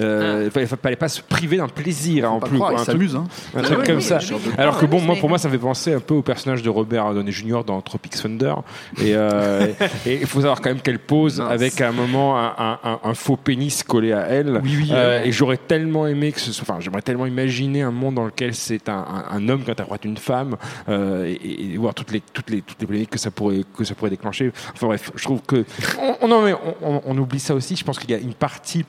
Euh, 0.00 0.42
Il 0.46 0.50
fallait, 0.50 0.66
fallait 0.66 0.96
pas 0.96 1.08
se 1.08 1.20
priver 1.22 1.56
d'un 1.56 1.68
plaisir 1.68 2.26
hein, 2.26 2.34
en 2.34 2.40
Pas 2.40 2.46
plus. 2.48 2.56
croire, 2.56 2.70
quoi, 2.72 2.82
truc- 2.82 2.92
s'amusent, 2.92 3.16
hein. 3.16 3.26
Un 3.64 3.74
truc 3.74 3.78
oui, 3.80 3.86
comme 3.86 3.96
oui, 3.96 4.02
ça. 4.02 4.18
Alors 4.58 4.78
que 4.78 4.86
bon, 4.86 5.00
moi, 5.00 5.16
pour 5.16 5.28
moi, 5.28 5.38
ça 5.38 5.48
me 5.48 5.52
fait 5.54 5.58
penser 5.58 5.92
un 5.94 6.00
peu 6.00 6.14
au 6.14 6.22
personnage 6.22 6.62
de 6.62 6.70
Robert 6.70 7.12
Downey 7.14 7.32
Jr. 7.32 7.62
dans 7.66 7.80
Tropic 7.80 8.12
Thunder. 8.14 8.54
Et 9.02 9.14
euh, 9.14 9.66
et 10.06 10.14
il 10.20 10.26
faut 10.26 10.40
savoir 10.40 10.60
quand 10.60 10.70
même 10.70 10.80
qu'elle 10.80 10.98
pose 10.98 11.40
Mince. 11.40 11.50
avec 11.50 11.80
à 11.80 11.88
un 11.88 11.92
moment 11.92 12.38
un, 12.38 12.54
un- 12.58 12.78
un- 12.84 13.00
un 13.04 13.14
faux 13.14 13.36
pénis 13.36 13.82
collé 13.82 14.12
à 14.12 14.26
elle. 14.28 14.60
Oui, 14.62 14.76
oui, 14.78 14.88
Euh, 14.92 15.20
euh, 15.20 15.24
et 15.24 15.32
j'aurais 15.32 15.56
tellement 15.56 16.06
aimé 16.06 16.32
que 16.32 16.40
ce 16.40 16.52
soit, 16.52 16.64
enfin, 16.68 16.80
j'aimerais 16.80 17.02
tellement 17.02 17.26
imaginer 17.26 17.82
un 17.82 17.90
monde 17.90 18.14
dans 18.14 18.24
lequel 18.26 18.54
c'est 18.54 18.88
un, 18.88 18.94
un- 18.98 19.24
un 19.36 19.48
homme 19.48 19.62
qui 19.64 19.70
interprète 19.70 20.04
une 20.04 20.16
femme 20.16 20.56
euh, 20.88 21.26
et, 21.26 21.72
et 21.74 21.76
voir 21.76 21.94
toutes 21.94 22.12
les, 22.12 22.20
toutes 22.20 22.50
les, 22.50 22.62
toutes 22.62 22.80
les 22.80 22.86
polémiques 22.86 23.10
que 23.10 23.18
ça 23.18 23.30
pourrait, 23.30 23.62
que 23.76 23.84
ça 23.84 23.94
pourrait 23.94 24.10
déclencher. 24.10 24.52
Enfin 24.72 24.86
bref, 24.86 25.10
je 25.14 25.24
trouve 25.24 25.40
que 25.42 25.64
on, 26.00 26.16
on, 26.22 26.28
non, 26.28 26.42
mais 26.42 26.52
on- 26.54 26.88
on- 26.96 27.02
on 27.06 27.18
oublie 27.18 27.40
ça 27.40 27.54
aussi. 27.54 27.76
Je 27.76 27.84
pense 27.84 27.98
qu'il 27.98 28.10
y 28.10 28.14
a 28.14 28.18
une 28.18 28.34
partie 28.34 28.84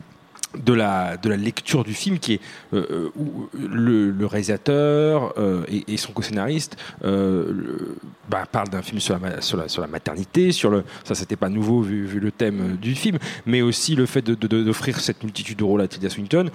de 0.63 0.74
la, 0.74 1.18
de 1.18 1.30
la 1.30 1.38
lecture 1.38 1.84
du 1.84 1.94
film 1.94 2.20
qui 2.20 2.34
est 2.34 2.41
euh, 2.74 2.86
euh, 2.91 3.10
où 3.15 3.50
le, 3.54 4.12
le 4.12 4.26
réalisateur 4.26 5.34
euh, 5.38 5.63
et, 5.68 5.98
son 5.98 6.12
co-scénariste 6.13 6.78
euh, 7.04 7.96
bah, 8.30 8.46
parlent 8.52 8.70
d'un 8.70 8.82
film 8.82 9.00
sur 9.00 9.18
la, 9.20 9.41
sur, 9.41 9.58
la, 9.82 9.88
maternité, 9.88 10.52
sur 10.52 10.70
le, 10.70 10.84
ça 11.04 11.15
c'était 11.15 11.36
pas 11.36 11.50
nouveau 11.50 11.82
vu, 11.82 12.20
le 12.20 12.32
thème 12.32 12.62
euh, 12.62 12.76
du 12.76 12.96
film, 12.96 13.18
mais 13.46 13.62
aussi 13.62 13.96
le 13.96 14.06
fait 14.06 14.22
de- 14.22 14.36
de- 14.36 14.63
d'offrir 14.63 15.00
cette 15.00 15.24
multitude 15.24 15.58
de 15.58 15.63
rôles 15.63 15.82
à 15.82 15.88
Tilda 15.88 16.10
Swinton. 16.10 16.50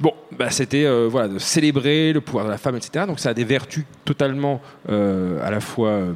Bon, 0.00 0.14
bah, 0.36 0.50
c'était 0.50 0.84
euh, 0.84 1.06
voilà, 1.08 1.28
de 1.28 1.38
célébrer 1.38 2.12
le 2.12 2.20
pouvoir 2.20 2.44
de 2.46 2.50
la 2.50 2.58
femme, 2.58 2.76
etc. 2.76 3.04
Donc 3.06 3.20
ça 3.20 3.30
a 3.30 3.34
des 3.34 3.44
vertus 3.44 3.84
totalement 4.04 4.60
euh, 4.88 5.38
à 5.46 5.50
la 5.50 5.60
fois, 5.60 5.90
euh, 5.90 6.12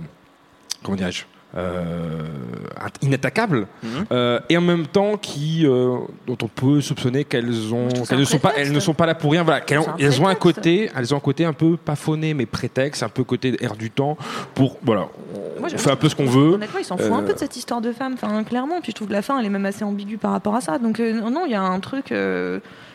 comment 0.83 0.97
dirais-je, 0.97 1.23
euh, 1.23 1.36
inattaquables 3.03 3.67
Mhm. 3.83 3.91
euh, 4.13 4.41
et 4.49 4.57
en 4.57 4.61
même 4.61 4.87
temps 4.87 5.17
qui 5.17 5.67
euh, 5.67 5.97
dont 6.27 6.37
on 6.43 6.49
peut 6.49 6.81
soupçonner 6.81 7.25
qu'elles 7.25 7.73
ont 7.75 7.89
qu'elles 8.09 8.19
ne 8.21 8.25
sont 8.25 8.39
pas 8.39 8.53
elles 8.57 8.73
ne 8.73 8.81
sont 8.81 8.95
pas 8.95 9.07
là 9.07 9.15
pour 9.15 9.33
rien 9.33 9.43
voilà 9.43 9.61
qu'elles 9.61 9.79
ont, 9.79 9.85
C'est 9.85 9.91
un 10.05 10.07
elles 10.07 10.21
ont 10.23 10.29
un 10.29 10.35
côté 10.35 10.91
elles 10.95 11.15
ont 11.15 11.17
un 11.17 11.21
côté 11.21 11.45
un 11.45 11.53
peu 11.53 11.77
pas 11.77 11.97
phoné 11.97 12.35
mais 12.35 12.47
prétexte 12.47 13.03
un 13.03 13.09
peu 13.09 13.25
côté 13.25 13.57
air 13.63 13.77
du 13.77 13.91
temps 13.91 14.17
pour 14.55 14.79
voilà 14.83 15.09
on, 15.35 15.61
Moi, 15.61 15.69
je- 15.69 15.77
fait 15.77 15.91
un 15.91 15.97
peu 15.97 16.09
ce 16.09 16.15
qu'on 16.15 16.27
veut 16.27 16.55
Honnêtement, 16.55 16.79
ils 16.81 16.85
s'en 16.85 16.97
foutent 16.97 17.13
un 17.13 17.23
Euh, 17.23 17.27
peu 17.27 17.33
de 17.33 17.39
cette 17.39 17.57
histoire 17.57 17.81
de 17.81 17.93
femme, 17.93 18.15
enfin, 18.15 18.45
clairement. 18.45 18.81
Puis 18.83 18.91
je 18.93 18.97
trouve 18.97 19.09
que 19.09 19.13
la 19.13 19.23
fin, 19.23 19.39
elle 19.39 19.47
est 19.47 19.51
même 19.51 19.65
assez 19.67 19.85
ambiguë 19.85 20.19
par 20.19 20.33
rapport 20.33 20.55
à 20.55 20.61
ça. 20.61 20.79
Donc, 20.79 21.01
euh, 21.01 21.13
non, 21.31 21.45
il 21.47 21.53
y 21.53 21.55
a 21.55 21.63
un 21.63 21.81
truc. 21.81 22.13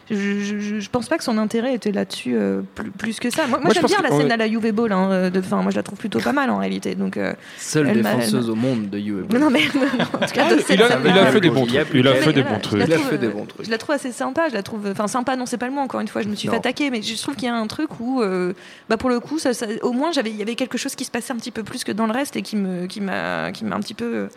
Je, 0.09 0.15
je, 0.15 0.59
je- 0.59 0.79
je 0.79 0.89
pense 0.89 1.07
pas 1.07 1.17
que 1.17 1.23
son 1.23 1.37
intérêt 1.37 1.73
était 1.73 1.91
là-dessus 1.91 2.35
euh, 2.35 2.61
plus, 2.75 2.91
plus 2.91 3.19
que 3.19 3.29
ça. 3.29 3.47
Moi, 3.47 3.59
moi, 3.61 3.73
j'aime 3.73 3.85
bien 3.85 3.97
que- 3.97 4.03
la 4.03 4.17
scène 4.17 4.31
à 4.31 4.37
la 4.37 4.47
Juve 4.49 4.71
Ball. 4.71 4.91
Hein, 4.91 5.09
euh, 5.11 5.29
de 5.29 5.41
fin. 5.41 5.61
Moi, 5.61 5.71
je 5.71 5.75
la 5.77 5.83
trouve 5.83 5.97
plutôt 5.99 6.19
pas 6.19 6.33
mal 6.33 6.49
en 6.49 6.57
réalité. 6.57 6.95
Donc, 6.95 7.17
euh, 7.17 7.33
Seule 7.57 7.87
Elle 7.89 8.01
défenseuse 8.01 8.49
au 8.49 8.55
monde 8.55 8.89
de 8.89 8.97
You. 8.97 9.25
non, 9.39 9.49
mais 9.49 9.61
en 9.67 10.25
tout 10.25 10.33
cas, 10.33 10.53
de 10.53 10.59
cette 10.59 10.69
il 10.77 10.83
a, 10.83 10.87
scène-là, 10.89 11.11
il 11.11 11.17
a 11.17 11.25
fait 11.31 11.39
des 11.41 11.49
bons 11.49 11.65
trucs 11.65 11.85
plus 11.89 11.99
il 11.99 12.07
a 12.07 12.13
qu'elle. 12.13 12.21
fait 12.23 12.33
des 12.33 12.41
voilà, 12.41 12.57
bons 12.57 12.61
je 12.71 12.77
la 12.77 12.85
trucs 12.85 12.87
Il 12.87 12.93
a 12.93 12.97
trouve, 12.97 13.09
fait 13.09 13.17
des 13.17 13.27
bons 13.29 13.45
trucs. 13.45 13.65
Je 13.65 13.71
la 13.71 13.77
trouve 13.77 13.95
assez 13.95 14.11
sympa. 14.11 14.49
Je 14.49 14.53
la 14.53 14.63
trouve, 14.63 14.87
enfin 14.91 15.07
sympa. 15.07 15.35
Non, 15.35 15.45
c'est 15.45 15.57
pas 15.57 15.67
le 15.67 15.73
mot. 15.73 15.81
Encore 15.81 15.99
une 16.01 16.07
fois, 16.07 16.21
je 16.21 16.27
me 16.27 16.35
suis 16.35 16.47
Non. 16.47 16.53
fait 16.53 16.59
attaquer, 16.59 16.89
mais 16.89 17.01
je 17.01 17.15
trouve 17.21 17.35
qu'il 17.35 17.45
y 17.45 17.47
a 17.51 17.55
un 17.55 17.67
truc 17.67 17.99
où, 17.99 18.21
euh, 18.21 18.53
bah 18.89 18.97
pour 18.97 19.09
le 19.09 19.19
coup, 19.19 19.39
ça, 19.39 19.53
ça- 19.53 19.67
au 19.83 19.91
moins, 19.93 20.11
j'avais, 20.11 20.29
il 20.31 20.35
y 20.37 20.41
avait 20.41 20.55
quelque 20.55 20.77
chose 20.77 20.95
qui 20.95 21.05
se 21.05 21.11
passait 21.11 21.31
un 21.33 21.37
petit 21.37 21.51
peu 21.51 21.63
plus 21.63 21.83
que 21.83 21.91
dans 21.91 22.05
le 22.07 22.13
reste 22.13 22.35
et 22.35 22.41
qui 22.41 22.55
me, 22.55 22.85
qui 22.87 23.01
m'a, 23.01 23.51
qui 23.51 23.63
m'a 23.65 23.75
un 23.75 23.79
petit 23.79 23.93
peu, 23.93 24.05
euh, 24.15 24.27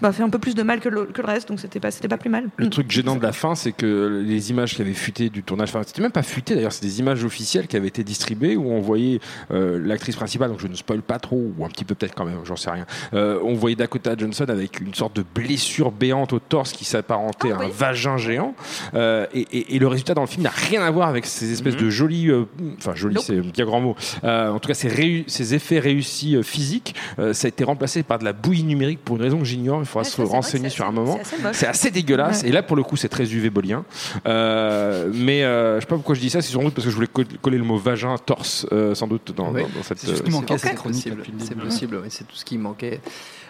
bah, 0.00 0.12
fait 0.12 0.22
un 0.22 0.28
peu 0.30 0.38
plus 0.38 0.54
de 0.54 0.62
mal 0.62 0.80
que 0.80 0.88
le, 0.88 1.04
que 1.06 1.20
le 1.22 1.26
reste. 1.26 1.48
Donc 1.48 1.60
c'était 1.60 1.80
pas, 1.80 1.90
c'était 1.90 2.08
pas 2.08 2.18
plus 2.18 2.30
mal. 2.30 2.48
Le 2.56 2.68
truc 2.70 2.90
gênant 2.90 3.16
de 3.16 3.22
la 3.22 3.32
fin, 3.32 3.54
c'est 3.54 3.72
que 3.72 4.22
les 4.24 4.50
images 4.50 4.74
qui 4.74 4.82
avaient 4.82 4.92
fuité 4.92 5.30
du 5.30 5.42
tournage, 5.42 5.68
enfin, 5.70 5.82
c'était 5.86 6.02
même 6.02 6.12
pas 6.12 6.22
fuité 6.22 6.54
d'ailleurs, 6.54 6.72
c'est 6.72 6.84
des 6.84 6.98
images 7.00 7.24
officielles 7.24 7.66
qui 7.66 7.76
avaient 7.76 7.88
été 7.88 8.04
distribuées 8.04 8.56
où 8.56 8.70
on 8.70 8.80
voyait 8.80 9.20
euh, 9.50 9.78
l'actrice 9.82 10.16
principale, 10.16 10.50
donc 10.50 10.60
je 10.60 10.66
ne 10.68 10.74
spoil 10.74 11.02
pas 11.02 11.18
trop, 11.18 11.52
ou 11.58 11.64
un 11.64 11.68
petit 11.68 11.84
peu 11.84 11.94
peut-être 11.94 12.14
quand 12.14 12.24
même, 12.24 12.38
j'en 12.44 12.56
sais 12.56 12.70
rien. 12.70 12.86
Euh, 13.14 13.38
on 13.42 13.54
voyait 13.54 13.76
Dakota 13.76 14.14
Johnson 14.16 14.46
avec 14.48 14.80
une 14.80 14.94
sorte 14.94 15.16
de 15.16 15.24
blessure 15.34 15.90
béante 15.92 16.32
au 16.32 16.38
torse 16.38 16.72
qui 16.72 16.84
s'apparentait 16.84 17.48
Ah 17.52 17.56
à 17.60 17.62
un 17.62 17.66
oui. 17.66 17.72
vagin 17.76 18.16
géant. 18.16 18.54
Euh, 18.94 19.26
et, 19.34 19.46
et- 19.52 19.76
et 19.76 19.78
le 19.78 19.86
résultat 19.88 20.14
dans 20.14 20.22
le 20.22 20.26
film 20.26 20.42
n'a 20.44 20.50
rien 20.50 20.82
à 20.82 20.90
voir 20.90 21.08
avec 21.08 21.26
ces 21.26 21.52
espèces 21.52 21.74
Mhm. 21.74 21.80
de 21.80 21.90
jolis, 21.90 22.30
euh, 22.30 22.44
enfin 22.78 22.94
jolis, 22.94 23.14
Nope. 23.16 23.24
c'est 23.26 23.40
bien 23.40 23.64
grand 23.64 23.80
mot. 23.80 23.96
Euh, 24.24 24.50
en 24.50 24.58
tout 24.58 24.68
cas, 24.68 24.74
ces, 24.74 24.88
réu- 24.88 25.24
ces 25.26 25.54
effets 25.54 25.78
réussis 25.78 26.36
euh, 26.36 26.42
physiques, 26.42 26.94
euh, 27.18 27.32
ça 27.32 27.46
a 27.46 27.48
été 27.48 27.64
remplacé 27.64 28.02
par 28.02 28.18
de 28.18 28.24
la 28.24 28.32
bouillie 28.32 28.64
numérique 28.64 29.00
pour 29.04 29.16
une 29.16 29.22
raison 29.22 29.38
que 29.38 29.44
j'ignore. 29.44 29.80
Il 29.86 29.88
faudra 29.88 30.02
Ouais, 30.02 30.10
se 30.10 30.22
renseigner 30.22 30.68
sur 30.68 30.86
un 30.86 30.92
moment. 30.92 31.18
c'est 31.52 31.66
assez 31.66 31.90
dégueulasse. 31.90 32.42
Ouais. 32.42 32.48
Et 32.48 32.52
là, 32.52 32.62
pour 32.62 32.76
le 32.76 32.82
coup, 32.82 32.96
c'est 32.96 33.08
très 33.08 33.24
UV 33.32 33.50
bolien. 33.50 33.84
Euh, 34.26 35.10
mais 35.14 35.44
euh, 35.44 35.76
je 35.76 35.80
sais 35.80 35.86
pas 35.86 35.96
pourquoi 35.96 36.14
je 36.14 36.20
dis 36.20 36.30
ça. 36.30 36.42
C'est 36.42 36.52
sans 36.52 36.62
doute 36.62 36.74
parce 36.74 36.84
que 36.84 36.90
je 36.90 36.94
voulais 36.96 37.06
co- 37.06 37.22
coller 37.40 37.58
le 37.58 37.64
mot 37.64 37.76
vagin, 37.78 38.16
torse, 38.18 38.66
euh, 38.72 38.94
sans 38.94 39.06
doute 39.06 39.32
dans, 39.36 39.52
Oui. 39.52 39.62
dans- 39.62 39.68
dans 39.68 39.82
cette. 39.82 39.98
C'est 39.98 40.08
juste 40.08 40.20
euh, 40.20 40.24
qu'il 40.24 40.32
manquait 40.32 40.58
C'est 40.58 40.74
possible, 40.74 41.22
c'est 41.38 41.54
possible, 41.58 42.00
oui, 42.02 42.08
c'est 42.10 42.24
tout 42.26 42.36
ce 42.36 42.44
qui 42.44 42.58
manquait 42.58 43.00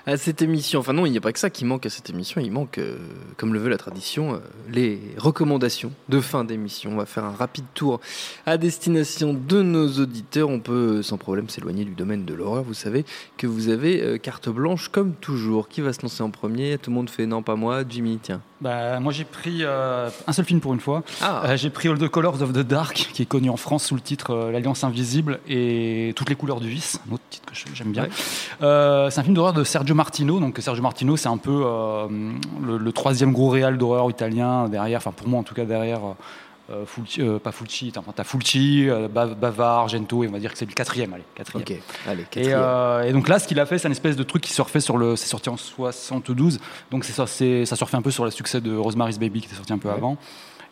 à 0.07 0.17
cette 0.17 0.41
émission. 0.41 0.81
Enfin 0.81 0.93
non, 0.93 1.05
il 1.05 1.11
n'y 1.11 1.19
a 1.19 1.21
pas 1.21 1.33
que 1.33 1.39
ça 1.39 1.51
qui 1.51 1.65
manque 1.65 1.85
à 1.85 1.91
cette 1.91 2.09
émission, 2.11 2.41
il 2.41 2.53
manque, 2.53 2.79
euh, 2.79 2.97
comme 3.37 3.53
le 3.53 3.59
veut 3.59 3.69
la 3.69 3.77
tradition, 3.77 4.35
euh, 4.35 4.39
les 4.71 5.01
recommandations 5.19 5.93
de 6.09 6.21
fin 6.21 6.45
d'émission. 6.45 6.93
On 6.93 6.97
va 6.97 7.07
faire 7.07 7.25
un 7.25 7.33
rapide 7.33 7.65
tour 7.75 8.01
à 8.47 8.57
destination 8.57 9.35
de 9.35 9.63
nos 9.63 9.89
auditeurs. 9.99 10.49
On 10.49 10.61
peut 10.61 10.99
euh, 10.99 11.03
sans 11.03 11.19
problème 11.19 11.49
s'éloigner 11.49 11.85
du 11.85 11.95
domaine 11.95 12.25
de 12.25 12.35
l'horreur. 12.35 12.63
Vous 12.63 12.75
savez 12.75 13.05
que 13.37 13.47
vous 13.47 13.69
avez 13.69 14.19
carte 14.21 14.49
blanche 14.49 14.89
comme 14.89 15.15
toujours. 15.15 15.69
Qui 15.69 15.81
va 15.81 15.93
se 15.93 16.03
lancer 16.03 16.23
en 16.23 16.31
premier? 16.31 16.79
Tout 16.79 16.91
le 16.91 16.97
monde 16.97 17.11
fait 17.11 17.27
non, 17.27 17.43
pas 17.43 17.57
moi. 17.57 17.83
Jimmy, 17.89 18.19
tiens. 18.23 18.41
Bah, 18.63 19.01
moi 19.01 19.13
j'ai 19.13 19.25
pris 19.25 19.59
euh, 19.61 20.09
un 20.27 20.33
seul 20.33 20.47
film 20.47 20.61
pour 20.61 20.73
une 20.73 20.81
fois. 20.81 21.03
Ah, 21.21 21.43
Euh, 21.45 21.57
j'ai 21.59 21.69
pris 21.69 21.89
All 21.89 21.99
the 21.99 22.09
Colors 22.09 22.41
of 22.41 22.53
the 22.55 22.61
Dark, 22.61 23.11
qui 23.13 23.21
est 23.23 23.27
connu 23.27 23.51
en 23.51 23.59
France 23.59 23.85
sous 23.85 23.95
le 23.95 24.01
titre 24.01 24.31
euh, 24.35 24.51
L'Alliance 24.51 24.83
Invisible 24.83 25.41
et 25.47 26.15
Toutes 26.17 26.31
les 26.31 26.37
couleurs 26.37 26.61
du 26.61 26.69
vice, 26.71 26.99
un 27.09 27.15
autre 27.15 27.23
titre 27.29 27.45
que 27.53 27.55
j'aime 27.75 27.93
bien. 27.93 28.05
Ouais. 28.05 28.11
C'est 29.11 29.19
un 29.21 29.23
film 29.23 29.35
d'horreur 29.35 29.53
de 29.53 29.63
Sergio 29.63 29.95
Martino. 29.95 30.41
Donc 30.41 30.57
Sergio 30.59 30.83
Martino, 30.83 31.17
c'est 31.19 31.29
un 31.29 31.37
peu 31.37 31.53
le, 32.63 32.79
le 32.79 32.93
troisième 32.93 33.33
gros 33.33 33.51
réal 33.51 33.77
d'horreur 33.77 34.09
italien 34.11 34.69
derrière, 34.69 34.99
enfin 34.99 35.13
pour 35.13 35.29
moi 35.29 35.41
en 35.41 35.43
tout 35.43 35.55
cas 35.55 35.65
derrière. 35.65 36.01
Euh, 36.71 36.85
Fulci, 36.87 37.21
euh, 37.23 37.39
pas 37.39 37.53
Fulci, 37.53 37.93
t'as 37.93 38.01
t'as 38.15 38.25
Fulci, 38.25 38.89
euh, 38.89 39.09
Bav- 39.09 39.35
Bavard, 39.37 39.81
Argento, 39.81 40.25
et 40.25 40.29
on 40.29 40.33
va 40.33 40.39
dire 40.41 40.51
que 40.53 40.59
c'est 40.59 40.67
le 40.67 40.73
quatrième, 40.75 41.13
allez, 41.15 41.23
quatrième. 41.35 41.63
ok. 41.69 41.77
Allez, 42.09 42.23
Et, 42.23 42.25
quatrième. 42.25 43.05
et 43.07 43.13
donc 43.13 43.29
là, 43.29 43.39
ce 43.39 43.47
qu'il 43.47 43.61
a 43.61 43.67
fait, 43.67 43.79
c'est 43.79 43.87
un 43.89 43.93
espèce 43.93 44.17
de 44.17 44.23
truc 44.25 44.43
qui 44.43 44.53
surfait 44.53 44.81
sur 44.81 44.97
le. 44.99 45.15
C'est 45.17 45.29
sorti 45.29 45.49
en 45.49 45.57
72, 45.57 46.59
donc 46.91 47.05
ça, 47.05 47.27
c'est- 47.27 47.65
ça 47.67 47.77
surfait 47.77 47.97
un 47.97 48.03
peu 48.03 48.11
sur 48.11 48.25
le 48.25 48.31
succès 48.31 48.61
de 48.61 48.77
Rosemary's 48.77 49.19
Baby 49.19 49.41
qui 49.41 49.47
était 49.47 49.57
sorti 49.57 49.73
un 49.73 49.79
peu 49.79 49.91
avant. 49.91 50.17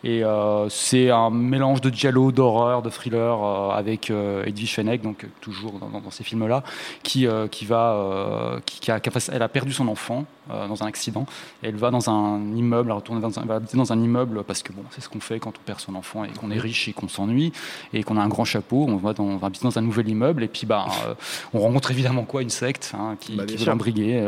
Et 0.04 0.22
euh, 0.22 0.68
c'est 0.68 1.10
un 1.10 1.30
mélange 1.30 1.80
de 1.80 1.88
giallo, 1.88 2.30
d'horreur, 2.30 2.82
de 2.82 2.90
thriller 2.90 3.42
euh, 3.42 3.70
avec 3.70 4.10
euh, 4.10 4.44
Edwige 4.44 4.74
Fenech, 4.74 5.00
donc 5.00 5.26
toujours 5.40 5.72
dans, 5.80 6.10
ces 6.10 6.24
films-là, 6.24 6.62
qui, 7.02 7.26
qui 7.50 7.64
va, 7.64 8.60
qui, 8.66 8.80
qui 8.80 8.90
a, 8.90 9.00
elle 9.32 9.42
a 9.42 9.48
perdu 9.48 9.72
son 9.72 9.88
enfant 9.88 10.26
dans 10.48 10.82
un 10.82 10.86
accident. 10.86 11.24
Et 11.62 11.68
elle 11.68 11.76
va 11.76 11.90
dans 11.90 12.10
un 12.10 12.54
immeuble, 12.54 12.90
elle 12.90 12.96
retourne 12.96 13.20
dans 13.20 13.38
un, 13.38 13.42
elle 13.42 13.48
va 13.48 13.54
habiter 13.56 13.78
dans 13.78 13.92
un 13.92 14.00
immeuble 14.00 14.44
parce 14.44 14.62
que 14.62 14.72
bon, 14.72 14.82
c'est 14.90 15.00
ce 15.00 15.08
qu'on 15.08 15.20
fait 15.20 15.40
quand 15.40 15.54
on 15.58 15.62
perd 15.64 15.80
son 15.80 15.94
enfant 15.94 16.24
et 16.24 16.28
qu'on 16.28 16.50
est 16.50 16.58
riche 16.58 16.86
et 16.88 16.92
qu'on 16.92 17.08
s'ennuie 17.08 17.52
et 17.94 18.02
qu'on 18.02 18.18
a 18.18 18.20
un 18.20 18.28
grand 18.28 18.44
chapeau. 18.44 18.84
On 18.86 18.96
va, 18.96 19.14
dans, 19.14 19.24
on 19.24 19.36
va 19.38 19.46
habiter 19.46 19.64
dans 19.64 19.78
un 19.78 19.82
nouvel 19.82 20.08
immeuble 20.08 20.42
et 20.44 20.48
puis 20.48 20.66
bah, 20.66 20.86
euh, 21.06 21.14
on 21.54 21.60
rencontre 21.60 21.90
évidemment 21.90 22.24
quoi? 22.24 22.42
Une 22.42 22.50
secte 22.50 22.92
hein, 22.94 23.16
qui, 23.18 23.36
Bah, 23.36 23.46
qui 23.46 23.56
veut 23.56 23.64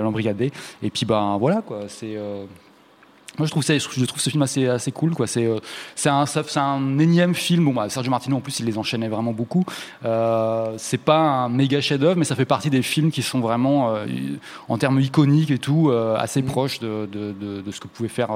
l'embrigader. 0.03 0.53
Et 0.83 0.91
puis 0.91 1.05
bah 1.05 1.37
voilà 1.39 1.61
quoi, 1.61 1.83
c'est. 1.89 2.17
euh, 2.17 2.47
Moi, 3.39 3.47
je 3.47 3.51
trouve, 3.51 3.63
ça, 3.63 3.77
je 3.77 4.05
trouve 4.05 4.21
ce 4.21 4.31
film 4.31 4.43
assez, 4.43 4.67
assez 4.69 4.93
cool. 4.93 5.15
Quoi. 5.15 5.27
C'est, 5.27 5.45
euh, 5.47 5.59
c'est, 5.95 6.09
un, 6.09 6.25
c'est 6.27 6.57
un 6.59 6.99
énième 6.99 7.35
film. 7.35 7.65
Bon, 7.67 7.75
bah, 7.75 7.89
Sergio 7.89 8.11
Martino, 8.11 8.37
en 8.37 8.41
plus, 8.41 8.61
il 8.61 8.67
les 8.67 8.79
enchaînait 8.79 9.09
vraiment 9.09 9.33
beaucoup. 9.33 9.65
Euh, 10.05 10.75
c'est 10.79 10.99
pas 10.99 11.19
un 11.19 11.49
méga 11.49 11.81
chef-d'œuvre, 11.81 12.17
mais 12.17 12.25
ça 12.25 12.35
fait 12.37 12.45
partie 12.45 12.71
des 12.71 12.83
films 12.83 13.11
qui 13.11 13.23
sont 13.23 13.41
vraiment, 13.41 13.95
euh, 13.95 14.07
en 14.69 14.79
termes 14.79 15.01
iconiques 15.01 15.51
et 15.51 15.59
tout, 15.59 15.91
euh, 15.91 16.17
assez 16.17 16.43
Mm. 16.43 16.47
proches 16.47 16.79
de, 16.81 17.09
de, 17.11 17.33
de- 17.33 17.61
de 17.61 17.71
ce 17.71 17.81
que 17.81 17.89
pouvait 17.89 18.09
faire 18.09 18.31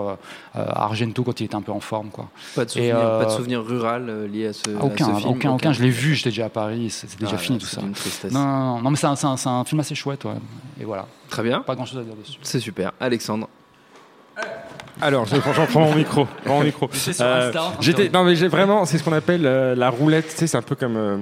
Argento 0.54 1.22
quand 1.22 1.40
il 1.40 1.44
était 1.44 1.54
un 1.54 1.62
peu 1.62 1.72
en 1.72 1.80
forme. 1.80 2.10
Quoi. 2.10 2.28
Pas 2.54 2.64
de 2.64 2.70
Et, 2.70 2.72
souvenir, 2.72 2.96
euh, 2.98 3.18
pas 3.20 3.26
de 3.26 3.30
souvenir 3.30 3.64
rural 3.64 4.26
lié 4.32 4.48
à 4.48 4.52
ce, 4.52 4.70
à 4.76 4.84
aucun, 4.84 5.06
ce 5.06 5.20
film. 5.20 5.30
aucun, 5.30 5.50
aucun. 5.52 5.72
Je 5.72 5.82
l'ai 5.82 5.90
vu, 5.90 6.14
j'étais 6.14 6.30
déjà 6.30 6.46
à 6.46 6.48
Paris, 6.48 6.90
c'est 6.90 7.18
déjà 7.18 7.32
Ah, 7.34 7.38
fini 7.38 7.58
tout 7.58 7.66
c'est 7.66 7.76
ça. 7.76 8.28
Non, 8.30 8.40
non, 8.40 8.56
non, 8.76 8.82
non, 8.82 8.90
mais 8.90 8.96
c'est 8.96 9.06
un, 9.06 9.16
c'est 9.16 9.26
un- 9.26 9.36
un 9.60 9.64
film 9.64 9.80
assez 9.80 9.94
chouette. 9.94 10.24
Ouais. 10.24 10.32
Et 10.80 10.84
voilà. 10.84 11.06
Très 11.28 11.42
bien. 11.42 11.60
Pas 11.60 11.74
grand 11.74 11.86
chose 11.86 11.98
à 11.98 12.02
dire 12.02 12.14
dessus. 12.16 12.38
C'est 12.42 12.60
super. 12.60 12.92
Alexandre. 13.00 13.48
Alors, 15.02 15.26
je, 15.26 15.36
franchement, 15.36 15.66
prends 15.66 15.80
mon 15.80 15.94
micro. 15.94 16.26
prends 16.44 16.58
mon 16.58 16.64
micro. 16.64 16.88
Euh, 17.20 17.52
j'étais, 17.80 18.08
non 18.10 18.24
mais 18.24 18.36
j'ai 18.36 18.48
vraiment, 18.48 18.84
c'est 18.84 18.98
ce 18.98 19.02
qu'on 19.04 19.12
appelle 19.12 19.46
euh, 19.46 19.74
la 19.74 19.90
roulette. 19.90 20.28
Tu 20.28 20.36
sais, 20.36 20.46
c'est 20.46 20.56
un 20.56 20.62
peu 20.62 20.74
comme 20.74 20.96
euh, 20.96 21.16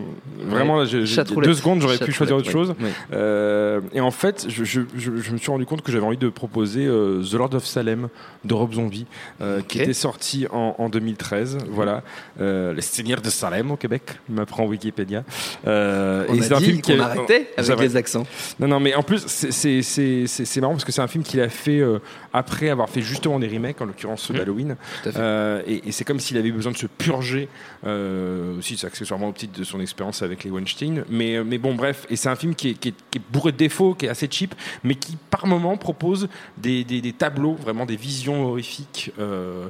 vraiment. 0.46 0.84
j'ai- 0.84 1.06
j'ai- 1.06 1.14
Chatroulette. 1.16 1.48
deux 1.50 1.54
secondes, 1.54 1.80
j'aurais 1.80 1.98
pu 1.98 2.12
choisir 2.12 2.36
autre 2.36 2.50
chose. 2.50 2.74
Euh, 3.12 3.80
et 3.92 4.00
en 4.00 4.10
fait, 4.10 4.46
je, 4.48 4.64
je- 4.64 4.80
je- 4.96 5.16
je 5.16 5.30
me 5.32 5.38
suis 5.38 5.50
rendu 5.50 5.66
compte 5.66 5.82
que 5.82 5.92
j'avais 5.92 6.04
envie 6.06 6.16
de 6.16 6.28
proposer 6.28 6.86
euh, 6.86 7.22
The 7.22 7.34
Lord 7.34 7.54
of 7.54 7.64
Salem 7.64 8.08
de 8.44 8.54
Rob 8.54 8.72
Zombie, 8.74 9.06
euh, 9.40 9.60
qui 9.66 9.80
était 9.80 9.92
sorti 9.92 10.46
en, 10.52 10.74
en 10.78 10.88
2013. 10.88 11.58
Voilà, 11.70 12.02
euh, 12.40 12.72
le 12.72 12.80
Seigneur 12.80 13.20
de 13.20 13.30
Salem 13.30 13.70
au 13.70 13.76
Québec, 13.76 14.02
m'apprend 14.28 14.64
Wikipédia. 14.66 15.24
Euh, 15.66 16.24
On 16.28 16.34
et 16.34 16.40
a 16.40 16.42
c'est 16.42 16.52
un 16.54 16.60
film 16.60 16.80
qui 16.80 16.96
qu'on 16.96 17.00
a- 17.02 17.06
arrêtait 17.06 17.50
avec 17.56 17.78
les 17.80 17.96
accents. 17.96 18.26
non, 18.60 18.68
non, 18.68 18.80
mais 18.80 18.94
en 18.94 19.02
plus, 19.02 19.24
c'est- 19.26 20.60
marrant 20.60 20.72
parce 20.72 20.84
que 20.84 20.92
c'est 20.92 21.00
un 21.02 21.06
film 21.08 21.22
qu'il 21.24 21.40
a 21.40 21.48
fait 21.48 21.78
euh, 21.80 21.98
après 22.32 22.68
avoir 22.68 22.88
fait 22.88 23.00
justement 23.02 23.38
des 23.38 23.48
remakes, 23.48 23.80
en 23.80 23.86
l'occurrence 23.86 24.22
ceux 24.22 24.34
Mmh. 24.34 24.36
d'Halloween. 24.38 24.76
Euh, 25.16 25.62
et 25.66 25.88
et 25.88 25.92
c'est 25.92 26.04
comme 26.04 26.20
s'il 26.20 26.36
avait 26.36 26.50
besoin 26.50 26.72
de 26.72 26.76
se 26.76 26.86
purger, 26.86 27.48
euh, 27.86 28.58
aussi 28.58 28.78
accessoirement 28.84 29.28
au 29.28 29.32
titre 29.32 29.58
de 29.58 29.64
son 29.64 29.80
expérience 29.80 30.22
avec 30.22 30.44
les 30.44 30.50
Weinstein. 30.50 31.04
Mais, 31.08 31.36
euh, 31.36 31.44
mais 31.44 31.58
bon, 31.58 31.74
bref, 31.74 32.06
et 32.10 32.16
c'est 32.16 32.28
un 32.28 32.36
film 32.36 32.54
qui 32.54 32.70
est, 32.70 32.74
qui 32.74 32.88
est- 32.88 32.94
qui 33.10 33.18
est 33.18 33.22
bourré 33.32 33.52
de 33.52 33.56
défauts, 33.56 33.94
qui 33.94 34.06
est 34.06 34.10
assez 34.10 34.28
cheap, 34.30 34.54
mais 34.84 34.94
qui 34.94 35.16
par 35.30 35.46
moment 35.46 35.76
propose 35.76 36.28
des, 36.56 36.84
des- 36.84 37.00
des 37.00 37.12
tableaux, 37.12 37.54
vraiment 37.54 37.86
des 37.86 37.96
visions 37.96 38.44
horrifiques, 38.46 39.12
euh, 39.18 39.68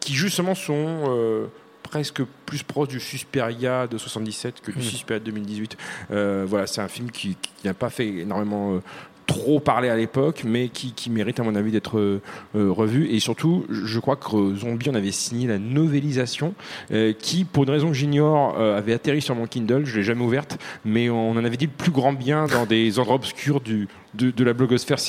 qui 0.00 0.14
justement 0.14 0.54
sont. 0.54 1.48
presque 1.80 2.20
plus 2.44 2.62
proche 2.62 2.88
du 2.88 3.00
Suspiria 3.00 3.86
de 3.86 3.96
77 3.96 4.60
que 4.60 4.70
du 4.72 4.80
Mm. 4.80 4.82
Suspiria 4.82 5.20
de 5.20 5.24
2018. 5.24 5.78
Euh, 6.10 6.44
voilà, 6.46 6.66
c'est 6.66 6.82
un 6.82 6.88
film 6.88 7.10
qui, 7.10 7.34
qui 7.40 7.50
n'a 7.66 7.72
pas 7.72 7.88
fait 7.88 8.06
énormément 8.08 8.82
trop 9.28 9.60
parler 9.60 9.90
à 9.90 9.96
l'époque, 9.96 10.42
mais 10.44 10.68
qui, 10.68 10.92
qui 10.92 11.08
mérite 11.10 11.38
à 11.38 11.44
mon 11.44 11.54
avis 11.54 11.70
d'être 11.70 11.98
euh, 11.98 12.20
euh, 12.56 12.72
revu. 12.72 13.08
Et 13.10 13.20
surtout, 13.20 13.64
je 13.70 14.00
crois 14.00 14.16
que 14.16 14.56
Zombie, 14.56 14.88
on 14.90 14.94
avait 14.94 15.12
signé 15.12 15.46
la 15.46 15.58
novélisation, 15.58 16.54
euh, 16.90 17.12
qui, 17.12 17.44
pour 17.44 17.64
une 17.64 17.70
raison 17.70 17.88
que 17.88 17.94
j'ignore, 17.94 18.56
euh, 18.58 18.76
avait 18.76 18.94
atterri 18.94 19.20
sur 19.20 19.36
mon 19.36 19.46
Kindle. 19.46 19.84
Je 19.84 19.98
l'ai 19.98 20.02
jamais 20.02 20.24
ouverte, 20.24 20.58
mais 20.84 21.10
on 21.10 21.32
en 21.32 21.44
avait 21.44 21.58
dit 21.58 21.66
le 21.66 21.72
plus 21.72 21.92
grand 21.92 22.14
bien 22.14 22.46
dans 22.46 22.64
des 22.66 22.98
endroits 22.98 23.16
obscurs 23.16 23.60
du, 23.60 23.86
de, 24.14 24.30
de 24.30 24.44
la 24.44 24.54
blogosphère 24.54 24.98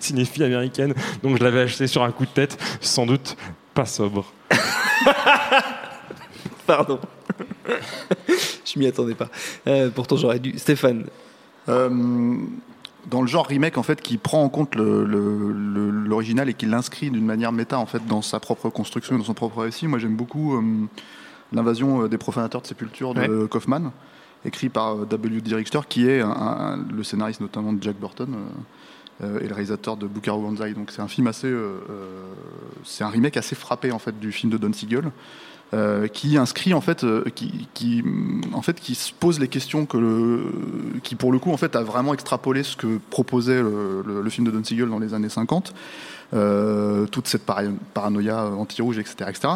cinéphile 0.00 0.42
américaine. 0.42 0.92
Donc 1.22 1.38
je 1.38 1.44
l'avais 1.44 1.60
acheté 1.60 1.86
sur 1.86 2.02
un 2.02 2.10
coup 2.10 2.26
de 2.26 2.30
tête, 2.30 2.58
sans 2.80 3.06
doute 3.06 3.36
pas 3.72 3.86
sobre. 3.86 4.32
Pardon. 6.66 6.98
je 8.64 8.78
m'y 8.78 8.86
attendais 8.88 9.14
pas. 9.14 9.28
Euh, 9.68 9.90
pourtant, 9.94 10.16
j'aurais 10.16 10.40
dû. 10.40 10.58
Stéphane. 10.58 11.04
Dans 13.10 13.20
le 13.20 13.26
genre 13.28 13.46
remake 13.46 13.76
en 13.78 13.82
fait 13.82 14.00
qui 14.00 14.16
prend 14.18 14.42
en 14.42 14.48
compte 14.48 14.74
le- 14.74 15.04
le- 15.04 15.52
le- 15.52 15.90
l'original 15.90 16.48
et 16.48 16.54
qui 16.54 16.66
l'inscrit 16.66 17.10
d'une 17.10 17.26
manière 17.26 17.52
méta 17.52 17.78
en 17.78 17.86
fait 17.86 18.04
dans 18.06 18.22
sa 18.22 18.40
propre 18.40 18.70
construction, 18.70 19.18
dans 19.18 19.24
son 19.24 19.34
propre 19.34 19.62
récit. 19.62 19.86
Moi 19.86 19.98
j'aime 19.98 20.16
beaucoup 20.16 20.56
euh, 20.56 20.62
l'invasion 21.52 22.02
euh, 22.02 22.08
des 22.08 22.18
profanateurs 22.18 22.62
de 22.62 22.66
sépulture 22.66 23.14
de 23.14 23.46
Kaufman, 23.46 23.92
écrit 24.44 24.68
par 24.70 24.94
euh, 24.96 25.04
W.D. 25.04 25.54
Richter, 25.54 25.80
qui 25.88 26.08
est 26.08 26.20
un- 26.22 26.30
un- 26.30 26.76
le 26.76 27.02
scénariste 27.02 27.40
notamment 27.40 27.72
de 27.72 27.82
Jack 27.82 27.96
Burton. 27.98 28.32
euh, 28.34 28.38
et 29.22 29.46
le 29.46 29.54
réalisateur 29.54 29.96
de 29.96 30.06
Buckaroo 30.06 30.40
Banzai. 30.42 30.72
Donc 30.74 30.90
c'est 30.90 31.02
un 31.02 31.08
film 31.08 31.26
assez, 31.26 31.46
euh, 31.46 31.78
euh, 31.90 32.06
c'est 32.84 33.04
un 33.04 33.08
remake 33.08 33.36
assez 33.36 33.54
frappé 33.54 33.92
en 33.92 33.98
fait 33.98 34.18
du 34.18 34.32
film 34.32 34.50
de 34.52 34.58
Don 34.58 34.72
Siegel, 34.72 35.10
euh, 35.72 36.06
qui 36.08 36.36
inscrit 36.36 36.74
en 36.74 36.80
fait, 36.80 37.04
euh, 37.04 37.24
qui, 37.34 37.68
qui, 37.74 38.04
en 38.52 38.62
fait, 38.62 38.78
qui 38.80 38.94
se 38.94 39.12
pose 39.12 39.40
les 39.40 39.48
questions 39.48 39.86
que 39.86 40.42
qui 41.02 41.14
pour 41.14 41.32
le 41.32 41.38
coup 41.38 41.52
en 41.52 41.56
fait 41.56 41.74
a 41.76 41.82
vraiment 41.82 42.12
extrapolé 42.14 42.62
ce 42.62 42.76
que 42.76 42.98
proposait 43.10 43.62
le, 43.62 44.02
le- 44.06 44.22
le 44.22 44.30
film 44.30 44.46
de 44.46 44.50
Don 44.52 44.62
Siegel 44.62 44.88
dans 44.88 44.98
les 44.98 45.14
années 45.14 45.28
50. 45.28 45.72
Euh, 46.34 47.06
toute 47.06 47.28
cette 47.28 47.44
para- 47.46 47.62
paranoïa 47.94 48.44
anti-rouge, 48.46 48.98
etc., 48.98 49.14
etc. 49.28 49.48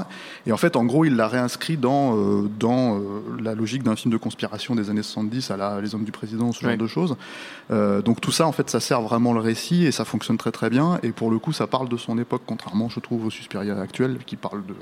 Et 0.47 0.53
en 0.53 0.57
fait, 0.57 0.77
en 0.77 0.85
gros, 0.85 1.05
il 1.05 1.17
l'a 1.17 1.29
réinscrit 1.29 1.77
dans, 1.77 2.17
euh, 2.17 2.49
dans 2.59 2.97
euh, 2.99 3.01
la 3.43 3.55
logique 3.55 3.83
d'un 3.83 3.97
film 3.97 4.12
de 4.12 4.19
conspiration 4.19 4.75
des 4.75 4.91
années 4.91 5.03
70 5.03 5.51
à 5.51 5.57
la 5.57 5.81
Les 5.81 5.95
Hommes 5.95 6.05
du 6.05 6.12
Président, 6.12 6.53
ce 6.53 6.61
genre 6.61 6.71
Ouais. 6.71 6.77
de 6.77 6.87
choses. 6.87 7.17
Donc 7.71 8.21
tout 8.21 8.33
ça, 8.33 8.47
en 8.47 8.53
fait, 8.53 8.71
ça 8.71 8.81
sert 8.81 9.01
vraiment 9.03 9.33
le 9.33 9.41
récit 9.41 9.85
et 9.85 9.93
ça 9.93 10.05
fonctionne 10.05 10.38
très 10.38 10.53
très 10.53 10.71
bien. 10.71 10.99
Et 11.03 11.11
pour 11.12 11.31
le 11.31 11.38
coup, 11.38 11.53
ça 11.53 11.67
parle 11.67 11.88
de 11.88 11.97
son 11.97 12.19
époque, 12.19 12.43
contrairement, 12.47 12.88
je 12.88 13.01
trouve, 13.01 13.27
au 13.27 13.31
Suspiria 13.31 13.79
actuel, 13.81 14.19
qui 14.27 14.37
parle 14.37 14.64
de... 14.67 14.75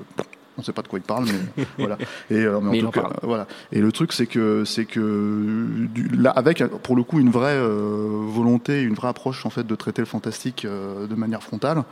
On 0.59 0.63
sait 0.63 0.73
pas 0.73 0.83
de 0.83 0.89
quoi 0.89 0.99
il 0.99 1.03
parle, 1.03 1.27
mais 1.57 1.65
voilà. 1.79 1.99
Et, 2.31 2.35
euh, 2.37 2.59
mais 2.61 2.69
en 2.69 2.71
Mais 2.71 2.79
il 2.79 2.81
tout 2.83 2.87
en 2.89 2.91
cas, 2.93 3.01
parle. 3.03 3.15
voilà. 3.23 3.47
Et 3.73 3.81
le 3.81 3.93
truc, 3.93 4.13
c'est 4.13 4.27
que, 4.27 4.65
c'est 4.65 4.85
que 4.87 5.87
du- 5.93 6.09
là, 6.17 6.31
avec 6.31 6.65
pour 6.83 6.97
le 6.97 7.03
coup 7.03 7.21
une 7.21 7.31
vraie 7.31 7.57
euh, 7.57 8.23
volonté, 8.29 8.83
une 8.83 8.95
vraie 8.95 9.09
approche 9.09 9.45
en 9.47 9.51
fait 9.51 9.67
de 9.67 9.75
traiter 9.75 10.03
le 10.03 10.07
fantastique 10.07 10.65
euh, 10.65 11.07
de 11.07 11.15
manière 11.15 11.43
frontale, 11.43 11.85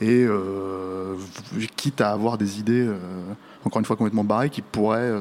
et 0.00 0.24
euh, 0.24 1.14
quitte 1.76 2.00
à 2.00 2.10
avoir 2.12 2.38
des 2.38 2.58
idées, 2.60 2.88
encore 3.64 3.80
une 3.80 3.84
fois 3.84 3.96
complètement 3.96 4.24
barrées, 4.24 4.50
qui 4.50 4.62
pourraient 4.62 5.12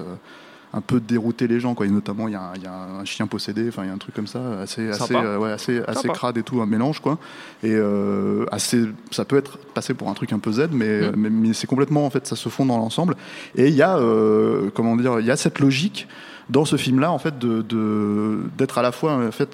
un 0.73 0.81
peu 0.81 0.99
dérouter 0.99 1.47
les 1.47 1.59
gens. 1.59 1.73
Quoi. 1.73 1.87
Et 1.87 1.89
notamment, 1.89 2.27
il 2.27 2.33
y, 2.33 2.35
a 2.35 2.41
un- 2.41 2.53
il 2.55 2.61
y 2.63 2.67
a 2.67 2.73
un 3.01 3.05
chien 3.05 3.25
possédé, 3.27 3.67
enfin, 3.69 3.83
il 3.83 3.87
y 3.87 3.89
a 3.89 3.93
un 3.93 3.97
truc 3.97 4.13
comme 4.13 4.27
ça, 4.27 4.61
assez, 4.61 4.89
euh, 5.15 5.37
ouais, 5.37 5.51
assez, 5.51 5.81
assez 5.87 6.07
crade 6.09 6.37
et 6.37 6.43
tout, 6.43 6.61
un 6.61 6.65
mélange, 6.67 6.99
quoi. 6.99 7.17
Et 7.63 7.71
euh, 7.73 8.45
assez, 8.51 8.83
ça 9.11 9.25
peut 9.25 9.37
être 9.37 9.57
passé 9.57 9.93
pour 9.95 10.09
un 10.09 10.13
truc 10.13 10.31
un 10.31 10.39
peu 10.39 10.51
Z, 10.51 10.67
mais, 10.71 11.09
Mm. 11.09 11.13
mais, 11.17 11.29
mais 11.29 11.53
c'est 11.53 11.67
complètement, 11.67 12.05
en 12.05 12.09
fait, 12.11 12.27
ça 12.27 12.35
se 12.35 12.49
fond 12.49 12.65
dans 12.65 12.77
l'ensemble. 12.77 13.15
Et 13.55 13.67
il 13.69 13.73
y 13.75 13.81
a, 13.81 13.97
euh, 13.97 14.69
comment 14.75 14.95
dire, 14.95 15.19
il 15.19 15.25
y 15.25 15.31
a 15.31 15.37
cette 15.37 15.59
logique 15.59 16.07
dans 16.51 16.65
ce 16.65 16.75
film-là, 16.77 17.11
en 17.11 17.19
fait, 17.19 17.37
de, 17.39 17.61
de- 17.63 18.39
d'être 18.57 18.77
à 18.77 18.81
la 18.81 18.91
fois, 18.91 19.13
en 19.13 19.31
fait, 19.31 19.49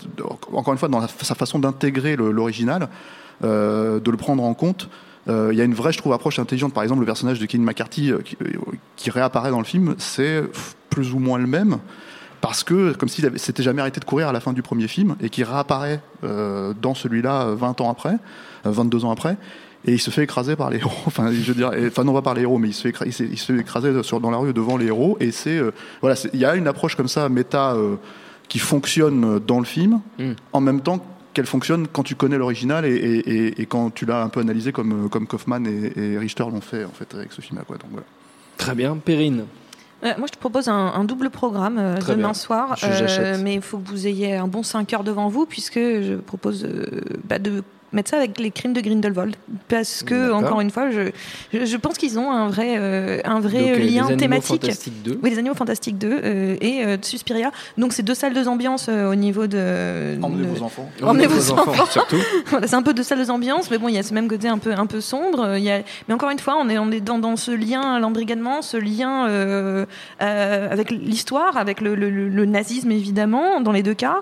encore 0.53 0.73
une 0.73 0.79
fois, 0.79 0.89
dans 0.89 0.99
la- 0.99 1.07
sa 1.07 1.35
façon 1.35 1.59
d'intégrer 1.59 2.15
l'original, 2.15 2.89
de 3.41 4.01
le 4.11 4.17
prendre 4.17 4.43
en 4.43 4.53
compte. 4.53 4.89
Euh, 5.27 5.49
Il 5.51 5.57
y 5.57 5.61
a 5.61 5.63
une 5.63 5.73
vraie, 5.73 5.91
je 5.91 5.97
trouve, 5.97 6.13
approche 6.13 6.37
intelligente. 6.39 6.73
Par 6.73 6.83
exemple, 6.83 6.99
le 7.01 7.05
personnage 7.07 7.39
de 7.39 7.45
Kevin 7.47 7.65
McCarthy 7.65 8.11
euh, 8.11 8.19
qui, 8.19 8.37
euh, 8.43 8.47
qui 8.95 9.09
réapparaît 9.09 9.49
dans 9.49 9.57
le 9.57 9.65
film, 9.65 9.95
c'est 9.97 10.43
plus 10.95 11.13
ou 11.13 11.19
moins 11.19 11.37
le 11.37 11.47
même. 11.47 11.77
Parce 12.41 12.63
que, 12.63 12.93
comme 12.93 13.09
s'il 13.09 13.29
s'était 13.37 13.63
jamais 13.63 13.81
arrêté 13.81 13.99
de 13.99 14.05
courir 14.05 14.27
à 14.29 14.31
la 14.31 14.39
fin 14.39 14.53
du 14.53 14.61
premier 14.61 14.87
film, 14.87 15.15
et 15.21 15.29
qui 15.29 15.43
réapparaît 15.43 15.99
euh, 16.23 16.73
dans 16.81 16.93
celui-là 16.93 17.47
euh, 17.47 17.55
20 17.55 17.81
ans 17.81 17.89
après, 17.91 18.17
euh, 18.65 18.71
22 18.71 19.03
ans 19.05 19.11
après, 19.11 19.35
et 19.87 19.93
il 19.93 19.99
se 19.99 20.09
fait 20.11 20.23
écraser 20.23 20.55
par 20.55 20.69
les 20.69 20.77
héros. 20.83 20.91
Enfin, 21.07 21.31
je 21.31 21.51
veux 21.51 21.53
dire, 21.55 21.73
et- 21.73 21.87
enfin 21.87 22.03
non 22.03 22.13
pas 22.13 22.21
par 22.21 22.33
les 22.35 22.41
héros, 22.43 22.57
mais 22.59 22.69
il 22.69 22.73
se 22.73 22.81
fait, 22.83 22.91
écra- 22.91 23.05
il 23.07 23.13
se- 23.13 23.23
il 23.23 23.37
se 23.37 23.51
fait 23.51 23.59
écraser 23.59 24.03
sur, 24.03 24.19
dans 24.21 24.31
la 24.31 24.37
rue 24.37 24.53
devant 24.53 24.77
les 24.77 24.85
héros. 24.87 25.17
Et 25.19 25.31
c'est 25.31 25.57
euh, 25.57 25.71
voilà, 26.01 26.15
il 26.33 26.39
y 26.39 26.45
a 26.45 26.55
une 26.55 26.67
approche 26.67 26.95
comme 26.95 27.07
ça, 27.09 27.27
méta, 27.29 27.73
euh, 27.73 27.95
qui 28.47 28.59
fonctionne 28.59 29.39
dans 29.39 29.59
le 29.59 29.65
film, 29.65 29.99
Mm. 30.19 30.31
en 30.53 30.61
même 30.61 30.81
temps 30.81 31.03
qu'elle 31.33 31.47
fonctionne 31.47 31.87
quand 31.91 32.03
tu 32.03 32.15
connais 32.15 32.37
l'original 32.37 32.85
et, 32.85 32.93
et- 32.95 33.61
et- 33.61 33.65
quand 33.65 33.89
tu 33.93 34.05
l'as 34.05 34.21
un 34.23 34.29
peu 34.29 34.39
analysé 34.39 34.71
comme, 34.71 35.09
comme 35.09 35.25
Kaufman 35.27 35.65
et, 35.65 35.91
et 35.99 36.17
Richter 36.17 36.43
l'ont 36.43 36.61
fait 36.61 36.85
en 36.85 36.91
fait 36.91 37.13
avec 37.15 37.33
ce 37.33 37.41
film-là. 37.41 37.65
Quoi. 37.67 37.77
Donc, 37.77 37.89
voilà. 37.91 38.05
Très 38.57 38.73
bien. 38.75 38.95
Perrine. 38.97 39.45
Euh, 40.05 40.13
moi, 40.17 40.27
je 40.27 40.33
te 40.33 40.37
propose 40.37 40.67
un, 40.67 40.73
un 40.75 41.03
double 41.03 41.29
programme 41.29 41.77
euh, 41.79 41.95
demain 41.99 42.15
bien. 42.15 42.33
soir. 42.33 42.75
Je- 42.77 42.91
j'achète. 42.91 43.41
mais 43.41 43.55
il 43.55 43.61
faut 43.61 43.77
que 43.79 43.87
vous 43.89 44.07
ayez 44.07 44.35
un 44.35 44.47
bon 44.47 44.61
5 44.63 44.93
heures 44.93 45.03
devant 45.03 45.29
vous, 45.29 45.45
puisque 45.45 45.79
je 45.79 46.15
propose 46.15 46.63
euh, 46.65 46.85
bah, 47.23 47.39
de 47.39 47.63
mettre 47.95 48.11
ça 48.11 48.17
avec 48.17 48.37
les 48.39 48.51
crimes 48.51 48.73
de 48.73 48.81
Grindelwald. 48.81 49.35
Parce 49.67 50.03
que, 50.03 50.31
encore 50.31 50.61
une 50.61 50.69
fois, 50.69 50.91
je, 50.91 51.09
je, 51.53 51.65
je 51.65 51.77
pense 51.77 51.97
qu'ils 51.97 52.19
ont 52.19 52.29
un 52.31 52.47
vrai, 52.47 52.75
euh, 52.77 53.19
un 53.25 53.39
vrai 53.39 53.59
Donc, 53.59 53.69
euh, 53.69 53.75
les 53.77 53.89
lien 53.89 54.03
Animaux 54.03 54.17
thématique. 54.19 54.61
Fantastiques 54.61 55.03
2. 55.03 55.19
Oui, 55.23 55.29
les 55.31 55.39
Animaux 55.39 55.55
Fantastiques 55.55 55.97
2 55.97 56.07
euh, 56.23 56.55
et 56.61 56.83
euh, 56.85 56.97
de 56.97 57.05
Suspiria. 57.05 57.51
Donc, 57.77 57.93
c'est 57.93 58.03
deux 58.03 58.13
salles 58.13 58.33
d'ambiance 58.33 58.87
euh, 58.89 59.09
au 59.11 59.15
niveau 59.15 59.47
de. 59.47 60.17
Emmenez 60.21 60.43
de- 60.43 60.47
vos 60.49 60.63
enfants. 60.63 60.89
Emmenez 61.01 61.27
vos 61.27 61.51
enfants. 61.51 61.85
surtout. 61.87 62.15
Voilà, 62.47 62.67
c'est 62.67 62.75
un 62.75 62.83
peu 62.83 62.93
de 62.93 63.01
salles 63.03 63.25
d'ambiance, 63.25 63.71
mais 63.71 63.77
bon, 63.77 63.87
il 63.87 63.95
y 63.95 63.97
a 63.97 64.03
ce 64.03 64.13
même 64.13 64.27
côté 64.27 64.47
un 64.47 64.57
peu, 64.57 64.71
un 64.73 64.85
peu 64.85 65.01
sombre. 65.01 65.55
Il 65.57 65.63
y 65.63 65.71
a... 65.71 65.81
Mais 66.07 66.13
encore 66.13 66.29
une 66.29 66.39
fois, 66.39 66.55
on 66.59 66.69
est, 66.69 66.77
on 66.77 66.91
est 66.91 66.99
dans, 67.01 67.17
dans 67.19 67.35
ce 67.37 67.51
lien, 67.51 67.99
l'embrigadement, 67.99 68.61
ce 68.61 68.77
lien 68.77 69.27
euh, 69.27 69.85
euh, 70.21 70.69
avec 70.71 70.91
l'histoire, 70.91 71.57
avec 71.57 71.81
le, 71.81 71.95
le- 71.95 72.09
le- 72.09 72.29
le 72.29 72.45
nazisme 72.45 72.91
évidemment, 72.91 73.61
dans 73.61 73.71
les 73.71 73.83
deux 73.83 73.93
cas, 73.93 74.17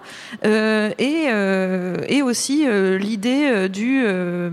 euh, 0.45 0.91
et, 0.99 1.23
euh, 1.29 1.97
et 2.07 2.21
aussi 2.21 2.65
euh, 2.67 2.97
l'idée 2.97 3.62
euh, 3.63 3.67
du 3.67 4.03
euh, 4.05 4.49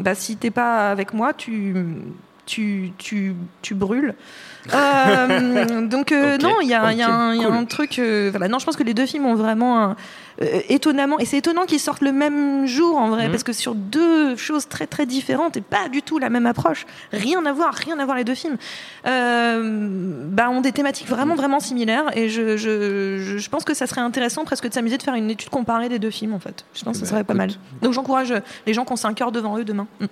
bah, 0.00 0.14
si 0.14 0.36
t'es 0.36 0.50
pas 0.50 0.90
avec 0.90 1.12
moi, 1.14 1.32
tu. 1.32 1.74
Tu, 2.46 2.92
tu, 2.96 3.34
tu 3.62 3.74
brûles. 3.74 4.14
Euh, 4.74 5.86
donc 5.86 6.12
euh, 6.12 6.36
non, 6.36 6.56
il 6.60 6.68
y 6.68 6.74
a, 6.74 6.92
y 6.92 7.02
un, 7.02 7.32
il 7.32 7.40
y 7.40 7.44
a 7.44 7.46
cool. 7.46 7.56
un 7.56 7.64
truc. 7.64 7.98
euh, 7.98 8.28
voilà, 8.30 8.48
non, 8.48 8.58
je 8.58 8.66
pense 8.66 8.76
que 8.76 8.82
les 8.82 8.92
deux 8.92 9.06
films 9.06 9.24
ont 9.24 9.34
vraiment 9.34 9.82
un, 9.82 9.96
euh, 10.42 10.60
étonnamment, 10.68 11.18
et 11.18 11.24
c'est 11.24 11.38
étonnant 11.38 11.64
qu'ils 11.66 11.80
sortent 11.80 12.02
le 12.02 12.12
même 12.12 12.66
jour 12.66 12.96
en 12.96 13.10
vrai, 13.10 13.24
Mhm. 13.26 13.30
parce 13.32 13.42
que 13.42 13.52
sur 13.52 13.74
deux 13.74 14.36
choses 14.36 14.68
très 14.68 14.86
très 14.86 15.04
différentes 15.06 15.56
et 15.56 15.60
pas 15.60 15.88
du 15.88 16.02
tout 16.02 16.18
la 16.18 16.30
même 16.30 16.46
approche, 16.46 16.86
rien 17.12 17.44
à 17.46 17.52
voir, 17.52 17.74
rien 17.74 17.98
à 17.98 18.04
voir 18.04 18.16
les 18.16 18.24
deux 18.24 18.34
films, 18.36 18.56
euh, 19.06 20.26
bah, 20.30 20.50
ont 20.50 20.60
des 20.60 20.72
thématiques 20.72 21.08
vraiment 21.08 21.34
vraiment 21.34 21.60
similaires, 21.60 22.16
et 22.16 22.28
je, 22.28 22.56
je, 22.56 23.18
je- 23.18 23.38
je 23.38 23.48
pense 23.50 23.64
que 23.64 23.74
ça 23.74 23.86
serait 23.86 24.00
intéressant 24.00 24.44
presque 24.44 24.68
de 24.68 24.72
s'amuser 24.74 24.96
de 24.98 25.02
faire 25.02 25.14
une 25.14 25.30
étude 25.30 25.48
comparée 25.50 25.88
des 25.88 25.98
deux 25.98 26.10
films 26.10 26.34
en 26.34 26.38
fait. 26.38 26.64
Je 26.74 26.84
pense 26.84 26.96
que 26.98 27.02
Bah, 27.02 27.06
ça 27.06 27.10
serait 27.12 27.24
pas 27.24 27.34
mal. 27.34 27.50
Donc 27.82 27.92
j'encourage 27.92 28.32
les 28.66 28.74
gens 28.74 28.84
qui 28.84 28.92
ont 28.92 28.96
5 28.96 29.20
heures 29.22 29.32
devant 29.32 29.58
eux 29.58 29.64
demain. 29.64 29.86
Mm. 30.00 30.06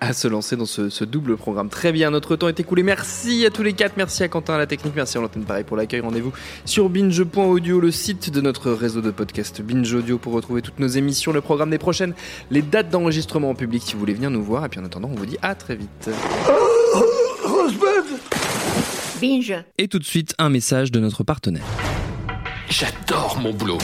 à 0.00 0.12
se 0.12 0.28
lancer 0.28 0.56
dans 0.56 0.66
ce, 0.66 0.88
ce 0.90 1.04
double 1.04 1.36
programme. 1.36 1.68
Très 1.68 1.92
bien, 1.92 2.10
notre 2.10 2.36
temps 2.36 2.48
est 2.48 2.58
écoulé. 2.60 2.82
Merci 2.82 3.46
à 3.46 3.50
tous 3.50 3.62
les 3.62 3.72
quatre. 3.72 3.96
Merci 3.96 4.22
à 4.22 4.28
Quentin 4.28 4.54
à 4.54 4.58
la 4.58 4.66
technique. 4.66 4.94
Merci 4.96 5.16
à 5.18 5.20
l'antenne 5.20 5.44
pareil 5.44 5.64
pour 5.64 5.76
l'accueil. 5.76 6.00
Rendez-vous 6.00 6.32
sur 6.64 6.88
binge.audio, 6.88 7.80
le 7.80 7.90
site 7.90 8.30
de 8.30 8.40
notre 8.40 8.70
réseau 8.72 9.00
de 9.00 9.10
podcast 9.10 9.61
Binge 9.62 9.92
Audio 9.94 10.18
pour 10.18 10.32
retrouver 10.32 10.62
toutes 10.62 10.78
nos 10.78 10.88
émissions, 10.88 11.32
le 11.32 11.40
programme 11.40 11.70
des 11.70 11.78
prochaines, 11.78 12.14
les 12.50 12.62
dates 12.62 12.90
d'enregistrement 12.90 13.50
en 13.50 13.54
public 13.54 13.82
si 13.84 13.94
vous 13.94 14.00
voulez 14.00 14.14
venir 14.14 14.30
nous 14.30 14.42
voir. 14.42 14.64
Et 14.64 14.68
puis 14.68 14.80
en 14.80 14.84
attendant, 14.84 15.08
on 15.10 15.16
vous 15.16 15.26
dit 15.26 15.38
à 15.42 15.54
très 15.54 15.76
vite. 15.76 16.10
Binge. 19.20 19.54
Et 19.78 19.88
tout 19.88 19.98
de 19.98 20.04
suite, 20.04 20.34
un 20.38 20.50
message 20.50 20.90
de 20.90 20.98
notre 20.98 21.22
partenaire. 21.22 21.62
J'adore 22.68 23.38
mon 23.40 23.52
boulot. 23.52 23.78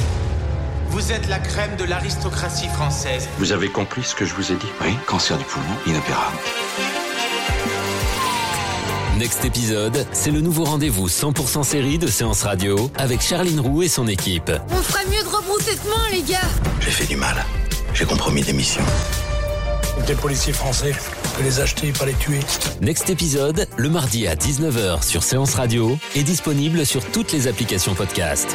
Vous 0.88 1.12
êtes 1.12 1.28
la 1.28 1.38
crème 1.38 1.76
de 1.76 1.84
l'aristocratie 1.84 2.68
française. 2.68 3.28
Vous 3.38 3.52
avez 3.52 3.68
compris 3.68 4.02
ce 4.02 4.14
que 4.14 4.24
je 4.24 4.34
vous 4.34 4.50
ai 4.50 4.56
dit? 4.56 4.66
Oui, 4.82 4.90
cancer 5.06 5.38
du 5.38 5.44
poumon, 5.44 5.66
inopérable. 5.86 6.38
Next 9.18 9.44
épisode, 9.44 10.06
c'est 10.12 10.30
le 10.30 10.40
nouveau 10.40 10.64
rendez-vous 10.64 11.08
100% 11.08 11.64
série 11.64 11.98
de 11.98 12.06
Séance 12.06 12.44
Radio 12.44 12.90
avec 12.96 13.20
Charline 13.20 13.60
Roux 13.60 13.82
et 13.82 13.88
son 13.88 14.06
équipe. 14.06 14.50
On 14.70 14.76
ferait 14.76 15.06
mieux 15.06 15.22
de 15.22 15.28
les 16.12 16.22
gars. 16.22 16.38
J'ai 16.80 16.90
fait 16.90 17.06
du 17.06 17.16
mal. 17.16 17.44
J'ai 17.92 18.04
compromis 18.04 18.42
des 18.42 18.52
missions. 18.52 18.84
Des 20.06 20.14
policiers 20.14 20.52
français, 20.52 20.94
on 21.24 21.36
peut 21.36 21.42
les 21.42 21.60
acheter, 21.60 21.92
pas 21.92 22.06
les 22.06 22.14
tuer. 22.14 22.40
Next 22.80 23.10
épisode, 23.10 23.66
le 23.76 23.88
mardi 23.88 24.26
à 24.26 24.34
19h 24.34 25.02
sur 25.02 25.22
Séance 25.22 25.54
Radio 25.54 25.98
est 26.14 26.22
disponible 26.22 26.86
sur 26.86 27.04
toutes 27.04 27.32
les 27.32 27.48
applications 27.48 27.94
podcast. 27.94 28.54